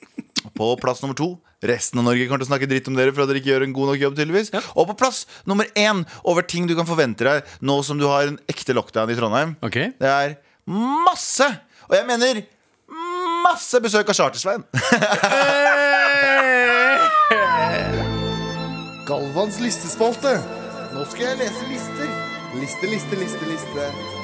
På 0.56 0.72
plass 0.80 1.02
nummer 1.04 1.18
to 1.18 1.34
Resten 1.66 1.98
av 2.00 2.04
Norge 2.08 2.26
kommer 2.26 2.40
til 2.42 2.48
å 2.48 2.52
snakke 2.52 2.68
dritt 2.70 2.88
om 2.90 2.96
dere 2.98 3.12
for 3.14 3.22
at 3.24 3.28
dere 3.30 3.40
ikke 3.42 3.52
gjør 3.52 3.64
en 3.66 3.76
god 3.76 3.86
nok 3.92 4.00
jobb. 4.04 4.14
tydeligvis 4.18 4.50
Og 4.74 4.84
på 4.90 4.94
plass 5.02 5.18
nummer 5.48 5.66
én 5.78 5.98
over 6.24 6.42
ting 6.46 6.64
du 6.68 6.74
kan 6.78 6.88
forvente 6.88 7.22
deg 7.26 7.36
nå 7.60 7.74
som 7.86 7.96
du 8.00 8.06
har 8.10 8.22
en 8.30 8.38
ekte 8.50 8.72
lockdown 8.76 9.10
i 9.10 9.16
Trondheim. 9.18 9.50
okay. 9.62 9.86
Det 10.00 10.08
er 10.10 10.28
masse, 10.66 11.46
og 11.86 11.94
jeg 11.96 12.06
mener 12.08 12.34
masse 13.46 13.76
besøk 13.82 14.08
av 14.10 14.14
Chartersveien. 14.18 14.62
Galvans 19.06 19.60
listespalte. 19.62 20.32
Nå 20.94 21.00
skal 21.12 21.24
jeg 21.30 21.36
lese 21.44 21.62
lister. 21.70 22.08
Liste, 22.58 22.86
liste, 22.90 23.14
liste, 23.20 23.44
liste. 23.50 24.15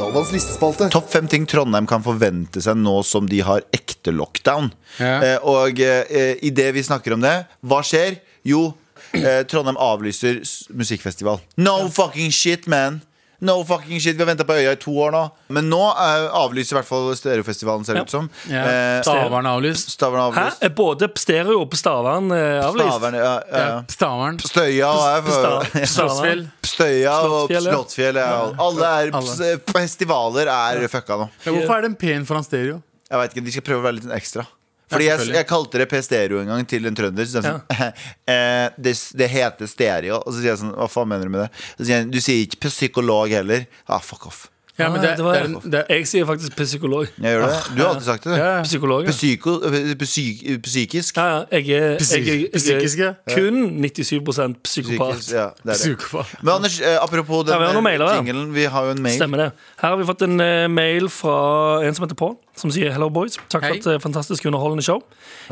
Galvans 0.00 0.30
listespalte. 0.32 0.88
Topp 0.88 1.10
fem 1.12 1.26
ting 1.28 1.44
Trondheim 1.48 1.84
kan 1.88 2.00
forvente 2.04 2.62
seg 2.64 2.78
nå 2.80 3.00
som 3.04 3.26
de 3.28 3.42
har 3.44 3.66
ekte 3.76 4.14
lockdown. 4.16 4.70
Ja. 4.96 5.16
Eh, 5.20 5.36
og 5.44 5.82
eh, 5.84 6.38
i 6.40 6.52
det 6.56 6.70
vi 6.76 6.84
snakker 6.86 7.16
om 7.18 7.24
det, 7.24 7.34
hva 7.60 7.82
skjer? 7.84 8.16
Jo, 8.48 8.70
eh, 9.18 9.42
Trondheim 9.50 9.76
avlyser 9.76 10.40
musikkfestival. 10.72 11.42
No 11.60 11.76
fucking 11.92 12.32
shit, 12.32 12.64
man! 12.70 13.02
No 13.40 13.64
fucking 13.64 14.00
shit, 14.00 14.16
Vi 14.16 14.20
har 14.22 14.26
venta 14.28 14.44
på 14.44 14.52
Øya 14.52 14.72
i 14.72 14.76
to 14.76 14.92
år 15.00 15.12
nå. 15.14 15.22
Men 15.48 15.70
nå 15.72 15.78
eh, 15.96 16.26
avlyser 16.36 16.74
i 16.74 16.78
hvert 16.80 16.88
fall 16.88 17.06
Stereofestivalen, 17.16 17.86
ser 17.86 17.94
det 17.96 18.02
Ja. 18.02 18.04
ut 18.04 18.10
som. 18.12 18.26
ja. 18.50 18.64
Eh, 18.68 19.00
Stavern 19.06 19.46
er 19.46 19.54
avlyst 19.56 19.90
Stavern 19.94 20.20
avlyst. 20.26 20.60
Hæ? 20.60 20.68
både 20.76 21.08
stereo 21.16 21.64
på 21.64 21.76
Stavern 21.80 22.30
eh, 22.36 22.60
avlyst? 22.66 22.90
Stavern, 22.92 23.14
ja, 23.14 23.32
ja. 23.50 23.82
Stavern 23.88 24.38
Støya 24.44 24.90
og 24.92 25.30
Slottsfjell 25.94 26.44
Støya 26.62 27.16
og 27.24 27.50
Slottsfjell, 27.50 28.20
ja. 28.20 28.52
Alle 28.60 28.92
er, 29.06 29.10
Alle. 29.16 29.50
festivaler 29.72 30.52
er 30.52 30.86
fucka 30.92 31.16
nå. 31.24 31.30
Men 31.46 31.54
Hvorfor 31.60 31.76
er 31.78 31.88
den 31.88 31.96
pen 31.96 32.26
foran 32.28 32.44
stereo? 32.44 32.82
Jeg 33.10 33.18
vet 33.18 33.32
ikke, 33.34 33.44
De 33.48 33.52
skal 33.56 33.62
prøve 33.66 33.80
å 33.80 33.86
være 33.88 33.96
litt 34.02 34.12
ekstra. 34.20 34.44
Fordi 34.90 35.06
jeg, 35.06 35.26
jeg 35.36 35.46
kalte 35.48 35.80
det 35.82 35.86
P-stereo 35.90 36.40
en 36.42 36.50
gang 36.50 36.68
til 36.68 36.88
en 36.90 36.96
trønder. 36.98 37.28
Så 37.30 37.42
sånn, 37.44 37.60
eh, 38.34 38.66
det, 38.76 38.94
det 39.20 39.28
heter 39.30 39.70
stereo. 39.70 40.20
Og 40.24 40.34
så 40.34 40.40
sier 40.40 40.52
jeg 40.52 40.62
sånn, 40.64 40.74
hva 40.76 40.88
faen 40.90 41.10
mener 41.12 41.30
du 41.30 41.34
med 41.36 41.44
det? 41.46 41.50
Så 41.76 41.84
sier 41.84 42.00
jeg, 42.00 42.08
du 42.10 42.18
sier 42.22 42.46
ikke 42.46 42.72
psykolog 42.72 43.32
heller. 43.34 43.68
Ah, 43.86 44.02
fuck 44.04 44.26
off. 44.30 44.48
Ja, 44.80 44.88
men 44.90 45.00
det, 45.02 45.10
Ah, 45.10 45.16
det 45.16 45.24
var- 45.24 45.60
det 45.70 45.74
er 45.88 45.94
Jeg 45.94 46.06
sier 46.08 46.24
faktisk 46.26 46.56
psykolog. 46.56 47.06
Jeg 47.20 47.36
gjør 47.36 47.46
det. 47.46 47.76
Du 47.76 47.82
har 47.82 47.88
alltid 47.94 48.04
sagt 48.06 48.24
det. 48.24 48.36
ja, 48.38 48.56
ja. 48.56 48.62
Psykolog, 48.62 49.04
ja. 49.04 49.10
Psyko, 49.10 49.54
psyk, 50.00 50.62
psykisk. 50.62 51.16
Ja, 51.16 51.26
ja, 51.26 51.44
jeg 51.52 51.68
er, 51.68 51.96
jeg, 52.00 52.28
er- 52.28 52.34
jeg, 52.34 52.48
Psykiske? 52.54 53.04
er 53.26 53.34
kun 53.36 53.60
97 53.82 54.56
psykopat. 54.64 55.14
Psykisk, 55.14 55.32
ja, 55.32 55.46
det 55.64 55.64
er 55.64 55.72
det. 55.72 55.76
Psykopat. 55.80 56.34
Men 56.42 56.54
Anders, 56.54 56.80
eh, 56.80 56.96
apropos 57.02 57.44
den 57.44 57.52
Ja, 57.52 57.58
vi 57.58 57.64
har 57.66 57.76
eh, 57.76 57.82
mailer, 57.82 58.14
jinglen. 58.14 58.54
Vi 58.54 58.64
har 58.64 58.84
jo 58.84 58.90
en 58.90 59.02
mail. 59.02 59.14
Stemmer 59.20 59.36
det. 59.36 59.52
Her 59.82 59.88
har 59.88 59.96
vi 59.96 60.04
fått 60.04 60.22
en 60.22 60.40
eh, 60.40 60.68
mail 60.68 61.08
fra 61.08 61.82
en 61.86 61.94
som 61.94 62.04
heter 62.06 62.14
Paul, 62.16 62.36
som 62.56 62.70
sier 62.70 62.92
Hello 62.92 63.08
boys. 63.10 63.36
Takk 63.48 63.62
Hei. 63.62 63.68
for 63.80 63.90
et 63.90 63.94
eh, 63.94 64.00
fantastisk 64.00 64.44
underholdende 64.46 64.82
show. 64.84 65.02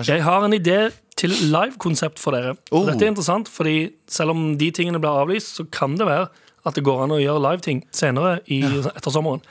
Jeg 0.06 0.22
har 0.22 0.44
en 0.44 0.52
idé 0.52 0.90
til 1.16 1.30
livekonsept 1.30 2.18
for 2.18 2.30
dere. 2.36 2.56
Oh. 2.70 2.86
Dette 2.86 3.02
er 3.04 3.08
interessant, 3.10 3.48
fordi 3.48 3.90
selv 4.08 4.30
om 4.30 4.56
de 4.58 4.70
tingene 4.70 5.00
blir 5.00 5.10
avlyst, 5.10 5.56
så 5.58 5.64
kan 5.70 5.96
det 5.98 6.06
være 6.06 6.28
at 6.68 6.78
det 6.78 6.84
går 6.86 7.04
an 7.06 7.16
å 7.16 7.22
gjøre 7.22 7.44
live-ting 7.48 7.82
senere 7.94 8.38
i, 8.46 8.62
etter 8.94 9.14
sommeren. 9.14 9.42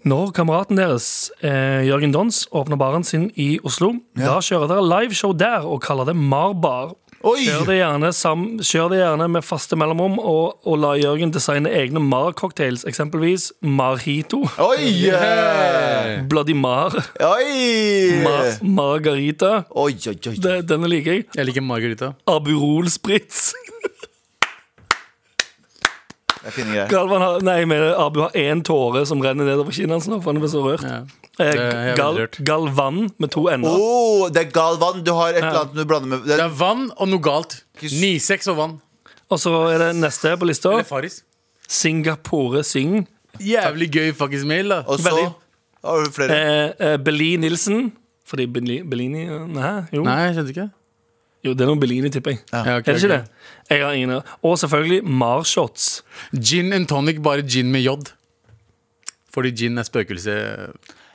Når 0.00 0.30
kameraten 0.32 0.78
deres, 0.80 1.30
eh, 1.44 1.84
Jørgen 1.84 2.12
Dons, 2.14 2.46
åpner 2.56 2.78
baren 2.80 3.04
sin 3.04 3.28
i 3.36 3.58
Oslo, 3.68 3.98
da 4.16 4.38
kjører 4.40 4.70
dere 4.70 4.86
liveshow 4.86 5.34
der 5.36 5.66
og 5.68 5.82
kaller 5.84 6.08
det 6.08 6.16
Marbar. 6.16 6.94
Kjør 7.20 7.66
det 7.68 7.74
gjerne, 7.76 8.08
sam, 8.16 8.44
kjør 8.64 8.86
det 8.94 9.00
gjerne 9.02 9.26
med 9.28 9.44
faste 9.44 9.76
mellomrom, 9.76 10.14
og, 10.24 10.54
og 10.64 10.78
la 10.80 10.94
Jørgen 10.96 11.34
designe 11.34 11.68
egne 11.68 12.00
Mar-cocktails, 12.00 12.86
eksempelvis 12.88 13.50
Marhito, 13.60 14.46
Oi! 14.56 14.88
yeah. 15.04 16.22
Bloody 16.24 16.56
Mar, 16.56 16.96
Oi! 17.20 18.22
Mar 18.24 18.56
Margarita. 18.64 19.66
Oi, 19.76 19.92
oi, 20.00 20.16
oi. 20.16 20.36
Det, 20.40 20.62
denne 20.70 20.88
liker 20.88 21.18
jeg. 21.18 21.26
Jeg 21.36 21.50
liker 21.50 21.66
Margarita. 21.66 22.14
Aburol 22.24 22.88
Spritz. 26.40 26.44
Jeg 26.44 26.52
finner 26.56 26.72
greier. 26.74 26.88
Galvan 26.90 27.20
har, 27.22 27.40
nei, 27.44 27.64
men 27.68 27.82
Abu 28.00 28.20
har 28.24 28.30
én 28.38 28.62
tåre 28.64 29.04
som 29.06 29.20
renner 29.20 29.44
nedover 29.44 29.72
kinnet 29.76 29.90
hans 29.98 30.08
nå, 30.08 30.20
for 30.22 30.32
han 30.32 30.40
blir 30.40 30.48
så 30.52 30.62
rørt. 30.64 30.82
Ja. 30.82 31.02
Eh, 31.40 31.52
Det 31.52 31.60
er 31.60 31.96
gal, 31.96 32.14
veldig 32.14 32.22
rørt. 32.24 32.38
Galvan 32.44 33.00
med 33.18 33.30
to 33.30 33.46
ender. 33.48 33.70
Oh, 33.70 34.28
det 34.28 34.46
er 34.46 34.50
Galvan. 34.50 35.02
Du 35.04 35.12
har 35.16 35.30
et 35.32 35.42
eller 35.42 35.60
annet 35.64 35.74
du 35.74 35.84
blander 35.84 36.08
med 36.08 36.24
det, 36.26 36.36
Det 36.36 36.44
er 36.44 36.48
vann 36.60 36.90
og 36.96 37.08
noe 37.08 37.20
galt. 37.20 37.62
Nisex 37.82 38.46
9-6 38.46 38.50
og 38.52 38.56
vann. 38.56 38.80
Og 39.30 39.38
så 39.38 39.52
er 39.70 39.78
det 39.78 39.90
neste 40.00 40.36
på 40.40 40.48
lista. 40.48 40.72
Eller 40.72 40.84
Faris. 40.88 41.22
Singapore 41.68 42.64
Syng. 42.64 43.06
Jævlig 43.40 43.90
gøy 43.94 44.12
fuckings 44.12 44.44
mail, 44.44 44.68
da. 44.68 44.80
Og 44.88 44.98
så 44.98 45.08
Veldig. 45.12 45.34
har 45.84 46.04
du 46.04 46.10
flere. 46.10 46.30
Eh, 46.36 46.72
eh, 46.92 46.96
Beli 46.98 47.36
Nilsen. 47.36 47.92
Fordi 48.26 48.46
Beli- 48.46 48.82
Bellini 48.88 49.24
eh, 49.26 49.46
Nei, 49.46 49.86
jo. 49.92 50.02
Nei, 50.06 50.18
jeg 50.28 50.34
skjønte 50.36 50.52
ikke. 50.54 50.70
Jo, 51.44 51.54
det 51.54 51.64
er 51.64 51.70
noen 51.70 51.80
Bellini, 51.80 52.10
tipper 52.12 52.34
jeg. 52.36 52.40
Ja, 52.52 52.60
ok, 52.60 52.88
Er 52.88 52.92
det 52.92 53.02
ikke 53.02 53.10
ok. 53.10 53.24
det? 53.24 53.70
Jeg 53.70 53.82
har 53.84 53.92
ingen 53.96 54.22
Og 54.42 54.56
selvfølgelig 54.58 55.04
Marshots. 55.04 56.02
Gin 56.36 56.72
and 56.72 56.86
tonic, 56.90 57.20
bare 57.22 57.42
gin 57.42 57.70
med 57.72 57.82
J. 57.86 57.96
Fordi 59.32 59.52
gin 59.56 59.78
er 59.78 59.86
spøkelse. 59.86 60.34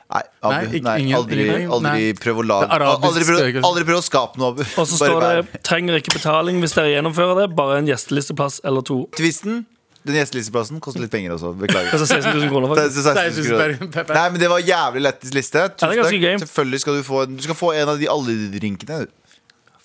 Nei, 0.06 0.22
Abu, 0.42 0.54
Nei, 0.54 0.98
ingen- 1.00 1.16
aldri, 1.18 1.40
ingen- 1.42 1.70
aldri 1.70 1.82
nei. 1.82 2.12
prøv 2.14 2.38
å 2.38 2.44
lage 2.46 2.70
Aldri 2.70 3.24
prøv, 3.26 3.64
aldri 3.64 3.84
prøv 3.84 3.98
å 3.98 4.04
skape 4.06 4.38
noe, 4.38 4.52
Og 4.78 4.86
så 4.86 4.94
står 5.00 5.20
bare, 5.20 5.42
det 5.42 5.62
'trenger 5.64 5.98
ikke 5.98 6.14
betaling 6.14 6.60
hvis 6.62 6.74
dere 6.74 6.92
gjennomfører 6.94 7.34
det', 7.42 7.56
bare 7.56 7.78
en 7.78 7.86
gjestelisteplass 7.88 8.60
eller 8.64 8.82
to. 8.82 9.08
Twisten, 9.16 9.66
den 10.06 10.14
gjestelisteplassen, 10.14 10.78
koster 10.80 11.00
litt 11.00 11.10
penger 11.10 11.34
også. 11.34 11.58
Beklager. 11.58 11.90
16 11.90 12.22
000 12.38 12.48
kroner, 12.48 12.74
Det 12.74 12.84
er 12.84 12.88
faktisk. 12.88 13.02
16 13.02 13.14
Nei, 13.14 13.24
jeg 13.24 13.32
synes 13.34 13.48
000 13.50 13.58
kroner. 13.58 14.14
Nei, 14.14 14.28
men 14.30 14.40
det 14.40 14.48
var 14.48 14.60
jævlig 14.60 15.02
lettest 15.02 15.34
liste. 15.34 15.58
Ja, 15.58 15.68
Tusen 15.68 16.22
takk. 16.22 16.40
Selvfølgelig 16.46 16.80
skal 16.80 16.94
du 16.94 17.02
få 17.02 17.26
Du 17.36 17.42
skal 17.42 17.54
få 17.58 17.74
en 17.74 17.88
av 17.88 17.98
de 17.98 18.06
alle 18.06 18.50
drinkene. 18.60 19.08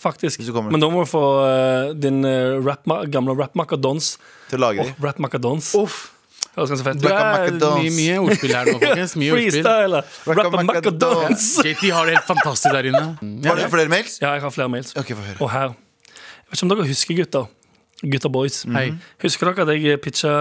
Faktisk. 0.02 0.42
Hvis 0.42 0.50
du. 0.50 0.58
Men 0.68 0.82
da 0.82 0.90
må 0.92 1.04
du 1.06 1.10
få 1.10 1.22
uh, 1.42 1.92
din 1.98 2.24
uh, 2.26 2.58
rap, 2.66 2.84
gamle 3.14 3.36
rap 3.40 3.54
macadons. 3.60 4.16
Til 4.52 4.60
å 4.60 4.66
lage 4.68 4.84
Oh, 4.86 4.92
Rap 5.06 5.22
macadons. 5.24 5.72
Dons. 5.72 5.76
Uff. 5.80 6.02
Høres 6.52 6.74
ganske 6.74 6.84
fett 6.84 7.00
Det 7.00 7.12
er 7.16 7.54
mye, 7.78 7.92
mye 7.96 8.16
ordspill 8.20 8.52
her 8.58 8.68
nå, 8.68 8.74
folkens. 8.82 9.14
Mye. 9.16 9.32
Freestyle. 9.38 10.02
Racka 10.28 10.44
Rapmaker 10.50 10.92
Dons. 11.00 11.46
JT 11.64 11.86
har 11.96 12.10
det 12.10 12.18
helt 12.18 12.28
fantastisk 12.28 12.76
der 12.76 12.90
inne. 12.92 13.04
Har 13.48 13.62
du 13.62 13.64
flere 13.72 13.92
mails? 13.94 14.18
Ja, 14.20 14.34
jeg 14.36 14.44
har 14.44 14.52
flere 14.52 14.68
mails. 14.74 14.92
Ok, 15.00 15.14
høre. 15.16 15.38
Og 15.40 15.52
her. 15.54 15.72
Jeg 16.12 16.52
vet 16.52 16.60
ikke 16.60 16.68
om 16.68 16.74
dere 16.74 16.88
husker, 16.90 17.20
gutter. 17.22 17.48
Gutta 18.02 18.32
boys. 18.34 18.64
Hei. 18.76 18.88
Husker 19.24 19.52
dere 19.54 19.64
at 19.64 19.72
jeg 19.86 20.02
pitcha 20.04 20.34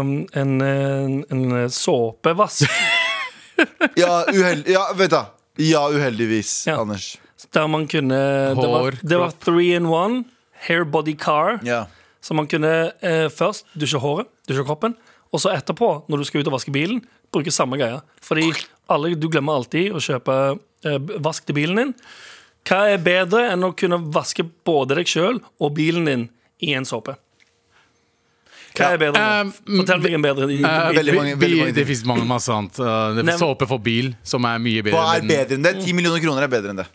um, 0.00 0.12
en, 0.34 0.56
en, 0.66 1.16
en 1.30 1.70
såpevask? 1.70 2.66
Ja, 4.00 4.24
uheldig 4.32 4.72
Ja, 4.72 4.86
vent, 4.96 5.12
da. 5.12 5.26
Ja, 5.60 5.84
uheldigvis, 5.92 6.64
Ja. 6.66 6.80
Anders. 6.82 7.12
Der 7.52 7.66
man 7.68 7.86
kunne 7.90 8.18
Det 8.54 8.68
var, 8.68 8.82
Hår, 8.86 8.98
det 9.02 9.18
var 9.18 9.32
three 9.42 9.74
in 9.74 9.86
one. 9.86 10.24
Hair 10.68 10.84
body 10.84 11.14
car. 11.18 11.58
Ja. 11.66 11.86
Så 12.22 12.34
man 12.38 12.46
kunne 12.46 12.92
eh, 13.02 13.28
først 13.34 13.66
dusje 13.74 13.98
håret, 13.98 14.28
dusje 14.46 14.62
kroppen, 14.64 14.94
og 15.32 15.40
så 15.42 15.50
etterpå, 15.56 16.04
når 16.08 16.18
du 16.22 16.24
skal 16.28 16.40
ut 16.44 16.46
og 16.52 16.54
vaske 16.54 16.70
bilen, 16.70 17.00
bruke 17.34 17.50
samme 17.50 17.78
greia. 17.80 17.98
Fordi 18.22 18.52
alle, 18.92 19.14
du 19.18 19.26
glemmer 19.32 19.56
alltid 19.58 19.90
å 19.96 19.98
kjøpe 19.98 20.36
eh, 20.86 20.98
vask 21.24 21.44
til 21.48 21.56
bilen 21.58 21.80
din. 21.80 21.94
Hva 22.68 22.84
er 22.92 23.02
bedre 23.02 23.48
enn 23.50 23.64
å 23.66 23.72
kunne 23.74 23.98
vaske 24.14 24.44
både 24.64 25.00
deg 25.00 25.10
sjøl 25.10 25.40
og 25.58 25.74
bilen 25.74 26.06
din 26.06 26.28
i 26.62 26.76
en 26.78 26.86
såpe? 26.86 27.16
Hva 28.72 28.86
Ja. 28.86 28.92
er 28.94 28.98
bedre? 29.02 29.20
Um, 29.42 29.50
Fortell 29.82 30.00
meg 30.00 30.14
en 30.16 30.22
bedre. 30.24 30.46
i- 30.48 30.62
Eh, 30.64 30.92
Veldig 30.96 31.14
mange- 31.14 31.36
veldig 31.36 31.58
mange. 31.58 31.74
Det 31.74 31.86
fins 31.86 32.04
mange 32.06 32.24
masse 32.24 32.48
annet. 32.48 32.78
Uh, 32.80 33.12
det 33.20 33.28
er 33.28 33.36
såpe 33.36 33.66
for 33.68 33.78
bil, 33.78 34.14
som 34.22 34.44
er 34.46 34.58
mye 34.58 34.80
bedre. 34.82 34.96
Hva 34.96 35.16
er 35.18 35.20
bedre 35.28 35.54
enn 35.58 35.62
det? 35.62 35.74
10 35.84 35.92
millioner 35.92 36.20
kroner 36.22 36.42
er 36.44 36.48
bedre 36.48 36.70
enn 36.70 36.76
det. 36.76 36.86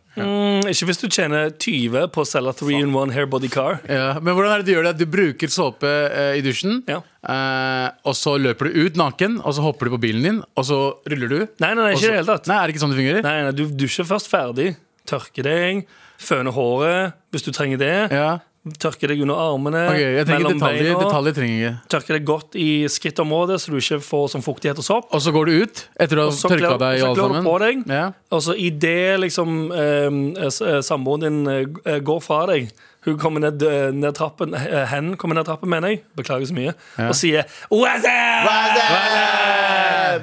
Mm, 0.64 0.70
ikke 0.72 0.88
hvis 0.90 1.00
du 1.02 1.08
tjener 1.14 1.52
20 1.58 2.08
på 2.14 2.24
å 2.24 2.28
selge 2.28 2.54
3 2.62 2.80
in 2.82 2.94
1 2.96 3.14
hair 3.14 3.26
body 3.30 3.50
car. 3.54 3.80
Ja, 3.90 4.14
men 4.20 4.34
hvordan 4.36 4.54
er 4.56 4.64
det 4.64 4.68
du 4.70 4.74
gjør 4.74 4.88
det? 4.90 4.96
Du 5.02 5.06
bruker 5.12 5.48
såpe 5.54 5.88
eh, 6.10 6.38
i 6.40 6.42
dusjen, 6.46 6.82
Ja. 6.90 7.02
eh, 7.28 7.90
og 8.08 8.16
så 8.18 8.38
løper 8.42 8.72
du 8.72 8.82
ut 8.88 8.98
naken, 9.00 9.40
og 9.44 9.54
så 9.54 9.62
hopper 9.66 9.86
du 9.90 9.96
på 9.98 10.02
bilen 10.08 10.24
din, 10.24 10.42
og 10.58 10.66
så 10.66 10.80
ruller 11.08 11.30
du. 11.30 11.40
Nei, 11.60 11.74
nei, 11.74 11.84
nei, 11.84 11.94
ikke 11.94 12.02
så- 12.02 12.12
det 12.12 12.20
hele 12.22 12.32
tatt. 12.34 12.48
Nei, 12.48 12.58
er 12.64 12.68
det 12.68 12.76
ikke 12.76 12.84
sånn 12.86 12.94
det 12.96 13.00
fungerer? 13.02 13.24
Nei, 13.24 13.42
nei, 13.44 13.52
Du 13.52 13.66
dusjer 13.86 14.06
først 14.06 14.30
ferdig, 14.32 14.76
tørker 15.06 15.44
deg, 15.44 15.88
føner 16.20 16.52
håret 16.54 17.14
hvis 17.32 17.44
du 17.46 17.52
trenger 17.52 17.78
det. 17.78 18.12
Ja. 18.12 18.40
Tørker 18.80 19.08
deg 19.14 19.22
under 19.24 19.36
armene, 19.40 19.84
Okay, 19.92 20.16
jeg 20.18 20.26
trenger 20.28 20.50
detaljer. 20.54 20.84
beina. 20.90 21.00
Detaljer 21.06 21.34
trenger 21.38 21.56
jeg 21.58 21.72
ikke. 21.72 21.90
Tørker 21.94 22.18
deg 22.18 22.26
godt 22.26 22.56
i 22.56 22.70
skrittområdet, 22.92 23.60
så 23.62 23.72
du 23.72 23.78
ikke 23.80 24.00
får 24.04 24.28
sånn 24.36 24.44
fuktighet 24.46 24.78
og 24.84 24.88
sopp. 24.88 25.08
Og 25.14 25.22
så 25.24 25.32
går 25.36 25.46
du 25.46 25.54
ut 25.64 25.86
etter 26.00 26.18
å 26.22 26.28
ha 26.28 26.36
Så 26.36 26.50
tørka 26.52 26.78
deg 26.84 26.98
i 26.98 27.00
så 27.02 27.08
alt 27.14 27.18
klør 27.22 27.34
du 27.38 27.42
på 27.48 27.56
deg. 27.64 27.88
Ja. 27.88 28.06
Og 28.32 28.42
så 28.44 28.56
idet 28.58 29.20
liksom 29.24 29.72
eh, 29.72 30.20
eh, 30.44 30.82
samboeren 30.84 31.26
din 31.48 31.74
eh, 31.86 32.00
går 32.04 32.22
fra 32.22 32.46
deg 32.52 32.70
Hun 33.08 33.16
kommer 33.18 33.40
ned, 33.40 33.62
eh, 33.64 33.92
ned 33.96 34.16
trappen 34.18 34.54
eh, 34.58 34.84
Hen 34.92 35.14
kommer 35.16 35.36
ned 35.40 35.46
trappen, 35.48 35.70
mener 35.72 35.94
jeg. 35.94 36.02
Beklager 36.18 36.46
så 36.50 36.54
mye. 36.58 36.74
Og 37.08 37.16
sier 37.16 37.46
What's 37.72 38.04
up? 38.04 39.47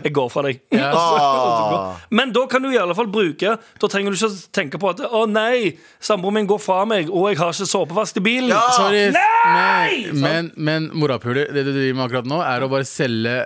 Jeg 0.03 0.15
går 0.17 0.29
fra 0.33 0.45
deg. 0.49 0.61
Ah. 0.85 1.97
Men 2.15 2.33
da 2.35 2.45
kan 2.51 2.63
du 2.63 2.69
i 2.71 2.79
alle 2.79 2.95
fall 2.97 3.09
bruke 3.11 3.55
Da 3.81 3.89
trenger 3.91 4.13
du 4.13 4.19
ikke 4.19 4.29
å 4.29 4.37
tenke 4.55 4.79
på 4.81 4.91
at 4.93 5.01
Å 5.07 5.23
nei, 5.31 5.75
samboeren 6.03 6.39
min 6.41 6.49
går 6.51 6.61
fra 6.63 6.83
meg, 6.89 7.09
og 7.11 7.29
jeg 7.31 7.39
har 7.41 7.55
ikke 7.55 7.69
såpevask 7.71 8.21
i 8.21 8.25
bilen. 8.25 8.53
Ja. 8.53 8.63
Sorry. 8.77 9.05
Nei! 9.15 10.13
Men, 10.15 10.51
men 10.57 10.91
morapuler, 10.95 11.51
det 11.55 11.65
du 11.67 11.73
driver 11.73 11.99
med 11.99 12.07
akkurat 12.09 12.31
nå, 12.31 12.41
er 12.45 12.67
å 12.67 12.71
bare 12.73 12.89
selge 12.89 13.37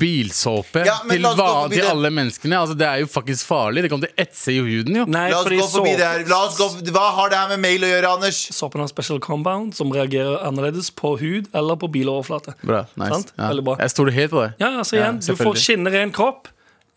bilsåpe 0.00 0.82
Ja, 0.86 0.96
men 1.04 1.16
til, 1.16 1.22
la 1.24 1.30
oss 1.30 1.36
gå 1.38 1.44
va 1.46 1.54
forbi 1.62 1.76
til 1.78 1.84
det. 1.84 1.90
alle 1.92 2.10
menneskene. 2.16 2.58
Altså, 2.58 2.76
det 2.78 2.86
er 2.88 3.02
jo 3.02 3.08
faktisk 3.12 3.46
farlig. 3.48 3.82
Det 3.84 3.90
kommer 3.92 4.08
til 4.08 4.14
å 4.16 4.22
etse 4.24 4.52
i 4.54 4.58
huden, 4.64 4.96
jo. 5.00 5.04
Nei, 5.10 5.24
La 5.32 5.38
oss 5.40 5.46
fordi 5.48 5.60
gå 5.60 5.68
forbi 5.72 5.92
det 6.00 6.06
her. 6.08 6.24
La 6.30 6.40
oss 6.46 6.58
gå, 6.58 6.68
hva 6.94 7.06
har 7.18 7.30
det 7.32 7.38
her 7.42 7.48
med 7.54 7.62
mail 7.64 7.86
å 7.86 7.90
gjøre, 7.92 8.12
Anders? 8.18 8.40
Såpen 8.56 8.80
har 8.84 8.90
special 8.90 9.20
compound 9.24 9.74
som 9.78 9.92
reagerer 9.94 10.40
annerledes 10.48 10.90
på 10.90 11.14
hud 11.20 11.48
eller 11.54 11.78
på 11.80 11.90
biloverflate. 11.94 12.56
Bra, 12.62 12.84
nice. 12.98 13.12
Sant? 13.14 13.32
Ja. 13.38 13.48
Veldig 13.52 13.64
bra. 13.70 13.76
Jeg 13.82 13.94
stoler 13.94 14.12
helt 14.18 14.34
på 14.34 14.42
det. 14.46 14.50
Ja, 14.62 14.72
altså 14.82 14.96
Ja, 14.98 15.02
igjen, 15.06 15.20
Du 15.22 15.26
får 15.30 15.36
selvfølgelig. 15.36 15.64
skinneren 15.68 16.12
kropp, 16.16 16.48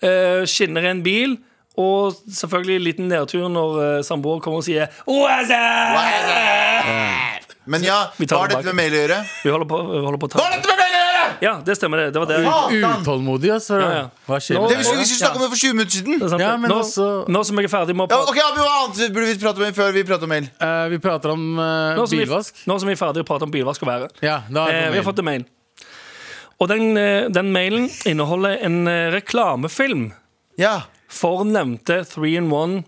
uh, 0.03 0.43
skinneren 0.49 1.03
bil, 1.05 1.37
og 1.79 2.17
selvfølgelig 2.27 2.75
en 2.75 2.83
liten 2.83 3.07
nedtur 3.07 3.45
når 3.49 3.77
uh, 3.79 4.01
samboer 4.03 4.41
kommer 4.43 4.59
og 4.59 4.65
sier 4.67 4.89
What's 5.07 5.53
up? 5.53 7.47
Men 7.71 7.83
ja, 7.85 7.99
Vi 8.17 8.25
tar 8.27 8.35
hva 8.35 8.41
har 8.41 8.49
det 8.51 8.57
dette 8.57 8.73
med 8.73 8.79
mail 8.81 8.95
å 8.97 9.01
gjøre? 9.05 9.19
Vi 9.45 9.51
holder 9.53 9.69
på, 9.69 9.77
vi 9.91 10.01
holder 10.05 10.19
på 10.23 10.27
å 10.27 10.33
Hva 10.35 10.47
har 10.49 10.55
dette 10.57 10.67
med 10.71 10.79
mail 10.81 10.91
å 10.91 10.97
gjøre?! 10.97 11.10
Ja, 11.41 11.53
det 11.65 11.75
stemmer, 11.77 11.97
det. 11.97 12.11
Det 12.13 12.19
var 12.21 12.27
det. 12.29 12.81
Utålmodig, 13.01 13.49
altså. 13.53 13.79
Ja, 13.81 13.89
ja. 13.95 14.03
Hva 14.27 14.37
skjer 14.39 14.55
Nå- 14.59 14.67
Det 14.69 14.77
vi 14.77 14.83
skulle 14.83 15.05
vi 15.05 15.17
snakke 15.17 15.39
om 15.39 15.41
det 15.45 15.49
for 15.49 15.61
20 15.61 15.73
minutter 15.73 15.95
siden. 15.97 16.19
Det 16.19 16.27
er 16.27 16.29
sant, 16.33 16.41
Ja, 16.41 16.57
men 16.57 16.69
nå, 16.71 16.77
også- 16.81 17.27
nå 17.27 17.43
som 17.45 17.57
jeg 17.57 17.65
er 17.65 17.73
ferdig 17.73 17.95
med 17.95 18.05
å 18.05 18.09
prate 18.11 18.29
ok, 18.29 18.29
okay, 18.29 18.41
Hva 18.61 18.75
annet 18.83 19.13
burde 19.15 19.27
vi 19.31 19.39
prate 19.41 19.57
om 19.57 19.73
før 19.73 19.91
vi 19.93 20.03
prater 20.03 20.23
om 20.23 20.29
mail? 20.29 20.49
Uh, 20.61 20.89
vi 20.89 20.97
prater 20.99 21.31
om 21.31 21.59
uh, 21.59 21.95
nå 21.97 22.05
vi, 22.09 22.19
bilvask. 22.21 22.61
nå 22.67 22.79
som 22.79 22.87
vi 22.87 22.93
er 22.93 23.01
ferdig 23.01 23.23
å 23.23 23.27
prate 23.27 23.43
om 23.43 23.51
bilvask 23.51 23.81
og 23.81 23.87
været. 23.89 24.11
Ja, 24.21 24.41
da 24.49 24.67
er 24.67 24.71
Eh, 24.71 24.87
uh, 24.87 24.91
vi 24.91 24.97
har 25.01 25.05
fått 25.11 25.19
en 25.19 25.25
mail. 25.25 25.45
Og 26.61 26.67
den, 26.69 26.95
eh, 26.97 27.27
den 27.29 27.51
mailen 27.51 27.89
inneholder 28.05 28.57
en 28.61 28.85
reklamefilm 29.11 30.11
Ja, 30.57 30.83
for 31.09 31.43
nevnte 31.43 32.05
3-in-1 32.05 32.83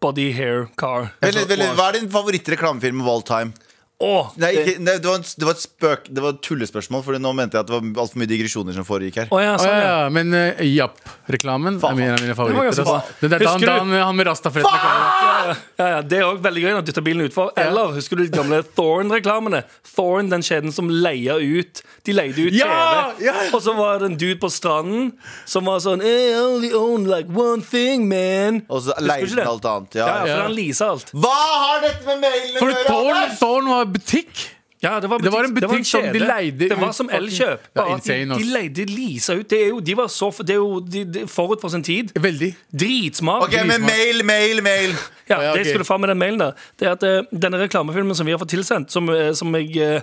body 0.00 0.32
hair 0.32 0.68
car. 0.76 1.12
veldig, 1.20 1.46
veldig, 1.46 1.76
Hva 1.76 1.88
er 1.88 2.00
din 2.00 2.08
favorittreklamefilm 2.08 3.02
of 3.02 3.06
all 3.08 3.20
time? 3.20 3.52
Åh, 4.00 4.30
Nei, 4.40 4.48
ikke, 4.56 4.78
nei 4.80 4.94
det, 4.96 5.04
var 5.04 5.18
en, 5.20 5.24
det 5.36 5.44
var 5.44 5.52
et 5.52 5.60
spøk 5.60 6.06
Det 6.08 6.22
var 6.24 6.30
et 6.32 6.38
tullespørsmål, 6.46 7.02
Fordi 7.04 7.18
nå 7.20 7.34
mente 7.36 7.58
jeg 7.58 7.66
at 7.66 7.68
det 7.68 7.74
var 7.76 8.00
altfor 8.00 8.20
mye 8.22 8.30
digresjoner 8.30 8.72
som 8.72 8.86
foregikk 8.88 9.18
her. 9.20 9.26
Å 9.28 9.40
ja, 9.42 9.50
sånn, 9.60 9.74
ja, 9.74 9.82
ja. 9.84 9.98
ja, 10.00 10.08
men 10.14 10.32
uh, 10.32 10.62
Japp-reklamen 10.64 11.76
er 11.76 11.94
min- 11.98 12.14
av 12.14 12.22
mine 12.24 12.36
favoritter. 12.38 12.70
ganske. 12.70 12.86
Altså. 12.86 13.18
Det 13.20 13.28
er 13.36 13.44
da, 13.44 13.74
han, 13.76 13.92
han 14.00 14.16
med 14.16 14.26
rastaflettene 14.30 14.80
Ja, 14.80 15.54
ja, 15.80 15.88
ja, 15.96 16.00
Det 16.02 16.16
er 16.20 16.24
òg 16.30 16.40
veldig 16.44 16.62
gøy 16.64 16.72
når 16.78 16.86
du 16.88 16.92
tar 16.96 17.04
bilen 17.06 17.26
utfor. 17.28 17.52
Eller 17.60 17.92
husker 17.98 18.16
du 18.16 18.24
de 18.24 18.32
gamle 18.38 18.62
Thorn-reklamene? 18.76 19.60
Thorn, 19.92 20.30
den 20.32 20.42
kjeden 20.48 20.72
som 20.72 20.88
leia 20.88 21.36
ut 21.36 21.82
De 22.08 22.16
leide 22.16 22.46
ut 22.48 22.56
Ja, 22.56 22.70
TV. 23.18 23.26
ja. 23.28 23.36
Og 23.52 23.60
så 23.64 23.74
var 23.76 24.00
det 24.00 24.10
en 24.14 24.16
dude 24.20 24.38
på 24.40 24.48
stranden 24.52 25.12
som 25.44 25.68
var 25.68 25.80
sånn 25.84 26.00
I 26.00 26.14
only 26.40 26.72
own 26.76 27.04
like 27.10 27.28
one 27.36 27.60
thing, 27.68 28.08
man. 28.08 28.62
Og 28.72 28.84
så 28.88 28.96
leide 29.04 29.36
han 29.36 29.52
alt 29.52 29.68
annet. 29.74 30.00
Ja, 30.00 30.06
Ja. 30.06 30.16
ja, 30.16 30.20
for 30.24 30.32
Ja. 30.32 30.42
han 30.48 30.56
leasa 30.56 30.88
alt. 30.94 31.12
Hva 31.12 31.36
har 31.36 31.84
dette 31.84 32.06
med 32.08 32.24
mailen 32.24 32.56
å 32.56 32.70
gjøre? 32.72 33.28
Thorn 33.40 33.68
var 33.70 33.89
butikk. 33.92 34.48
Ja, 34.82 35.00
det 35.00 35.10
var, 35.10 35.18
Det 35.18 35.32
var 35.32 35.44
en 35.44 35.54
butikk 35.54 35.84
som 35.84 36.00
de 36.00 36.18
leide 36.18 36.28
leide 36.32 36.68
Det 36.70 36.76
var 36.80 36.92
som 36.96 37.10
Elkjøp. 37.12 37.66
Ja, 37.76 37.98
de, 38.00 38.14
de 38.30 38.44
leide 38.48 38.86
Lisa 38.88 39.34
ut. 39.36 39.50
Det 39.50 39.58
er 39.64 39.68
jo, 39.68 39.80
de 39.84 39.96
var 39.96 40.08
så, 40.08 40.30
det 40.40 40.54
er 40.54 40.60
jo 40.62 40.80
de, 40.80 41.04
de, 41.04 41.26
forut 41.28 41.60
for 41.60 41.68
sin 41.68 41.82
tid. 41.84 42.14
Veldig. 42.16 42.54
Dritsmart. 42.72 43.44
Ok, 43.44 43.58
men 43.68 43.84
mail, 43.84 44.24
mail, 44.24 44.62
mail. 44.62 44.96
Ja, 45.28 45.36
Ja, 45.36 45.40
det 45.42 45.50
ok. 45.50 45.56
jeg 45.56 45.66
skulle 45.66 45.84
fram 45.84 46.00
med 46.00 46.08
den 46.08 46.18
mailen 46.18 46.40
der 46.40 46.52
Det 46.80 46.88
er 46.88 46.96
at 46.96 47.04
uh, 47.04 47.38
denne 47.42 47.60
reklamefilmen 47.60 48.14
som 48.14 48.26
vi 48.26 48.32
har 48.32 48.40
fått 48.40 48.50
tilsendt 48.50 48.90
Som, 48.90 49.08
uh, 49.08 49.30
som 49.32 49.54
jeg 49.54 49.76
uh, 49.78 50.00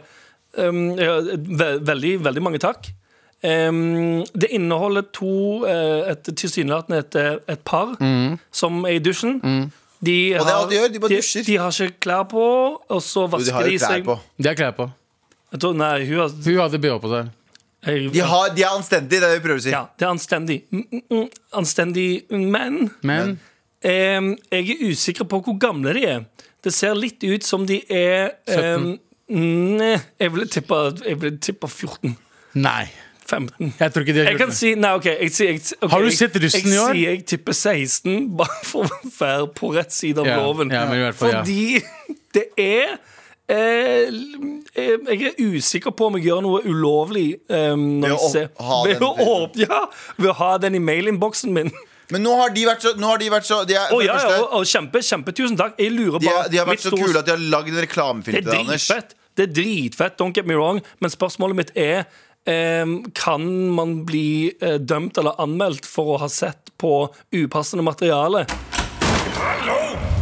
um, 0.70 0.96
ve 0.96 1.68
veldig, 1.82 2.14
veldig 2.24 2.44
mange 2.44 2.62
takk 2.64 2.94
Um, 3.46 4.24
Det 4.34 4.48
inneholder 4.50 5.04
to 5.14 5.66
uh, 5.66 6.10
et, 6.10 6.30
Tilsynelatende 6.38 6.98
et, 7.04 7.18
et 7.48 7.60
par 7.60 7.92
Som 8.52 8.80
er 8.86 8.96
i 8.98 9.00
dusjen 9.04 9.38
de 10.00 10.16
Og 10.38 10.46
det 10.46 10.52
er 10.54 10.58
alt 10.58 10.70
de 10.70 10.76
gjør, 10.78 10.92
de 10.94 11.00
bare 11.04 11.18
dusjer. 11.18 11.44
De, 11.48 11.58
har 11.58 11.74
ikke 11.88 12.00
klær 12.06 12.24
på 12.30 12.44
Og 12.94 13.02
så 13.02 13.26
de 13.26 13.32
vasker 13.34 13.56
har 13.58 13.64
de, 13.66 13.74
jo 13.74 13.82
klær 13.82 13.96
seg. 13.96 14.12
De 14.38 14.50
har 14.52 14.58
klær 14.60 14.76
på. 14.78 14.88
Tror, 15.58 15.74
Nei, 15.80 16.06
hun 16.06 16.20
har 16.22 16.34
Hun 16.36 16.60
hadde 16.62 16.80
BH 16.84 16.98
på 17.02 17.12
seg. 17.14 17.32
jeg, 17.88 18.12
De, 18.14 18.22
har, 18.30 18.50
de 18.54 18.64
er 18.66 18.74
anstendige, 18.76 19.20
det 19.22 19.24
er 19.24 19.34
det 19.34 19.40
vi 19.40 19.46
prøver 19.48 19.62
å 19.62 19.66
si. 19.66 19.74
Ja, 19.74 19.84
det 19.98 20.06
er 20.06 20.12
anstendig 20.14 20.60
mm, 20.70 20.84
mm, 20.92 21.04
mm, 21.14 21.28
Anstendig 21.62 22.08
Men 22.32 22.82
Men 23.02 23.38
Em, 23.86 24.32
jeg 24.52 24.72
er 24.74 24.88
usikker 24.90 25.28
på 25.30 25.38
hvor 25.46 25.54
gamle 25.62 25.92
de 25.94 26.02
er. 26.10 26.24
Det 26.66 26.72
ser 26.74 26.96
litt 26.98 27.22
ut 27.24 27.46
som 27.46 27.66
de 27.70 27.78
er 27.94 28.32
em, 28.50 28.96
Nei, 29.30 29.92
jeg 30.18 30.32
ville 30.34 30.48
tippa 30.50 30.80
jeg 31.04 31.20
ville 31.22 31.38
tippa 31.44 31.68
14. 31.68 32.16
nei. 32.56 32.88
15. 33.30 33.74
Jeg 33.80 33.94
tror 33.94 34.06
ikke 34.06 34.14
de 34.16 34.24
har 34.24 34.30
Jeg 34.32 34.38
kan 34.40 34.48
gjort 34.48 34.56
det. 34.56 34.58
si 34.62 34.74
Nei, 34.76 34.94
OK. 35.00 35.06
Jeg, 35.12 35.32
sier- 35.36 35.52
jeg, 35.52 35.62
ok, 35.82 35.92
Har 35.92 36.02
du 36.08 36.12
sett 36.16 36.40
Russen 36.44 36.72
i 36.72 36.78
år? 36.78 36.94
Jeg 36.94 37.02
sier 37.02 37.12
jeg 37.12 37.26
tipper 37.34 37.58
16, 37.60 38.18
bare 38.40 38.62
for 38.64 38.88
å 38.88 39.12
være 39.20 39.48
på 39.60 39.74
rett 39.76 39.94
side 39.96 40.24
av 40.24 40.30
Ja, 40.32 40.38
loven. 40.42 40.72
ja, 40.72 40.86
men 40.90 41.02
i 41.02 41.06
hvert 41.06 41.20
fall, 41.20 41.36
ja. 41.36 41.44
Fordi 41.44 41.84
det 42.38 42.46
er 42.58 42.98
eh, 43.50 44.10
jeg 44.78 45.22
er 45.32 45.38
usikker 45.58 45.94
på 45.96 46.08
om 46.10 46.18
jeg 46.20 46.28
gjør 46.30 46.42
noe 46.46 46.64
ulovlig 46.68 47.28
eh, 47.50 47.76
når 47.76 48.08
Ved 48.08 48.16
å 48.16 48.24
jeg 48.24 48.34
ser 48.34 48.50
ha 48.68 48.80
ved, 48.86 48.98
den 48.98 49.06
å 49.08 49.30
åpne, 49.38 49.68
ja, 49.68 49.84
ved 50.18 50.32
å 50.34 50.36
ha 50.42 50.50
den 50.64 50.76
i 50.80 50.82
mailinnboksen 50.84 51.54
min. 51.56 51.72
Men 52.12 52.24
nå 52.24 52.34
har 52.40 52.54
de 52.56 52.62
vært 52.68 52.86
så, 52.86 52.94
nå 52.96 53.08
har 53.12 53.20
de 53.20 53.26
vært 53.34 53.48
så 53.50 53.62
de 53.68 53.76
er, 53.76 53.90
Å 53.90 53.92
for 53.92 54.00
det 54.00 54.08
ja, 54.08 54.14
første, 54.16 54.36
ja, 54.38 54.44
og, 54.46 54.54
og 54.62 54.68
kjempe, 54.72 55.02
kjempe, 55.04 55.34
tusen 55.36 55.58
takk. 55.60 55.74
Jeg 55.82 55.92
lurer 55.92 56.22
de, 56.24 56.30
bare 56.30 56.46
er, 56.46 56.52
de 56.54 56.62
har 56.62 56.70
vært 56.70 56.86
så 56.86 56.92
store- 56.94 57.04
kule 57.10 57.20
at 57.20 57.28
de 57.28 57.34
har 57.36 57.42
lagd 57.52 57.74
en 57.74 57.82
reklamefilm 57.84 58.38
Det 58.38 58.44
til 58.46 58.52
er 58.54 58.56
deg, 58.56 58.62
Anders. 58.68 58.86
dritfett. 58.88 59.16
Det 59.38 59.44
er 59.44 59.52
dritfett, 59.54 60.16
don't 60.18 60.34
get 60.34 60.48
me 60.50 60.56
wrong. 60.56 60.80
Men 61.04 61.12
spørsmålet 61.14 61.60
mitt 61.60 61.74
er 61.78 62.06
Kan 63.18 63.48
man 63.76 63.98
bli 64.08 64.54
eh, 64.62 64.78
dømt 64.80 65.18
eller 65.20 65.36
anmeldt 65.44 65.86
for 65.90 66.16
å 66.16 66.22
ha 66.24 66.30
sett 66.32 66.72
på 66.80 67.10
upassende 67.36 67.84
materiale? 67.84 68.46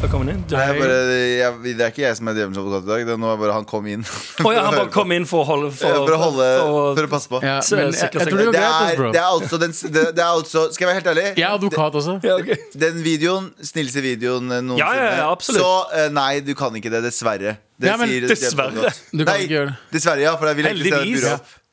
Da 0.02 0.10
kom 0.12 0.22
han 0.26 0.30
inn. 0.36 0.42
Nei, 0.52 0.64
jeg 0.68 0.76
bare, 0.78 0.96
jeg, 1.16 1.76
det 1.80 1.84
er 1.86 1.92
ikke 1.94 2.02
jeg 2.04 2.18
som 2.20 2.28
er 2.30 2.36
djevelens 2.38 2.58
advokat 2.60 2.84
i 2.84 2.90
dag. 2.90 3.04
Det 3.08 3.14
er 3.16 3.20
nå 3.22 3.30
er 3.32 3.38
bare 3.42 3.54
han 3.56 3.66
kom 3.70 3.86
inn. 3.90 4.04
Oh, 4.46 4.52
ja, 4.54 4.66
han 4.68 4.76
bare 4.76 4.92
kom 4.94 5.14
inn 5.16 5.24
for 5.26 5.42
å 5.42 5.46
holde 5.48 5.70
For, 5.74 5.96
for 6.04 6.14
å 6.14 6.18
holde 6.22 6.48
for- 6.60 6.98
For 7.00 7.08
å 7.08 7.12
passe 7.14 7.32
på. 7.32 7.40
Ja, 7.42 7.56
men 7.72 7.96
jeg, 7.96 8.10
jeg 8.12 8.12
det 8.12 8.62
er, 8.62 9.00
det, 9.00 9.22
er 9.22 9.30
altså 9.32 9.58
den, 9.62 9.74
det, 9.96 10.04
det 10.18 10.22
er 10.22 10.28
altså 10.36 10.66
Skal 10.76 10.86
jeg 10.86 10.90
være 10.92 11.00
helt 11.00 11.10
ærlig? 11.14 11.26
Jeg 11.40 11.48
er 11.48 11.56
advokat 11.58 11.98
også. 12.02 12.18
Ja, 12.28 12.36
okay. 12.42 12.60
Den 12.86 13.00
videoen, 13.06 13.48
snilleste 13.66 14.04
videoen 14.06 14.52
eh, 14.52 14.62
noensinne. 14.68 14.92
Ja, 15.00 15.10
ja, 15.16 15.24
ja. 15.24 15.32
Så 15.48 15.70
eh, 15.96 16.10
nei, 16.14 16.32
du 16.46 16.54
kan 16.60 16.76
ikke 16.78 16.92
det. 16.94 17.02
Dessverre. 17.08 17.56
Det 17.82 17.90
Ja, 17.90 17.98
men 18.00 18.12
sier 18.12 18.28
dessverre. 18.30 18.92
Du 19.12 19.24
kan 19.24 19.34
nei, 19.34 19.40
ikke 19.48 19.56
gjøre 19.58 19.72
det. 19.72 19.78
Dessverre, 19.96 20.26
ja. 20.28 20.36
For 20.40 20.52
jeg 20.52 20.60
vil 20.62 20.70
Heldigvis. 20.74 21.26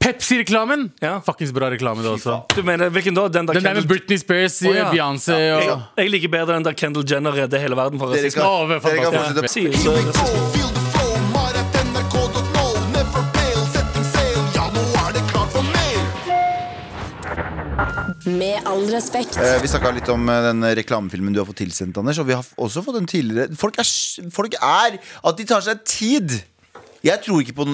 Pepsi-reklamen! 0.03 0.89
Ja. 1.01 1.21
Fuckings 1.23 1.53
bra 1.55 1.69
reklame, 1.71 2.03
det 2.03 2.11
også. 2.11 2.41
Du 2.57 2.63
mener 2.67 2.91
hvilken 2.91 3.15
da? 3.15 3.29
Den 3.31 3.47
der 3.47 3.55
Den 3.55 3.65
der 3.69 3.75
med 3.79 3.87
Britney 3.89 4.19
Spears, 4.19 4.57
oh, 4.67 4.75
ja. 4.75 4.89
Beyoncé 4.91 5.33
og 5.33 5.63
jeg, 5.63 5.77
jeg 6.03 6.11
liker 6.17 6.29
bedre 6.33 6.57
den 6.59 6.65
der 6.67 6.75
Kendall 6.75 7.07
Jenner 7.11 7.33
redder 7.37 7.59
hele 7.63 7.77
verden 7.79 7.99
for 8.03 8.11
Dere 8.11 8.25
rasisme. 8.27 8.43
kan, 8.43 8.51
er 8.67 8.81
dere 8.81 8.81
kan 8.81 9.13
fantastisk. 9.15 9.39
fortsette. 9.39 9.53
Sier 9.55 9.73
så 9.79 9.91
rasisme. 9.95 10.27
Feel 10.57 10.71
the 10.75 10.83
flow, 10.97 11.13
mar.nrk.no. 11.37 12.67
Never 12.97 13.23
fail, 13.39 13.63
setting 13.77 14.07
sail. 14.11 14.43
Ja, 14.59 14.67
nå 14.75 14.83
er 15.07 15.11
det 15.19 15.25
klart 15.31 15.51
for 15.55 15.63
mail. 15.71 16.03
Med 18.43 18.57
all 18.71 18.85
respekt. 18.93 19.39
Eh, 19.39 19.57
Vi 19.63 19.69
snakka 19.71 19.91
litt 19.97 20.09
om 20.13 20.29
eh, 20.31 20.43
den 20.51 20.63
reklamefilmen 20.83 21.35
du 21.35 21.41
har 21.43 21.49
fått 21.49 21.63
tilsendt, 21.63 21.99
Anders. 22.03 22.19
Og 22.23 22.27
vi 22.29 22.35
har 22.39 22.45
også 22.59 22.83
fått 22.87 22.99
en 23.01 23.07
tidligere 23.11 23.55
Folk 23.59 23.79
er, 23.83 23.87
folk 24.35 24.55
er 24.59 24.99
at 24.99 25.39
de 25.39 25.45
tar 25.49 25.63
seg 25.67 25.83
tid. 25.87 26.41
Jeg 27.03 27.19
tror 27.25 27.41
ikke 27.43 27.55
på 27.57 27.65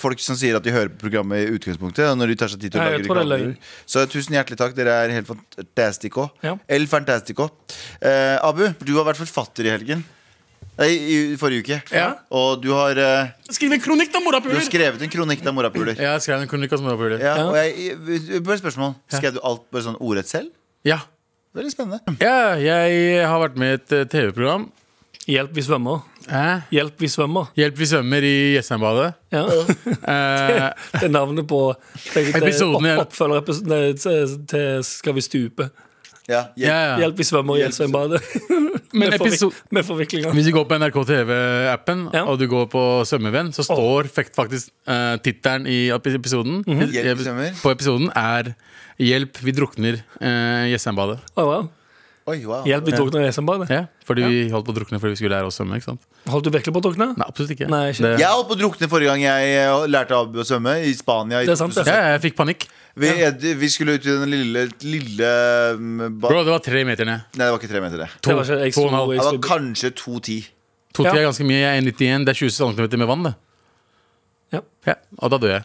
folk 0.00 0.20
som 0.20 0.36
sier 0.36 0.58
at 0.58 0.64
de 0.64 0.72
hører 0.74 0.90
på 0.92 1.06
programmet 1.06 1.46
i 1.46 1.54
utgangspunktet. 1.56 2.10
Når 2.20 2.32
de 2.32 2.36
tar 2.40 2.52
seg 2.52 2.60
tid 2.60 2.74
til 2.74 2.80
å 2.80 2.84
Nei, 2.84 2.90
lage 2.92 3.00
jeg 3.00 3.08
reklamer. 3.08 3.70
Så 3.88 4.04
tusen 4.12 4.36
hjertelig 4.36 4.58
takk. 4.60 4.74
Dere 4.76 4.98
er 5.04 5.14
helt 5.16 5.30
fantastico. 5.30 6.28
Ja. 6.44 6.58
El 6.68 6.84
fantastico. 6.90 7.48
Eh, 8.04 8.36
Abu, 8.44 8.66
du 8.84 8.92
har 8.98 9.08
vært 9.08 9.22
forfatter 9.22 9.70
i 9.70 9.72
helgen. 9.72 10.04
Nei, 10.74 10.90
i 10.90 11.16
forrige 11.38 11.62
uke. 11.64 11.78
Ja. 11.94 12.10
Og 12.34 12.60
du 12.62 12.72
har, 12.74 12.98
eh, 12.98 13.32
Skriv 13.54 13.72
en 13.72 13.80
kronikk, 13.80 14.12
da, 14.12 14.18
du 14.18 14.50
har 14.50 14.66
skrevet 14.66 15.00
en 15.00 15.10
kronikk 15.10 15.46
av 15.46 15.54
morapuler. 15.54 15.94
Jeg 15.94 16.20
skrev 16.20 16.42
en 16.42 16.48
kronikk 16.50 16.72
om 16.76 16.84
morapuler. 16.84 17.20
Ja, 17.22 17.36
og 17.46 17.54
jeg, 17.54 18.42
bare 18.42 18.58
spørsmål. 18.58 18.96
Skrev 19.08 19.34
du 19.34 19.40
alt 19.42 19.70
bare 19.70 19.86
sånn 19.86 20.00
ordrett 20.00 20.28
selv? 20.28 20.50
Ja. 20.84 21.00
Veldig 21.54 21.70
spennende. 21.70 22.16
ja, 22.20 22.56
jeg 22.58 23.22
har 23.24 23.38
vært 23.38 23.56
med 23.56 23.70
i 23.70 23.74
et 23.78 23.92
eh, 23.92 24.04
TV-program. 24.10 24.66
Hjelp, 25.30 25.54
vi 25.54 25.62
svømmer. 25.62 26.02
Hæ? 26.30 26.60
Hjelp, 26.72 27.00
vi 27.00 27.08
svømmer. 27.08 27.50
Hjelp, 27.56 27.78
vi 27.78 27.86
svømmer 27.86 28.24
i 28.26 28.36
Jessheimbadet. 28.56 29.12
Ja. 29.32 29.44
Eh, 30.04 30.70
Det 30.92 31.06
er 31.08 31.08
navnet 31.08 31.46
på 31.48 31.74
det, 32.14 32.26
det, 32.34 32.52
opp, 32.62 32.84
oppfølgerepisoden 33.06 33.96
til, 33.96 34.34
til 34.48 34.84
Skal 34.84 35.14
vi 35.16 35.20
stupe. 35.24 35.68
Ja, 36.28 36.46
ja, 36.56 36.72
ja. 36.72 36.96
Hjelp, 37.02 37.18
vi 37.20 37.26
svømmer 37.28 37.58
i 37.58 37.64
Hjelp. 37.64 37.96
Men 38.94 39.10
Med, 39.10 39.18
forvik 39.18 39.56
med 39.74 39.84
forviklinga. 39.84 40.32
Hvis 40.32 40.46
du 40.46 40.52
går 40.54 40.64
på 40.70 40.76
NRK 40.78 40.98
TV-appen 41.08 42.04
Ja. 42.14 42.22
og 42.30 42.38
du 42.38 42.46
går 42.48 42.68
på 42.70 42.82
Svømmevenn, 43.04 43.50
så 43.52 43.64
står 43.66 44.06
oh. 44.06 44.22
faktisk 44.36 44.70
uh, 44.86 45.16
tittelen 45.18 45.66
i 45.66 45.90
episoden 45.90 46.20
episoden 46.20 46.64
-hmm. 46.66 46.92
Hjelp, 46.92 47.18
vi 47.18 47.24
svømmer. 47.24 47.50
På 47.62 47.70
episoden 47.70 48.10
er 48.14 48.54
'Hjelp, 48.98 49.42
vi 49.42 49.50
drukner 49.50 49.92
uh, 50.20 50.70
Jessheimbadet'. 50.72 51.18
Oh, 51.36 51.44
wow. 51.44 51.68
Oi, 52.24 52.38
wow. 52.48 52.62
Hjelp, 52.64 52.86
vi 52.88 52.92
drukna 52.96 53.20
i 53.20 53.26
Jessheimbadet. 53.26 53.66
Ja, 53.68 53.82
fordi 54.08 54.22
vi 54.24 54.36
holdt 54.48 54.64
på 54.64 54.72
å 54.72 54.76
drukne 54.78 54.96
fordi 55.00 55.12
vi 55.12 55.18
skulle 55.20 55.36
lære 55.36 55.48
oss 55.50 55.58
å 55.58 55.60
svømme. 55.60 55.76
ikke 55.76 55.90
sant? 55.90 56.06
Holdt 56.32 56.46
du 56.46 56.54
virkelig 56.54 56.72
på 56.72 56.80
å 56.80 56.84
drukne? 56.86 57.08
Nei, 57.18 57.26
absolutt 57.28 57.52
ikke. 57.52 57.66
Nei, 57.68 57.82
ikke. 57.92 58.04
Det, 58.06 58.12
Jeg 58.22 58.30
holdt 58.32 58.48
på 58.48 58.56
å 58.56 58.60
drukne 58.62 58.88
forrige 58.88 59.12
gang 59.12 59.24
jeg 59.26 59.50
eh, 59.58 59.84
lærte 59.92 60.16
Abu 60.16 60.40
å 60.40 60.46
svømme. 60.48 60.78
I 60.88 60.94
Spania. 60.96 61.42
i 61.44 61.50
Det 61.50 61.52
er 61.52 61.60
sant, 61.60 61.76
det. 61.76 61.84
ja, 61.84 62.14
jeg 62.14 62.22
fikk 62.24 62.38
panikk. 62.38 62.64
Vi, 62.96 63.10
vi 63.60 63.68
skulle 63.68 63.98
ut 63.98 64.08
i 64.08 64.14
den 64.22 64.32
lille, 64.32 64.64
lille 64.86 65.30
mm, 65.76 66.16
ba 66.22 66.30
Bro, 66.30 66.40
det 66.46 66.54
var 66.54 66.64
tre 66.64 66.84
meter 66.88 67.10
ned. 67.10 67.26
Nei, 67.34 67.44
det 67.44 67.50
var 67.50 67.60
ikke 67.60 67.72
tre 67.74 67.84
meter, 67.84 68.04
det. 68.06 68.08
Det 68.24 68.38
var 68.38 68.52
ikke 68.70 68.78
to, 68.78 68.88
to 68.88 69.04
Det 69.12 69.28
var 69.28 69.40
kanskje 69.50 69.92
2,10. 70.00 70.48
To 70.94 71.04
Ja. 71.04 71.12
er 71.12 71.26
ganske 71.26 71.44
mye. 71.44 71.60
Jeg 71.60 71.70
er 71.74 71.82
1,91. 71.82 72.24
Det 72.24 72.32
er 72.32 72.40
20 72.40 72.56
cm 72.56 72.98
med 73.04 73.10
vann, 73.10 73.28
det. 73.28 73.34
Ja. 74.54 74.64
Ja, 74.88 74.96
og 75.20 75.34
da 75.34 75.42
dør 75.44 75.56
jeg. 75.58 75.64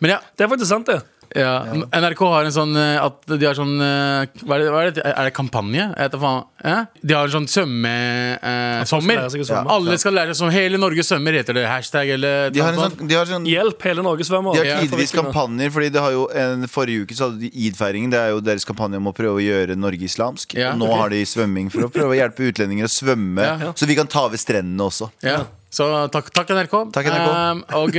Men 0.00 0.16
ja, 0.16 0.20
Det 0.34 0.46
er 0.46 0.50
faktisk 0.56 0.72
sant, 0.72 0.90
det. 0.90 1.04
Ja. 1.36 1.52
NRK 1.94 2.20
har 2.26 2.46
en 2.48 2.54
sånn 2.54 2.72
eh, 2.78 2.96
at 2.98 3.22
de 3.30 3.46
har 3.46 3.54
sånn 3.54 3.76
eh, 3.78 4.40
hva 4.42 4.56
er, 4.56 4.62
det, 4.64 4.70
hva 4.74 4.80
er 4.82 4.90
det? 4.96 5.04
Er 5.06 5.28
det 5.28 5.34
kampanje? 5.36 5.84
Jeg 5.84 5.94
vet 6.08 6.14
da 6.16 6.20
faen. 6.22 6.40
Ja? 6.64 6.78
De 7.06 7.14
har 7.14 7.28
en 7.28 7.34
sånn 7.36 7.46
svømmesommer. 7.50 8.80
Eh, 8.80 8.84
skal 8.90 9.06
lære 9.06 9.30
seg 9.34 9.44
å 9.44 9.48
svømme. 9.50 9.76
Alle 9.76 9.98
skal 10.02 10.16
lære 10.18 10.34
seg 10.34 10.40
sånn, 10.42 10.52
Hele 10.54 10.80
Norge 10.82 11.04
svømmer, 11.06 11.38
heter 11.38 11.56
det. 11.60 11.66
Hashtag 11.70 12.10
eller 12.16 12.50
De 12.54 12.62
har, 12.64 12.74
en 12.74 12.82
sånn, 12.90 13.06
de 13.10 13.18
har 13.18 13.30
sånn 13.30 13.46
Hjelp 13.48 13.86
hele 13.86 14.04
Norge 14.06 14.26
svømmer. 14.26 14.58
De 14.58 14.62
har 14.64 14.70
Ja, 14.72 14.80
tidvis 14.82 15.14
kampanjer, 15.14 15.70
Fordi 15.76 15.92
det 15.94 16.02
har 16.02 16.16
jo 16.16 16.26
en, 16.34 16.66
Forrige 16.70 17.06
uke 17.06 17.14
så 17.18 17.28
hadde 17.28 17.44
de 17.46 17.52
id-feiringen. 17.68 18.10
Det 18.10 18.20
er 18.20 18.34
jo 18.34 18.42
deres 18.44 18.66
kampanje 18.68 18.98
om 19.00 19.08
å 19.10 19.14
prøve 19.16 19.38
å 19.38 19.44
gjøre 19.44 19.78
Norge 19.78 20.06
islamsk. 20.10 20.58
Ja, 20.58 20.72
og 20.74 20.82
nå 20.82 20.90
har 20.92 21.14
de 21.14 21.22
svømming 21.28 21.70
for 21.72 21.86
å 21.86 21.92
prøve 21.92 22.16
å 22.16 22.18
hjelpe 22.18 22.50
utlendinger 22.50 22.90
å 22.90 22.92
svømme, 22.92 23.46
Ja, 23.46 23.56
ja. 23.68 23.72
så 23.76 23.86
vi 23.86 23.96
kan 23.98 24.10
ta 24.10 24.26
over 24.26 24.40
strendene 24.40 24.90
også. 24.90 25.10
Ja. 25.22 25.44
Så 25.70 25.86
takk, 26.10 26.32
takk 26.34 26.48
NRK. 26.50 26.72
Takk, 26.94 27.06
NRK. 27.06 27.28
Um, 27.30 27.60
og, 27.78 27.94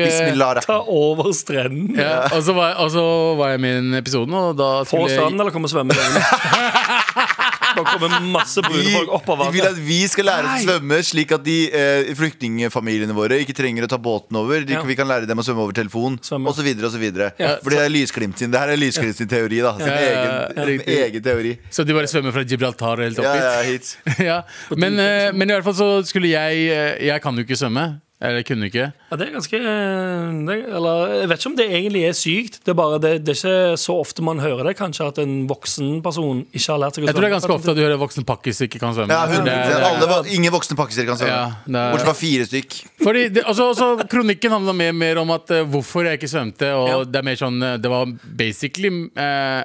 Ta 0.68 0.80
over 0.92 1.32
strenden. 1.36 1.96
ja, 1.96 2.26
og, 2.28 2.42
så 2.44 2.56
var, 2.58 2.76
og 2.84 2.92
så 2.92 3.06
var 3.40 3.54
jeg 3.54 3.64
med 3.64 3.78
i 3.78 3.80
den 3.80 3.94
episoden, 4.02 4.36
og 4.36 4.58
da 4.60 4.72
Få 4.84 5.06
skulle 5.06 5.14
stranden 5.16 5.40
jeg 5.40 5.46
eller 5.46 5.56
komme 5.56 5.72
svømmende? 5.72 5.96
Det 7.76 7.84
komme 7.88 8.20
masse 8.34 8.62
brune 8.66 8.92
folk 8.96 9.12
opp 9.18 9.30
av 9.34 9.44
de 9.46 9.52
vil 9.56 9.68
at 9.68 9.78
vi 9.78 10.00
skal 10.12 10.26
lære 10.28 10.46
oss 10.50 10.66
å 10.66 10.68
svømme, 10.68 10.98
slik 11.08 11.32
at 11.36 11.44
de 11.46 11.58
eh, 11.72 12.12
flyktningfamiliene 12.18 13.16
våre 13.16 13.40
ikke 13.44 13.56
trenger 13.58 13.86
å 13.88 13.90
ta 13.92 13.98
båten 14.02 14.38
over. 14.40 14.66
De, 14.68 14.74
Ja. 14.74 14.82
Vi 14.92 14.96
kan 14.98 15.08
lære 15.08 15.28
dem 15.30 15.40
å 15.40 15.46
svømme 15.46 15.64
over 15.66 15.74
telefon, 15.78 16.18
Svømme. 16.22 16.50
osv. 16.52 16.68
osv. 16.90 17.06
Ja. 17.40 17.56
Fordi 17.64 17.76
det 17.78 17.86
er 17.86 17.90
Lysglimt 17.94 18.38
sin 18.40 18.52
Det 18.52 18.60
her 18.60 18.70
er 18.74 18.78
Lysglimt 18.82 19.16
sin 19.16 19.28
teori, 19.32 19.62
da. 19.64 19.76
Sin 19.78 19.88
Ja, 19.88 19.96
ja, 19.96 20.12
egen, 20.58 20.82
ja, 20.86 21.06
egen 21.08 21.24
teori. 21.24 21.58
Så 21.72 21.86
de 21.86 21.94
bare 21.94 22.08
svømmer 22.12 22.34
fra 22.36 22.44
Gibraltar 22.44 22.98
helt 23.06 23.20
opp 23.20 23.26
Ja, 23.26 23.62
hit? 23.64 23.98
ja, 24.06 24.14
hit. 24.16 24.20
ja. 24.32 24.42
Men, 24.76 25.00
eh, 25.00 25.32
men 25.32 25.50
i 25.50 25.54
hvert 25.54 25.64
fall 25.70 25.78
så 25.78 25.90
skulle 26.08 26.28
jeg 26.34 26.68
eh, 26.72 27.06
Jeg 27.08 27.22
kan 27.22 27.36
jo 27.38 27.44
ikke 27.46 27.58
svømme. 27.60 28.02
Eller 28.22 28.44
kunne 28.46 28.68
ikke. 28.70 28.92
Ja, 28.94 29.18
det 29.18 29.26
er 29.28 29.32
ganske 29.34 29.58
eh, 29.58 30.34
det, 30.48 30.58
Eller 30.70 31.14
jeg 31.16 31.30
vet 31.32 31.42
ikke 31.42 31.50
om 31.50 31.56
det 31.58 31.66
egentlig 31.74 32.04
er 32.06 32.18
sykt. 32.18 32.60
Det 32.62 32.74
er 32.74 32.78
bare 32.78 33.00
det, 33.02 33.14
det 33.26 33.34
er 33.34 33.40
ikke 33.40 33.80
så 33.82 33.96
ofte 33.98 34.26
man 34.26 34.42
hører 34.44 34.70
det, 34.70 34.76
kanskje, 34.78 35.08
at 35.10 35.22
en 35.24 35.34
voksen 35.50 36.04
person 36.06 36.44
ikke 36.52 36.68
har 36.70 36.84
lært 36.84 36.98
seg 36.98 37.04
å 37.04 37.08
svømme. 37.08 37.10
Jeg 37.10 37.18
tror 37.18 37.26
det 37.26 37.32
er 37.32 37.36
ganske 37.36 37.56
ofte 37.58 37.74
at 37.74 37.80
du 37.80 37.84
hører 37.84 38.02
voksen 38.02 38.28
pakkis 38.30 38.62
ikke 38.68 38.82
kan 38.84 38.94
svømme. 38.98 39.18
Ja, 39.18 39.26
100 39.26 39.50
Det 39.50 39.82
det 39.82 39.90
Alle, 39.90 40.22
Ingen 40.38 40.54
voksne 40.54 40.78
pakkiser 40.78 41.10
kan 41.10 41.20
svømme. 41.20 41.34
Ja, 41.34 41.66
det 41.66 41.86
Bortsett 41.96 42.12
fra 42.12 42.18
fire 42.22 42.48
stykk. 42.52 42.80
Fordi 43.02 43.28
det, 43.34 43.46
også, 43.50 43.70
også, 43.74 44.08
Kronikken 44.12 44.54
handla 44.54 44.78
mer, 44.78 44.94
mer 44.94 45.22
om 45.24 45.34
at 45.34 45.52
uh, 45.56 45.66
hvorfor 45.74 46.06
jeg 46.06 46.22
ikke 46.22 46.32
svømte. 46.32 46.74
Og 46.78 46.90
Ja. 46.92 47.04
Det 47.12 47.20
er 47.20 47.26
mer 47.26 47.38
sånn 47.40 47.58
eh, 47.64 47.78
Det 47.82 47.90
var 47.92 48.10
basically 48.38 48.90
eh, 49.18 49.62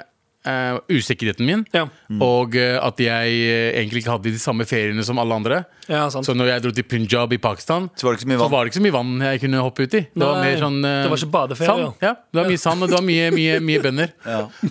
eh, 0.46 0.78
usikkerheten 0.96 1.46
min. 1.48 1.64
Ja. 1.74 1.86
Og 2.22 2.54
uh, 2.56 2.78
at 2.86 3.00
jeg 3.02 3.36
eh, 3.42 3.70
egentlig 3.80 4.02
ikke 4.04 4.14
hadde 4.16 4.32
de 4.32 4.40
samme 4.42 4.66
feriene 4.68 5.04
som 5.06 5.18
alle 5.22 5.34
andre. 5.36 5.62
Ja, 5.86 6.06
sant. 6.10 6.26
Så 6.26 6.34
når 6.34 6.50
jeg 6.54 6.64
dro 6.64 6.72
til 6.74 6.86
Punjab 6.90 7.32
i 7.34 7.38
Pakistan, 7.38 7.88
Så 7.94 8.06
var 8.06 8.14
det 8.14 8.20
ikke 8.20 8.26
så 8.26 8.30
mye 8.32 8.38
så 8.38 8.42
vann. 8.46 8.52
var 8.56 8.64
det 8.64 8.72
ikke 8.72 8.80
så 8.80 8.84
mye 8.86 8.96
vann 8.96 9.12
jeg 9.26 9.42
kunne 9.44 9.62
hoppe 9.62 9.86
uti. 9.86 10.00
Det 10.10 10.22
var 10.24 10.40
Nei, 10.40 10.48
mer 10.48 10.62
sånn 10.64 10.78
uh, 10.82 10.90
det 11.04 11.10
var 11.12 11.22
ikke 11.22 11.32
badeferie, 11.36 11.68
Sand. 11.70 12.02
Ja, 12.02 12.12
det 12.16 12.40
var 12.40 12.50
mye 12.50 12.62
sand, 12.62 12.82
og 12.82 12.90
det 12.90 12.98
var 12.98 13.06
mye, 13.06 13.30
mye, 13.34 13.58
mye 13.70 13.84
bønner. 13.88 14.14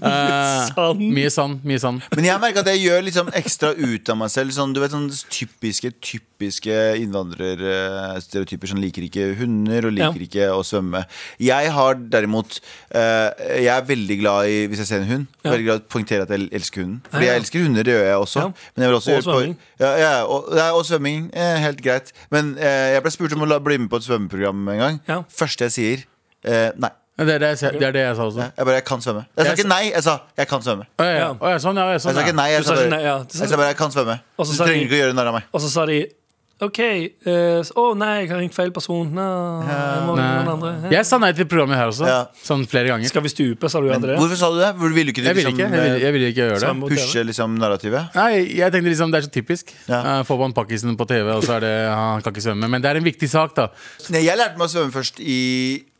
Eh, 0.06 0.66
Sand. 0.76 1.02
mye 1.16 1.30
sand. 1.32 1.62
Mye 1.68 1.80
sand. 1.82 2.04
Men 2.16 2.28
jeg 2.28 2.42
merker 2.44 2.64
at 2.66 2.70
jeg 2.74 2.84
gjør 2.86 3.06
liksom 3.08 3.30
ekstra 3.38 3.72
ut 3.78 4.10
av 4.12 4.20
meg 4.20 4.32
selv. 4.34 4.54
Sånn, 4.56 4.74
du 4.76 4.82
vet, 4.84 4.94
sånn 4.94 5.08
typiske 5.32 5.76
typiske 5.76 5.94
innvandrerstereotyper 6.40 8.68
som 8.72 8.80
liker 8.82 9.04
ikke 9.08 9.26
hunder 9.40 9.86
og 9.88 9.94
liker 9.96 10.20
Ja. 10.20 10.26
ikke 10.28 10.46
å 10.56 10.62
svømme. 10.66 11.02
Jeg 11.40 11.72
har 11.72 11.94
derimot 11.96 12.60
eh, 12.94 13.30
Jeg 13.66 13.76
er 13.76 13.82
veldig 13.88 14.20
glad 14.20 14.46
i, 14.48 14.68
hvis 14.68 14.78
jeg 14.80 14.88
ser 14.88 14.98
en 15.02 15.08
hund, 15.08 15.28
Ja. 15.44 15.52
veldig 15.52 15.66
glad 15.66 15.76
i 15.76 15.80
å 15.84 15.88
poengtere 15.90 16.22
at 16.24 16.30
jeg 16.30 16.50
elsker 16.52 16.82
hunden. 16.84 17.02
Fordi 17.12 17.26
jeg 17.26 17.36
elsker 17.42 17.60
hunder, 17.64 17.84
det 17.84 17.94
gjør 17.94 18.06
jeg 18.06 18.16
også. 18.18 18.40
Ja. 18.40 18.46
Men 18.76 18.82
jeg 18.84 18.90
vil 18.90 18.96
også 19.00 19.12
Og 19.18 19.24
svømming. 19.24 19.56
På, 19.56 19.60
ja, 19.80 19.98
ja, 19.98 20.24
og, 20.26 20.44
ja, 20.56 20.72
og 20.74 20.86
svømming. 20.86 21.30
Eh, 21.34 21.58
helt 21.60 21.82
greit. 21.82 22.12
Men 22.32 22.58
eh, 22.58 22.94
jeg 22.96 23.02
ble 23.04 23.12
spurt 23.12 23.34
om 23.34 23.42
å 23.42 23.46
la, 23.48 23.60
bli 23.60 23.78
med 23.78 23.90
på 23.90 23.96
et 23.98 24.04
svømmeprogram 24.04 24.68
en 24.70 24.78
gang. 24.80 25.00
Ja. 25.08 25.22
Første 25.30 25.60
jeg 25.70 25.72
sier 25.72 25.98
eh, 26.46 26.72
nei. 26.78 26.90
Det 27.18 27.30
er 27.32 27.40
det, 27.40 27.62
jeg, 27.62 27.72
det 27.80 27.88
er 27.88 27.92
det 27.96 28.02
jeg 28.02 28.16
sa 28.18 28.24
også. 28.28 28.42
Jeg 28.58 28.66
bare 28.68 28.76
jeg 28.76 28.84
kan 28.86 29.00
svømme. 29.00 29.22
Jeg 29.38 29.46
sa 29.46 29.52
ikke 29.56 29.68
nei, 29.72 29.84
jeg 29.94 30.04
sa 30.04 30.14
jeg 30.36 30.48
kan 30.52 30.62
svømme. 30.66 30.84
Å, 31.00 31.04
ja, 31.06 31.12
ja. 31.12 31.20
Ja. 31.20 31.30
Å, 31.40 31.46
ja, 31.54 31.58
sånn, 31.64 31.76
ja, 31.80 31.86
ja, 31.86 31.92
Jeg 31.96 32.02
sånn, 32.04 32.14
sa 32.18 32.22
ikke 32.26 32.34
nei, 32.36 32.48
jeg 32.52 32.64
sa 32.66 32.74
bare 32.76 32.90
nei, 32.92 33.00
jeg 33.08 33.48
sa 33.48 33.56
bare 33.56 33.68
jeg 33.72 33.78
kan 33.80 33.92
svømme. 33.96 34.16
Du 34.36 34.44
trenger 34.52 34.84
ikke 34.84 34.98
å 34.98 35.00
gjøre 35.00 35.14
narr 35.16 35.28
av 35.32 35.34
meg. 35.38 35.44
Og 35.56 35.62
så 35.64 35.70
sa 35.72 35.86
de 35.88 36.02
OK, 36.66 36.80
eh, 36.82 37.72
å 37.78 37.86
nei, 37.97 38.11
jeg 38.24 38.32
har 38.32 38.41
ringt 38.41 38.55
feil 38.55 38.72
person. 38.76 39.09
Nå, 39.16 39.26
jeg 39.68 40.16
nei. 40.18 40.28
andre. 40.53 40.72
Nei. 40.84 40.91
Jeg 40.95 41.07
sa 41.07 41.20
nei 41.22 41.32
til 41.38 41.47
programmet 41.49 41.80
her 41.80 41.91
også. 41.91 42.07
Ja. 42.09 42.20
Sånn 42.45 42.66
flere 42.70 42.91
ganger. 42.91 43.09
Skal 43.11 43.26
vi 43.26 43.32
stupe, 43.34 43.70
sa 43.72 43.82
du 43.84 43.89
André? 43.93 44.18
hvorfor 44.20 44.39
sa 44.39 44.51
du 44.53 44.59
det? 44.61 44.72
Hvor 44.80 44.95
ville 44.95 45.13
ikke 45.13 45.24
liksom, 45.26 45.30
Jeg 45.30 45.38
ville 45.38 45.51
liksom 45.51 45.59
ikke, 45.59 45.80
jeg 45.80 45.86
ville, 45.86 46.03
jeg 46.03 46.16
ville 46.16 46.32
ikke 46.34 46.41
gjøre 46.41 46.59
det. 46.61 46.72
Eh, 46.72 46.95
pushe 46.95 47.26
liksom 47.30 47.57
narrativet? 47.61 48.16
Nei, 48.18 48.32
jeg 48.59 48.74
tenkte 48.74 48.91
liksom 48.91 49.13
Det 49.13 49.22
er 49.22 49.28
så 49.28 49.34
typisk. 49.34 49.76
Ja. 49.89 50.01
Uh, 50.01 50.22
Får 50.28 50.41
man 50.41 50.55
pakkisen 50.57 50.97
på 50.99 51.09
TV, 51.09 51.30
og 51.36 51.45
så 51.45 51.57
er 51.57 51.66
det 51.66 51.76
Han 51.89 52.26
kan 52.26 52.36
ikke 52.36 52.45
svømme. 52.47 52.72
Men 52.72 52.84
det 52.84 52.91
er 52.91 53.01
en 53.01 53.07
viktig 53.07 53.30
sak, 53.32 53.55
da. 53.57 53.70
Nei, 54.13 54.26
jeg 54.26 54.39
lærte 54.39 54.59
meg 54.59 54.70
å 54.70 54.74
svømme 54.74 54.95
først 54.95 55.22
i, 55.22 55.41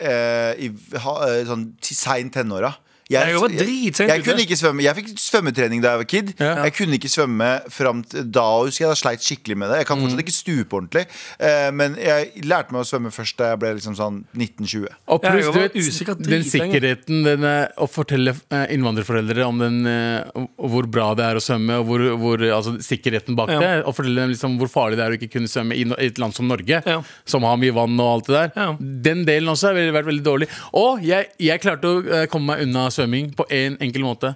uh, 0.02 0.52
i 0.58 0.72
ha, 1.06 1.16
eh, 1.30 1.44
sånn 1.50 1.70
sein 1.86 2.32
tenåra. 2.34 2.74
Jeg 3.06 3.36
jeg, 3.36 3.60
jeg, 3.94 4.08
jeg 4.10 4.24
kunne 4.26 4.42
ikke 4.42 4.56
svømme 4.58 4.82
Jeg 4.82 4.96
fikk 4.98 5.10
svømmetrening 5.22 5.82
da 5.84 5.92
jeg 5.94 6.00
var 6.02 6.08
kid. 6.10 6.30
Ja. 6.42 6.54
Jeg 6.66 6.74
kunne 6.74 6.98
ikke 6.98 7.10
svømme 7.14 7.50
fram 7.70 8.00
til 8.10 8.24
da. 8.34 8.46
husker 8.66 8.86
jeg 8.88 8.90
da 8.90 8.98
sleit 8.98 9.22
skikkelig 9.22 9.58
med 9.62 9.70
det 9.70 9.78
Jeg 9.84 9.88
kan 9.92 10.00
fortsatt 10.02 10.24
ikke 10.24 10.34
stupe 10.34 10.74
ordentlig. 10.80 11.04
Eh, 11.38 11.68
men 11.78 11.98
jeg 12.02 12.46
lærte 12.50 12.74
meg 12.74 12.82
å 12.82 12.88
svømme 12.90 13.12
først 13.14 13.38
da 13.38 13.52
jeg 13.52 13.60
ble 13.62 13.74
liksom 13.78 13.94
sånn 14.00 14.18
1920. 14.34 14.88
Og 15.14 15.22
pluss, 15.22 15.52
du 15.54 15.60
vet, 15.60 15.78
usikker 15.78 16.18
den 16.26 16.48
sikkerheten 16.50 17.22
den 17.28 17.46
er, 17.46 17.68
Å 17.78 17.86
fortelle 17.94 18.34
eh, 18.50 18.66
innvandrerforeldre 18.74 19.46
om 19.52 19.62
den 19.62 19.78
eh, 19.92 20.42
hvor 20.66 20.90
bra 20.90 21.12
det 21.20 21.28
er 21.30 21.38
å 21.38 21.44
svømme, 21.46 21.78
og 21.84 21.86
hvor, 21.92 22.08
hvor, 22.24 22.42
altså, 22.58 22.74
sikkerheten 22.82 23.38
bak 23.38 23.54
Ja. 23.54 23.60
det. 23.62 23.72
Og 23.86 23.94
fortelle 24.00 24.26
dem 24.26 24.34
liksom 24.34 24.58
hvor 24.58 24.72
farlig 24.74 24.98
det 24.98 25.06
er 25.06 25.14
å 25.14 25.20
ikke 25.20 25.30
kunne 25.38 25.52
svømme 25.52 25.78
i 25.78 25.86
no- 25.86 26.00
i 26.02 26.10
et 26.10 26.18
land 26.22 26.34
som 26.34 26.50
Norge, 26.50 26.82
Ja. 26.90 26.98
som 27.30 27.46
har 27.46 27.62
mye 27.62 27.78
vann 27.78 27.94
og 28.02 28.10
alt 28.16 28.34
det 28.34 28.36
der. 28.40 28.52
Ja. 28.58 28.68
Den 28.82 29.24
delen 29.30 29.54
også 29.54 29.70
har 29.70 29.78
vært 29.94 30.10
veldig 30.10 30.26
dårlig. 30.26 30.50
Og 30.74 31.06
jeg, 31.06 31.30
jeg 31.38 31.62
klarte 31.62 31.94
å 31.94 32.02
eh, 32.10 32.26
komme 32.34 32.56
meg 32.56 32.66
unna 32.66 32.90
svømming 32.96 33.32
på 33.38 33.46
en 33.52 33.78
enkel 33.84 34.06
måte. 34.08 34.34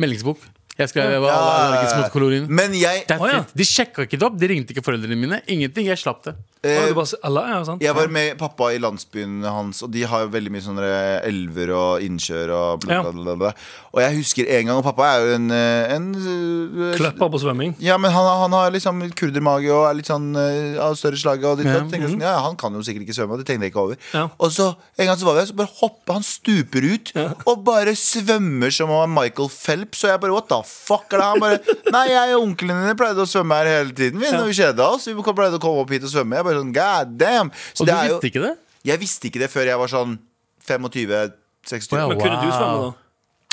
Meldingsbok. 0.00 0.40
Jeg 0.78 0.90
skrev 0.90 1.10
jeg 1.14 1.20
var 1.22 1.30
allergisk 1.38 1.96
mot 2.00 2.10
klorin. 2.14 2.46
Men 2.50 2.72
jeg 2.74 3.04
That's 3.06 3.22
Å, 3.22 3.28
ja. 3.30 3.42
it. 3.44 3.52
De 3.54 3.66
sjekka 3.68 4.06
ikke 4.08 4.18
det 4.18 4.26
opp. 4.26 4.38
De 4.40 4.48
ringte 4.50 4.74
ikke 4.74 4.82
foreldrene 4.82 5.14
mine. 5.18 5.38
Ingenting. 5.46 5.86
Jeg 5.86 6.00
slapp 6.02 6.24
det. 6.26 6.34
Eh, 6.64 6.88
du 6.88 6.94
bare, 6.96 7.18
alle, 7.28 7.40
ja, 7.52 7.56
sant? 7.68 7.82
Jeg 7.84 7.92
var 7.94 8.08
med 8.08 8.38
pappa 8.40 8.70
i 8.72 8.78
landsbyen 8.80 9.42
hans, 9.44 9.82
og 9.84 9.90
de 9.92 10.00
har 10.08 10.22
jo 10.24 10.30
veldig 10.32 10.50
mye 10.54 10.64
sånne 10.64 10.86
elver 11.28 11.72
og 11.76 12.00
innsjøer 12.06 12.48
og 12.56 12.80
bla, 12.86 12.94
Ja. 12.94 13.02
bla, 13.04 13.12
bla, 13.12 13.34
bla. 13.42 13.50
Og 13.92 14.00
jeg 14.00 14.16
husker 14.16 14.48
en 14.48 14.70
gang, 14.70 14.78
og 14.78 14.86
pappa 14.86 15.10
er 15.10 15.26
jo 15.26 15.34
en, 15.36 15.50
eh, 15.52 15.92
en 15.94 16.06
eh, 16.16 16.96
Kløpper 16.96 17.30
på 17.34 17.40
svømming. 17.42 17.74
Ja, 17.84 17.98
men 18.00 18.10
han, 18.10 18.24
han 18.40 18.56
har 18.56 18.72
liksom 18.72 19.04
kurdermage 19.12 19.68
og 19.76 19.84
er 19.90 19.98
litt 20.00 20.08
sånn 20.08 20.30
eh, 20.40 20.80
av 20.80 20.96
større 20.96 21.20
slag. 21.20 21.44
Og 21.44 21.60
ditt, 21.60 21.68
datt. 21.68 21.90
Tenker 21.92 22.08
sånn, 22.14 22.24
ja, 22.24 22.32
han 22.48 22.56
kan 22.56 22.72
jo 22.72 22.80
sikkert 22.86 23.04
ikke 23.06 23.18
svømme, 23.20 23.36
og 23.36 23.44
det 23.44 23.46
tenkte 23.52 23.68
jeg 23.68 23.74
ikke 23.74 23.84
over. 23.84 24.00
Ja. 24.16 24.24
Og 24.40 24.50
så 24.56 24.70
en 24.96 25.06
gang 25.12 25.20
så 25.20 25.28
var 25.28 25.36
vi 25.36 25.44
her, 25.44 25.50
så 25.52 25.58
bare 25.60 25.74
hopper 25.84 26.16
han 26.18 26.24
stuper 26.24 26.88
ut 26.94 27.12
og 27.44 27.60
bare 27.68 27.92
svømmer 27.98 28.72
som 28.72 28.88
om 28.88 29.04
han 29.04 29.10
er 29.12 29.14
Michael 29.20 29.52
Phelps. 29.52 30.00
Og 30.08 30.14
jeg 30.14 30.24
bare 30.24 30.32
what 30.32 30.48
the 30.48 30.62
fuck 30.68 31.14
er 31.14 31.20
det? 31.22 31.28
Han 31.30 31.42
bare 31.42 31.76
Nei, 31.94 32.04
jeg 32.12 32.34
og 32.36 32.46
onklene 32.48 32.84
dine 32.84 32.96
pleide 32.98 33.24
å 33.24 33.28
svømme 33.28 33.60
her 33.60 33.70
hele 33.70 33.94
tiden. 33.96 34.20
Vi, 34.22 34.32
når 34.34 34.50
vi 34.50 34.56
kjeda 34.58 34.88
oss. 34.96 35.06
Vi 35.08 35.14
pleide 35.14 35.60
å 35.60 35.62
komme 35.62 35.84
opp 35.84 35.94
hit 35.94 36.06
og 36.06 36.12
svømme. 36.12 36.40
Jeg 36.40 36.48
bare 36.48 36.60
sånn, 36.62 36.74
god 36.74 37.14
damn 37.20 37.52
Så 37.72 37.84
Og 37.84 37.86
du 37.86 37.92
det 37.92 37.96
er 37.98 38.10
jo, 38.10 38.18
visste 38.18 38.30
ikke 38.32 38.44
det? 38.46 38.52
Jeg 38.84 39.00
visste 39.00 39.30
ikke 39.30 39.44
det 39.44 39.50
før 39.52 39.70
jeg 39.70 39.80
var 39.80 39.92
sånn 39.94 40.18
25-26. 40.66 41.88
Å, 41.94 42.00
ja. 42.00 42.08
Men 42.10 42.20
kunne 42.20 42.40
du 42.42 42.50
svømme, 42.50 42.76
da? 42.82 42.92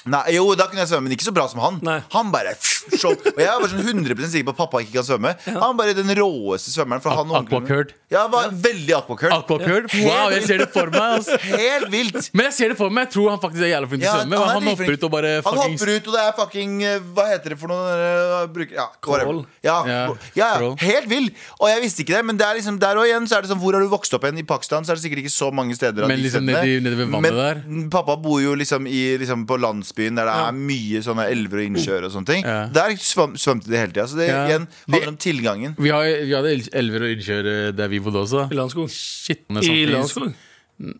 Nei, 0.09 0.21
jo, 0.33 0.47
da 0.57 0.65
kunne 0.65 0.81
jeg 0.81 0.89
svømme, 0.89 1.05
men 1.09 1.13
ikke 1.13 1.27
så 1.27 1.33
bra 1.35 1.43
som 1.51 1.59
han. 1.61 1.75
Nei. 1.85 1.99
Han 2.15 2.31
bare 2.33 2.55
så, 2.57 3.11
Og 3.13 3.37
jeg 3.37 3.45
bare 3.45 3.69
sånn 3.69 3.83
100% 3.85 4.31
sikker 4.33 4.47
på 4.47 4.53
at 4.55 4.59
pappa 4.63 4.79
ikke 4.81 4.95
kan 4.97 5.05
svømme. 5.05 5.35
Han 5.45 5.77
bare 5.77 5.93
den 5.93 6.09
råeste 6.17 6.71
svømmeren. 6.73 7.03
For 7.03 7.13
han 7.13 7.29
Aquacurd. 7.41 7.91
Ja, 8.11 8.23
var 8.31 8.49
veldig 8.51 8.95
aquacurd. 8.97 9.31
Aquacurd? 9.35 9.91
Wow, 10.01 10.31
jeg 10.33 10.43
ser 10.47 10.63
det 10.63 10.69
for 10.73 10.89
meg. 10.91 11.19
Altså. 11.19 11.37
Helt 11.45 11.85
vilt. 11.93 12.31
Men 12.33 12.47
jeg 12.49 12.55
ser 12.57 12.73
det 12.73 12.77
for 12.79 12.89
meg. 12.89 13.05
Jeg 13.05 13.13
tror 13.13 13.29
han 13.35 13.41
faktisk 13.43 13.61
er 13.67 13.71
jævla 13.75 13.91
flink 13.91 14.01
til 14.03 14.09
å 14.09 14.15
svømme. 14.17 14.39
han 14.41 14.49
Han, 14.55 14.67
hopper 14.71 14.91
ut 14.95 15.05
og 15.07 15.11
bare 15.13 15.33
Han 15.45 15.59
hopper 15.61 15.91
ut, 15.93 16.09
og 16.09 16.17
det 16.17 16.23
er 16.25 16.33
fucking 16.39 16.73
eh, 16.87 16.97
Hva 17.15 17.27
heter 17.29 17.53
det 17.53 17.59
for 17.61 17.71
noe? 17.71 17.93
eh, 17.93 18.47
Bruker, 18.57 18.75
ja. 18.79 18.87
Crawl. 19.05 19.43
Ja, 19.63 19.77
Ja, 19.85 19.99
ja, 20.35 20.49
ja, 20.61 20.71
helt 20.81 21.07
vill. 21.11 21.29
Og 21.61 21.69
jeg 21.69 21.85
visste 21.85 22.03
ikke 22.03 22.17
det, 22.17 22.23
men 22.27 22.41
det 22.41 22.45
er 22.49 22.57
liksom 22.59 22.79
der 22.81 22.97
og 22.99 23.05
igjen 23.07 23.29
så 23.29 23.37
er 23.37 23.45
det 23.45 23.51
sånn 23.53 23.61
Hvor 23.61 23.77
har 23.77 23.85
du 23.85 23.91
vokst 23.93 24.13
opp 24.17 24.25
igjen? 24.27 24.41
I 24.41 24.47
Pakistan 24.49 24.83
så 24.87 24.91
er 24.95 24.99
det 24.99 25.05
sikkert 25.05 25.21
ikke 25.23 25.33
så 25.37 25.51
mange 25.53 25.77
steder. 25.77 26.09
Men 26.09 26.19
liksom 26.25 26.49
nedi- 26.49 26.81
nede 26.83 26.97
ved 26.99 27.13
vannet 27.13 27.63
men 27.69 27.87
pappa 27.93 28.17
bor 28.19 28.41
jo 28.41 28.53
liksom, 28.57 28.85
i, 28.89 29.15
liksom 29.21 29.45
på 29.47 29.57
landsbyen 29.91 30.15
der 30.15 30.25
det 30.25 30.35
er 30.35 30.51
mye 30.57 31.01
sånne 31.03 31.25
elver 31.31 31.61
og 31.61 31.65
innsjøer 31.69 32.05
og 32.07 32.11
sånne 32.13 32.27
ting. 32.29 32.45
Ja. 32.45 32.67
Der 32.73 32.95
svøm, 32.97 33.35
svømte 33.37 33.69
de 33.71 33.77
hele 33.77 33.91
tida. 33.91 34.07
Så 34.07 34.17
det 34.17 34.27
Ja. 34.29 34.45
igjen 34.47 34.67
De- 34.67 34.91
handler 34.93 35.07
om 35.09 35.17
tilgangen. 35.17 35.75
vi, 35.77 35.89
har, 35.89 36.03
vi 36.03 36.31
hadde 36.33 36.69
elver 36.73 37.01
og 37.03 37.09
innsjøer 37.17 37.75
der 37.75 37.87
vi 37.87 37.99
bodde 37.99 38.19
også. 38.23 38.47
I 38.51 38.55
Landskog? 38.55 38.89
Shit, 38.89 39.43
I 39.49 39.85
Landskog? 39.85 40.33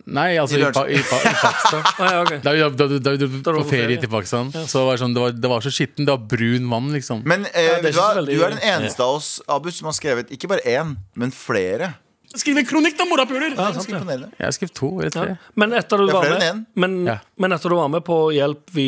Nei, 0.06 0.38
altså 0.38 0.60
I 0.60 0.62
i, 0.62 0.72
pa, 0.72 0.84
i, 0.86 0.98
pa, 1.02 1.18
i 1.18 1.34
Pakistan. 1.42 1.84
Ah, 2.00 2.12
ja, 2.14 2.22
ok. 2.22 2.34
Da 2.44 2.52
vi 2.54 2.60
da, 2.60 2.70
da, 2.70 2.88
da, 3.00 3.16
da, 3.18 3.26
vi 3.26 3.42
dro 3.42 3.64
på 3.64 3.70
ferie 3.70 3.88
ferie. 3.88 3.98
til 4.00 4.10
Pakistan, 4.10 4.52
så 4.54 4.86
var 4.86 4.94
det, 4.94 5.02
sånn, 5.02 5.14
det, 5.16 5.22
var, 5.24 5.32
det 5.32 5.50
var 5.50 5.62
så 5.66 5.72
skitten. 5.74 6.06
Det 6.06 6.14
var 6.14 6.22
brun 6.30 6.68
vann, 6.70 6.92
liksom. 6.94 7.24
Men 7.26 7.48
eh, 7.50 7.82
Ja, 7.90 8.12
er 8.14 8.22
du 8.30 8.44
er 8.46 8.54
den 8.54 8.62
eneste 8.62 9.02
av 9.02 9.16
oss 9.18 9.42
Abu, 9.50 9.72
som 9.72 9.86
har 9.90 9.94
skrevet 9.98 10.30
ikke 10.30 10.48
bare 10.48 10.62
én, 10.70 10.98
men 11.16 11.32
flere. 11.34 11.96
Skriv 12.38 12.58
en 12.62 12.66
kronikk, 12.66 12.96
da, 13.00 13.06
morapuler! 13.10 13.52
Ja, 13.58 13.66
er 13.70 13.76
ganske. 13.76 14.00
Jeg 14.38 14.46
har 14.46 14.54
skrevet 14.56 14.74
to 14.78 14.90
eller 15.02 15.12
tre. 15.12 15.26
Ja. 15.34 15.36
Men 15.60 15.74
etter 15.76 16.00
du 16.00 16.12
var 16.14 16.28
med 16.32 16.62
men, 16.80 16.94
Ja. 17.10 17.18
men 17.44 17.52
etter 17.52 17.70
du 17.74 17.76
var 17.76 17.90
med 17.92 18.04
på 18.08 18.18
Hjelp 18.32 18.72
vi 18.72 18.88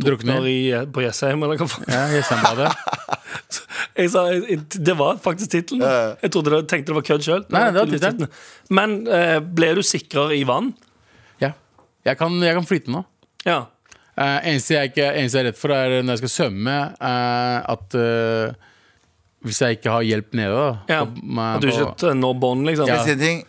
Drukner. 0.00 0.46
i, 0.48 0.58
på 0.92 1.04
Jessheim, 1.04 1.42
eller 1.44 1.60
hva 1.60 1.68
faen 1.68 1.84
Ja, 1.92 2.06
Jessheim-badet. 2.16 2.72
jeg 4.00 4.10
sa, 4.14 4.24
jeg- 4.32 4.60
Det 4.88 4.96
var 4.96 5.18
faktisk 5.20 5.50
tittelen. 5.52 5.84
Jeg 6.22 6.30
trodde 6.32 6.50
det, 6.54 6.62
tenkte 6.68 6.92
det 6.94 6.98
var 7.00 7.08
kødd 7.10 7.26
sjøl. 7.28 8.28
Men 8.70 9.06
eh, 9.06 9.38
ble 9.40 9.74
du 9.74 9.82
sikrere 9.82 10.36
i 10.38 10.44
vann? 10.48 10.72
Ja. 11.40 11.52
Jeg 12.08 12.16
kan, 12.18 12.40
jeg 12.40 12.54
kan 12.56 12.66
flyte 12.68 12.90
nå. 12.94 13.04
Ja. 13.44 13.66
Uh, 14.18 14.40
eneste, 14.48 14.74
jeg 14.74 14.90
ikke, 14.90 15.12
eneste 15.14 15.38
jeg 15.38 15.44
er 15.44 15.50
redd 15.52 15.58
for, 15.60 15.70
er 15.70 16.00
når 16.02 16.16
jeg 16.16 16.22
skal 16.24 16.32
svømme, 16.32 16.72
uh, 16.98 17.58
at 17.70 17.94
eh, 17.94 18.56
hvis 19.46 19.60
jeg 19.62 19.78
ikke 19.78 19.92
har 19.94 20.02
hjelp 20.02 20.32
nede 20.34 20.62
Ja. 20.90 21.02
At 21.04 21.62
du 21.62 21.68
ikke 21.70 22.14
når 22.18 22.40
bånd, 22.42 22.66
liksom. 22.66 22.88
Ja. 22.90 23.04
det 23.04 23.12
er 23.12 23.18
en 23.18 23.22
ting? 23.22 23.44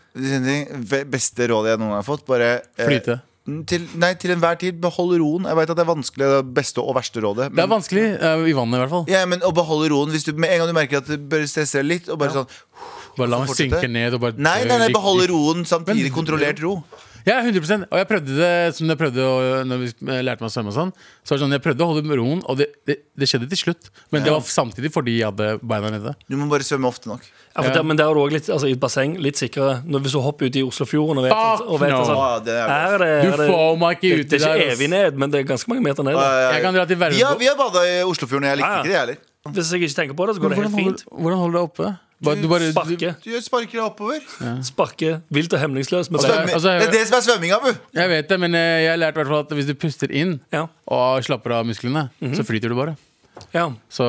Ting? 0.46 0.86
Beste 1.10 1.48
rådet 1.50 1.74
jeg 1.74 1.80
noen 1.82 1.94
gang 1.94 2.00
har 2.02 2.06
fått, 2.08 2.26
bare 2.30 2.50
eh, 2.78 2.86
Flyte. 2.86 3.20
Til, 3.66 3.86
nei, 3.98 4.12
til 4.20 4.30
enhver 4.36 4.60
tid, 4.62 4.78
behold 4.82 5.16
roen. 5.18 5.48
Jeg 5.50 5.58
vet 5.58 5.72
at 5.74 5.78
det 5.80 5.82
er 5.82 5.90
vanskelig, 5.90 6.28
det 6.36 6.54
beste 6.54 6.84
og 6.84 6.94
verste 7.00 7.24
rådet. 7.24 7.48
Det 7.56 7.64
er 7.64 7.72
vanskelig, 7.72 8.04
eh, 8.20 8.44
i 8.52 8.54
vannet 8.54 8.78
i 8.78 8.82
hvert 8.84 8.94
fall. 8.94 9.06
ja, 9.10 9.24
men 9.26 9.42
å 9.42 9.52
beholde 9.56 9.90
roen 9.90 10.14
hvis 10.14 10.28
du 10.28 10.34
med 10.38 10.54
en 10.54 10.62
gang 10.62 10.70
du 10.70 10.78
merker 10.78 11.02
at 11.02 11.10
du 11.10 11.18
bør 11.18 11.48
stresse 11.50 11.82
deg 11.82 11.88
litt, 11.90 12.10
og 12.10 12.20
bare 12.22 12.36
sånn 12.42 12.50
Bare 13.18 13.32
la 13.34 13.40
meg 13.42 13.50
synke 13.58 13.88
ned 13.90 14.14
og 14.16 14.22
bare 14.22 14.38
Nei, 14.38 14.60
nei, 14.70 14.78
nei, 14.78 14.92
Behold 14.94 15.26
beholde 15.26 15.30
roen 15.34 15.66
samtidig 15.68 16.12
Men- 16.12 16.14
kontrollert 16.20 16.62
ro. 16.64 16.76
Ja, 17.28 17.42
100% 17.44 17.88
Og 17.92 17.98
jeg 18.00 18.08
prøvde 18.08 18.36
det 18.38 18.76
som 18.76 18.88
jeg 18.88 18.98
prøvde 18.98 19.18
å- 19.26 19.64
når 19.68 19.78
vi 19.82 19.88
lærte 20.24 20.40
meg 20.42 20.50
å 20.50 20.54
svømme 20.54 20.72
og 20.72 20.76
sånn. 20.78 20.92
Så 21.24 21.34
var 21.34 21.38
det 21.38 21.44
sånn, 21.44 21.52
Jeg 21.52 21.62
prøvde 21.66 21.82
å 21.84 21.88
holde 21.94 22.16
roen, 22.18 22.42
og 22.48 22.58
det, 22.58 22.68
det, 22.86 22.96
det 23.18 23.28
skjedde 23.28 23.50
til 23.50 23.58
slutt. 23.58 23.90
Men 24.12 24.24
det 24.24 24.32
var 24.32 24.40
samtidig 24.42 24.92
fordi 24.94 25.18
jeg 25.20 25.26
hadde 25.32 25.60
beina 25.62 25.90
nede. 25.92 26.16
Du 26.30 26.38
må 26.38 26.48
bare 26.50 26.64
svømme 26.64 26.88
ofte 26.88 27.08
nok. 27.08 27.22
Ja, 27.56 27.64
for 27.64 27.74
der, 27.74 27.84
men 27.84 27.98
der 27.98 28.06
er 28.08 28.30
litt 28.32 28.48
altså, 28.50 28.68
i 28.70 28.72
et 28.74 28.80
basseng 28.80 29.18
litt 29.20 29.36
sikrere. 29.36 29.84
Når, 29.86 30.00
hvis 30.06 30.12
du 30.16 30.20
hopper 30.22 30.46
ut 30.48 30.56
i 30.56 30.64
Oslofjorden 30.64 31.18
og 31.20 31.24
vet, 31.28 31.34
Fuck 31.34 31.68
og 31.68 31.80
vet 31.82 31.90
no. 31.90 32.00
at 32.00 32.08
sånn, 32.08 32.18
Ah, 32.20 32.40
det 32.40 32.56
er 32.56 32.70
er 32.70 32.98
det, 33.00 33.12
Du 33.26 33.42
er 33.42 33.48
får 33.50 33.78
meg 33.80 33.98
ikke 34.00 34.02
det, 34.18 34.30
der. 34.30 34.38
det 34.38 34.42
er 34.48 34.56
ikke 34.56 34.72
evig 34.78 34.90
ned, 34.90 35.18
men 35.18 35.30
det 35.32 35.40
er 35.40 35.44
ganske 35.50 35.68
mange 35.68 35.84
meter 35.84 36.04
ned. 36.04 36.14
Da. 36.14 36.22
Ah, 36.24 36.54
Jeg 36.54 36.62
kan 36.64 36.74
dra 36.74 36.86
til 36.86 36.96
vi 36.96 37.04
har, 37.04 37.12
Vervebo. 37.12 37.40
vi 37.40 37.46
har 37.52 37.56
bada 37.56 37.80
i 37.84 38.04
Oslofjorden, 38.04 38.46
og 38.46 38.50
jeg 38.54 38.58
likte 38.60 38.70
Ah, 38.70 38.76
ja. 38.76 38.84
ikke 38.84 38.92
det, 38.94 39.00
heller. 39.00 39.18
Hvis 39.50 39.72
jeg 39.72 39.82
ikke 39.82 39.96
tenker 39.98 40.16
på 40.16 40.26
det, 40.28 40.36
så 40.36 40.40
går 40.42 40.50
det 40.50 40.58
helt 40.60 40.76
fint. 40.76 41.04
hvordan 41.12 41.38
holder 41.40 41.52
du 41.52 41.58
deg 41.60 41.68
oppe? 41.70 42.00
Du 42.20 42.48
bare, 42.50 42.60
du, 42.68 42.72
Sparke. 42.74 43.16
Du 43.24 43.32
sparker 43.42 43.80
oppover. 43.86 44.20
oppover. 44.20 44.64
Sparke 44.68 45.22
vilt 45.32 45.54
og 45.56 45.60
hemningsløst. 45.62 46.12
Altså, 46.12 46.34
altså, 46.52 46.74
det 46.80 46.88
er 46.90 46.92
det 46.92 47.04
som 47.08 47.18
er 47.18 47.22
svømminga, 47.24 47.60
bu! 47.64 47.70
jeg 47.96 48.10
vet 48.12 48.28
det, 48.30 48.40
men 48.40 48.56
eh, 48.60 48.82
jeg 48.84 48.90
har 48.92 48.98
lært 49.00 49.18
at 49.18 49.54
hvis 49.56 49.66
du 49.70 49.74
puster 49.80 50.12
inn 50.12 50.40
Ja. 50.52 50.66
og 50.88 51.24
slapper 51.24 51.52
av 51.60 51.66
musklene, 51.66 52.10
Mhm. 52.20 52.34
så 52.36 52.44
flyter 52.44 52.68
du 52.70 52.76
bare. 52.76 52.98
Ja. 53.54 53.70
Så 53.90 54.04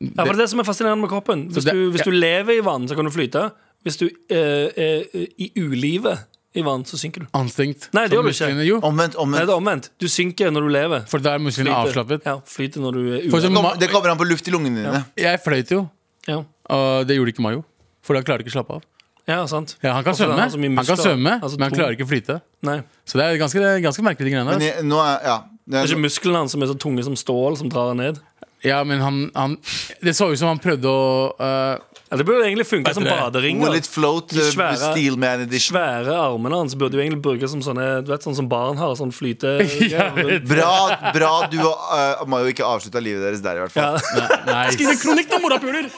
ja, 0.00 0.24
for 0.24 0.32
det 0.32 0.40
er 0.40 0.42
det 0.42 0.50
som 0.50 0.58
er 0.60 0.64
fascinerende 0.64 1.00
med 1.02 1.10
kroppen. 1.10 1.46
Hvis, 1.52 1.64
det- 1.64 1.74
du, 1.74 1.90
hvis 1.92 2.02
ja. 2.04 2.10
du 2.10 2.16
lever 2.18 2.58
i 2.58 2.60
vann, 2.60 2.88
så 2.88 2.96
kan 2.96 3.04
du 3.04 3.10
flyte. 3.10 3.52
Hvis 3.86 3.96
du 3.98 4.08
eh, 4.30 4.68
er 4.74 5.04
i 5.38 5.52
ulivet 5.56 6.18
i 6.58 6.62
vann, 6.66 6.82
så 6.84 6.98
synker 6.98 7.20
du. 7.22 7.26
anstrengt. 7.38 7.86
Nei, 7.94 8.08
det 8.08 8.16
gjør 8.18 8.22
du 8.26 8.28
ikke. 8.34 8.64
Jo, 8.66 8.80
Omvendt, 8.82 9.14
Nei, 9.14 9.40
det 9.46 9.48
er 9.52 9.54
omvendt. 9.60 9.90
Du 10.00 10.08
synker 10.08 10.50
når 10.50 10.60
du 10.66 10.68
lever. 10.74 11.06
for 11.06 11.18
da 11.22 11.34
er 11.34 11.38
musklene 11.38 11.70
Flyter. 11.70 11.86
avslappet. 11.86 12.26
Ja, 12.26 12.40
flyter 12.44 12.80
når 12.82 12.92
du 12.92 13.02
er 13.14 13.30
For 13.30 13.38
Det 13.40 13.52
kommer- 13.54 13.78
Det 13.78 13.94
an 14.10 14.18
på 14.18 14.26
luft 14.28 14.48
i 14.48 14.50
lungene 14.50 14.82
dine. 14.82 15.04
Jeg 15.16 15.38
fløyt 15.44 15.70
jo, 15.70 15.88
Ja. 16.26 16.42
Og 16.74 17.08
det 17.08 17.18
gjorde 17.18 17.34
ikke 17.34 17.44
Mayo. 17.44 17.64
For 18.04 18.18
han 18.18 18.24
klarer 18.26 18.44
ikke 18.44 18.54
å 18.54 18.58
slappe 18.58 18.78
av. 18.78 18.86
ja, 19.28 19.42
sant. 19.50 19.76
Ja, 19.82 19.92
han 19.98 20.06
kan 20.06 20.14
altså, 20.14 20.24
svømme, 20.28 20.48
han, 20.48 20.78
han 20.78 20.88
kan 20.88 21.00
svømme 21.02 21.34
Altså, 21.42 21.58
men 21.58 21.68
han 21.68 21.76
klarer 21.76 21.96
ikke 21.98 22.06
å 22.06 22.10
flyte. 22.10 22.40
Nei. 22.64 22.78
Så 23.04 23.20
det 23.20 23.26
er 23.26 23.40
ganske, 23.42 23.60
det 23.60 23.74
er 23.76 23.84
ganske 23.84 24.04
merkelig, 24.06 24.32
greier. 24.32 24.48
Men 24.48 24.64
jeg, 24.64 24.88
nå 24.88 25.00
er 25.04 25.22
Ja. 25.26 25.38
Det 25.68 25.82
er 25.82 25.90
ikke 25.90 26.00
musklene 26.00 26.40
hans 26.40 26.54
som 26.56 26.62
er 26.64 26.70
så 26.70 26.74
tunge 26.80 27.02
som 27.04 27.16
stål, 27.18 27.58
som 27.60 27.68
drar 27.68 27.90
han 27.92 27.98
ned. 28.00 28.22
Ja, 28.64 28.80
men 28.84 28.98
han, 29.04 29.30
han 29.34 29.56
Det 30.02 30.16
så 30.16 30.32
ut 30.32 30.38
som 30.38 30.48
han 30.50 30.58
prøvde 30.58 30.90
å 30.90 31.02
uh, 31.38 31.76
Ja, 32.08 32.16
det 32.18 32.24
burde 32.26 32.46
egentlig 32.48 32.66
funke 32.66 32.90
som 32.96 33.04
badering. 33.06 33.60
baderinger. 33.60 33.86
Float, 33.92 34.32
De 34.32 34.40
uh, 34.40 34.48
svære-. 34.48 35.60
Svære 35.62 36.16
armene 36.16 36.58
hans 36.58 36.74
burde 36.74 36.98
jo 36.98 37.04
egentlig 37.04 37.20
brukes 37.22 37.52
som 37.52 37.62
sånne 37.62 38.00
Du 38.06 38.10
vet, 38.10 38.24
sånn 38.24 38.34
som 38.38 38.48
barn 38.50 38.80
har. 38.80 38.96
Sånn 38.98 39.12
flyte... 39.14 39.58
Ja. 39.92 40.08
Bra, 40.48 40.72
bra 41.14 41.32
du 41.52 41.60
og 41.60 41.76
uh, 41.92 42.24
Mayo 42.32 42.50
ikke 42.50 42.66
avslutta 42.66 43.02
livet 43.04 43.22
deres 43.28 43.44
der, 43.44 43.60
i 43.60 43.66
hvert 43.66 43.76
fall. 43.76 44.00
Ja. 44.16 44.40
Nei. 44.48 44.64
Skriv 44.74 44.90
en 44.96 45.02
kronikk 45.04 45.30
da, 45.30 45.42
morapuler! 45.44 45.92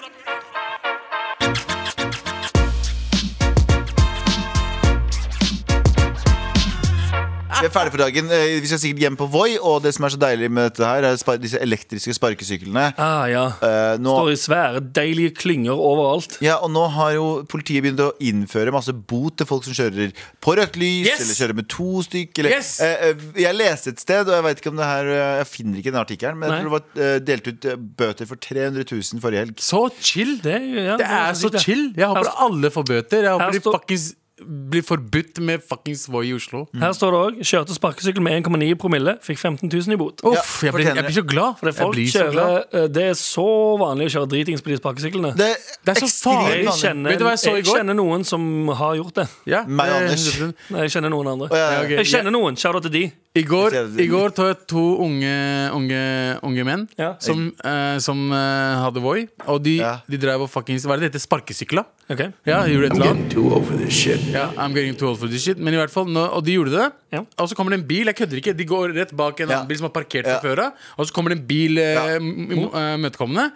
Vi 7.60 7.66
er 7.68 7.72
ferdige 7.74 7.92
for 7.92 8.00
dagen. 8.00 8.30
Eh, 8.32 8.60
Vi 8.62 8.68
skal 8.70 8.78
sikkert 8.80 9.02
hjem 9.04 9.16
på 9.20 9.26
Voi, 9.30 9.58
og 9.60 9.82
det 9.84 9.90
som 9.92 10.04
er 10.06 10.12
så 10.14 10.18
deilig 10.20 10.48
med 10.50 10.70
dette 10.70 10.86
her, 10.86 11.04
er 11.04 11.40
disse 11.42 11.58
elektriske 11.60 12.14
sparkesyklene. 12.16 12.86
Ah, 12.96 13.26
ja. 13.28 13.42
Eh, 13.60 13.98
nå, 14.00 14.14
Står 14.16 14.30
i 14.32 14.38
svære, 14.40 14.80
deilige 14.96 15.34
klynger 15.36 15.76
overalt. 15.76 16.38
ja, 16.40 16.56
og 16.64 16.70
nå 16.72 16.86
har 16.94 17.12
jo 17.18 17.26
politiet 17.48 17.82
begynt 17.84 18.00
å 18.00 18.12
innføre 18.20 18.72
masse 18.72 18.92
bot 18.94 19.36
til 19.36 19.46
folk 19.46 19.64
som 19.64 19.74
kjører 19.76 20.12
på 20.40 20.54
rødt 20.56 20.76
lys, 20.80 21.06
Yes! 21.10 21.20
eller 21.20 21.36
kjører 21.40 21.56
med 21.60 21.68
to 21.68 21.88
stykk. 22.06 22.38
Eller, 22.38 22.50
Yes! 22.56 22.80
Eh, 22.80 23.14
jeg 23.36 23.54
leste 23.54 23.90
et 23.92 24.00
sted, 24.00 24.24
og 24.28 24.32
jeg 24.38 24.44
vet 24.48 24.58
ikke 24.64 24.70
om 24.72 24.76
det 24.80 24.88
her 24.88 25.04
Jeg 25.40 25.46
finner 25.46 25.78
ikke 25.82 25.92
den 25.92 26.00
artikkelen, 26.00 26.38
men 26.40 26.48
jeg 26.50 26.56
Nei. 26.56 26.62
tror 26.64 26.80
det 26.80 27.04
var 27.04 27.20
delt 27.28 27.46
ut 27.52 27.68
bøter 27.96 28.26
for 28.26 28.36
300 28.36 28.84
000 28.88 29.20
forrige 29.20 29.44
helg. 29.44 29.54
Så 29.60 29.84
chill! 30.00 30.38
Det, 30.40 30.56
ja, 30.86 30.96
Det 30.96 31.06
er 31.06 31.32
så 31.36 31.52
chill. 31.60 31.92
Jeg 31.96 32.06
håper 32.08 32.32
alle 32.40 32.70
får 32.72 32.84
bøter. 32.88 33.22
Jeg 33.28 33.32
håper 33.36 33.52
de 33.52 33.60
faktisk... 33.60 33.76
fuckings 33.76 34.14
blir 34.46 34.82
forbudt 34.86 35.40
med 35.44 35.62
fuckings 35.68 36.06
Voi 36.10 36.24
i 36.30 36.34
Oslo. 36.36 36.64
Her 36.80 36.92
står 36.96 37.14
det 37.14 37.20
òg 37.20 37.40
kjørte 37.50 37.76
sparkesykkel 37.76 38.24
med 38.24 38.38
1,9 38.44 38.74
promille, 38.80 39.16
fikk 39.24 39.38
15 39.38 39.70
000 39.70 39.94
i 39.94 39.98
bot. 40.00 40.22
Uff, 40.26 40.60
jeg, 40.64 40.74
blir, 40.74 40.88
jeg 40.90 41.04
blir 41.06 41.16
så 41.18 41.24
glad. 41.26 41.58
For 41.60 41.70
det, 41.70 41.74
folk 41.78 41.94
blir 41.96 42.10
så 42.10 42.26
glad. 42.30 42.50
kjører, 42.50 42.84
eh, 42.84 42.88
det 42.96 43.06
er 43.10 43.16
så 43.20 43.46
vanlig 43.80 44.10
å 44.10 44.14
kjøre 44.16 44.30
dritings 44.34 44.64
på 44.64 44.72
de 44.72 44.78
sparkesyklene. 44.80 45.32
Det, 45.38 45.50
Det 45.86 45.94
er 45.96 46.00
så 46.02 46.10
farlig. 46.30 46.64
Jeg 46.64 46.76
kjenner, 46.82 47.10
Vet 47.14 47.22
du 47.22 47.26
hva 47.28 47.34
jeg 47.36 47.42
så 47.44 47.56
jeg 47.58 47.68
kjenner 47.70 47.98
noen 47.98 48.24
som 48.28 48.44
har 48.80 48.96
gjort 49.00 49.20
det. 49.22 49.26
Ja, 49.50 49.64
Meg 49.66 49.90
og 49.90 49.96
er 49.96 50.08
Anders. 50.08 50.28
Nei, 50.70 50.86
jeg 50.86 50.96
kjenner 50.96 51.14
noen 51.16 51.34
andre. 51.34 51.50
Jeg 51.96 52.10
kjenner 52.14 52.34
noen. 52.34 52.56
Shout-out 52.60 52.86
til 52.88 52.96
de. 52.96 53.04
I 53.38 53.44
går. 53.46 53.70
I 54.02 54.08
går 54.10 54.32
tok 54.34 54.48
jeg 54.50 54.56
to 54.72 54.80
unge, 55.04 55.34
unge, 55.76 55.98
unge 56.42 56.64
menn 56.66 56.88
Ja. 56.98 57.12
som, 57.22 57.44
eh, 57.62 57.98
som 58.02 58.24
eh, 58.34 58.80
hadde 58.82 58.98
Voi. 59.04 59.28
Og 59.46 59.62
de, 59.62 59.76
Ja. 59.78 60.00
de 60.10 60.18
drev 60.18 60.42
og 60.42 60.50
fuckings 60.50 60.82
Hva 60.84 60.94
er 60.96 60.98
det 60.98 61.12
det 61.12 61.14
heter? 61.14 61.22
Sparkesykla? 61.28 61.84
Ok 62.10 62.18
Ja, 62.44 62.64
de 62.66 62.72
gjorde 62.74 62.86
et 62.90 62.92
eller 62.96 63.10
annet. 63.12 63.30
too 63.30 63.46
old 63.54 63.66
for 63.68 63.76
this 63.78 63.94
shit. 63.94 64.20
Ja, 64.32 64.48
I'm 64.58 64.74
getting 64.74 64.96
too 64.98 65.06
old 65.08 65.18
for 65.20 65.28
this 65.28 65.44
shit. 65.44 65.58
Men 65.58 65.74
i 65.74 65.76
hvert 65.76 65.90
fall, 65.94 66.06
nå, 66.06 66.26
og 66.26 66.42
de 66.44 66.56
gjorde 66.58 66.72
det. 66.74 66.92
Ja. 67.12 67.20
Og 67.38 67.48
så 67.48 67.54
kommer 67.54 67.70
det 67.70 67.80
en 67.82 67.86
bil. 67.86 68.06
Jeg 68.06 68.16
kødder 68.16 68.36
ikke. 68.42 68.56
De 68.56 68.64
går 68.64 68.94
rett 68.98 69.14
bak 69.16 69.38
en 69.40 69.48
Ja. 69.48 69.54
annen 69.60 69.68
bil 69.68 69.78
som 69.78 69.86
er 69.86 69.90
parkert 69.94 70.26
Ja. 70.26 70.40
fra 70.40 70.48
før 70.48 70.58
av. 70.66 70.72
Og 70.98 71.06
så 71.06 71.12
kommer 71.12 71.28
det 71.30 71.38
en 71.38 71.46
bil 71.46 71.78
eh, 71.78 71.94
Ja. 71.94 72.18
m- 72.18 72.48
m- 72.50 72.74
eh, 72.74 72.96
møtekommende. 72.98 73.52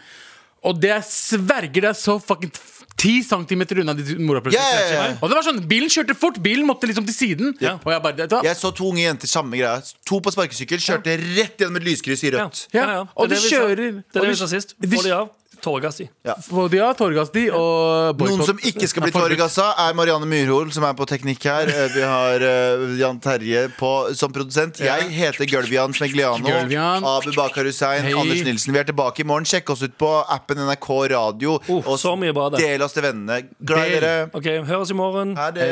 Og 0.63 0.81
det 0.81 0.89
jeg 0.91 1.03
sverger 1.03 1.73
det 1.83 1.85
er 1.85 1.99
så 1.99 2.23
fucking 2.23 2.53
f- 2.55 2.84
10 2.97 3.23
centimeter 3.27 3.81
unna 3.83 3.93
de 3.95 4.15
morapulerne. 4.19 4.55
Ja, 4.61 4.81
ja, 4.89 5.05
ja. 5.11 5.17
Og 5.21 5.29
det 5.29 5.37
var 5.37 5.43
sånn, 5.43 5.61
bilen 5.69 5.91
kjørte 5.93 6.15
fort. 6.17 6.39
Bilen 6.43 6.65
måtte 6.67 6.87
liksom 6.89 7.05
til 7.05 7.15
siden. 7.15 7.55
Og 7.85 7.91
jeg 7.93 8.03
bare, 8.03 8.27
du? 8.31 8.37
Jeg 8.47 8.57
så 8.57 8.71
to 8.75 8.89
unge 8.93 9.03
jenter, 9.03 9.27
samme 9.29 9.59
greia. 9.59 9.83
To 10.07 10.21
på 10.25 10.33
sparkesykkel, 10.33 10.79
kjørte 10.79 11.17
rett 11.37 11.59
gjennom 11.59 11.77
et 11.81 11.85
lyskryss 11.91 12.23
i 12.25 12.31
rødt. 12.37 12.67
Ja, 12.73 12.81
Ja, 12.81 12.93
ja. 12.93 13.01
og 13.17 13.29
Det 13.29 13.37
er 13.39 13.41
de 13.41 13.41
det 13.41 13.43
vi 13.43 13.49
sa- 13.49 13.57
kjører- 13.57 13.77
Det 14.13 14.17
er 14.17 14.21
det 14.21 14.31
vi 14.31 14.37
sa 14.37 14.47
sist. 14.47 14.75
Få 14.81 15.03
de 15.03 15.11
av. 15.13 15.31
Tåregass 15.65 16.01
i. 16.05 16.07
Få 16.45 16.67
de 16.69 16.81
av, 16.85 16.93
tåregass 16.99 17.31
de, 17.33 17.47
og 17.57 18.19
boykott. 18.19 18.35
Noen 18.37 18.49
som 18.51 18.59
ikke 18.61 18.89
skal 18.91 19.07
bli 19.07 19.13
Ja, 19.15 19.21
tåregassa, 19.23 19.67
er 19.87 19.97
Marianne 19.97 20.29
Myrhol, 20.29 20.69
som 20.75 20.85
er 20.85 20.97
på 20.99 21.07
teknikk 21.09 21.47
her. 21.49 21.71
Eh, 21.73 21.87
Vi 21.95 22.05
har 22.05 22.45
uh, 22.45 22.85
Jan 23.01 23.21
Terje 23.25 23.67
på, 23.79 23.93
som 24.19 24.33
produsent. 24.35 24.83
Jeg 24.85 25.09
heter 25.15 25.49
Gølvian 25.49 25.97
Smegliano. 25.97 26.45
Gølvian. 26.45 27.07
Abu 27.09 27.33
Bakar 27.37 27.65
Hussein. 27.69 28.05
Hei. 28.05 28.15
Anders 28.21 28.45
Nilsen. 28.45 28.75
Vi 28.77 28.83
er 28.83 28.89
tilbake 28.91 29.25
i 29.25 29.29
morgen. 29.29 29.49
Sjekk 29.49 29.73
oss 29.75 29.85
ut 29.87 29.97
på 30.01 30.13
appen 30.37 30.61
NRK 30.69 30.91
Radio. 31.15 31.59
Oh, 31.73 31.81
og 31.95 31.99
så 32.03 32.15
mye 32.21 32.35
bra, 32.37 32.51
det. 32.53 32.63
del 32.65 32.85
oss 32.85 32.97
til 32.97 33.07
vennene. 33.07 33.41
Glad 33.65 33.89
i 33.89 33.99
dere. 33.99 34.15
Ok, 34.37 34.51
Høres 34.69 34.93
i 34.93 34.99
morgen. 34.99 35.37
Ha 35.41 35.51
det. 35.55 35.69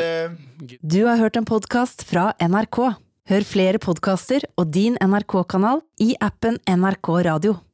Du 0.80 1.02
har 1.08 1.20
hørt 1.20 1.36
en 1.40 1.48
podkast 1.48 2.06
fra 2.08 2.30
NRK. 2.40 2.80
Hør 3.30 3.44
flere 3.46 3.78
podkaster 3.82 4.42
og 4.58 4.72
din 4.74 4.96
NRK-kanal 4.98 5.84
i 6.02 6.14
appen 6.20 6.58
NRK 6.66 7.12
Radio. 7.28 7.60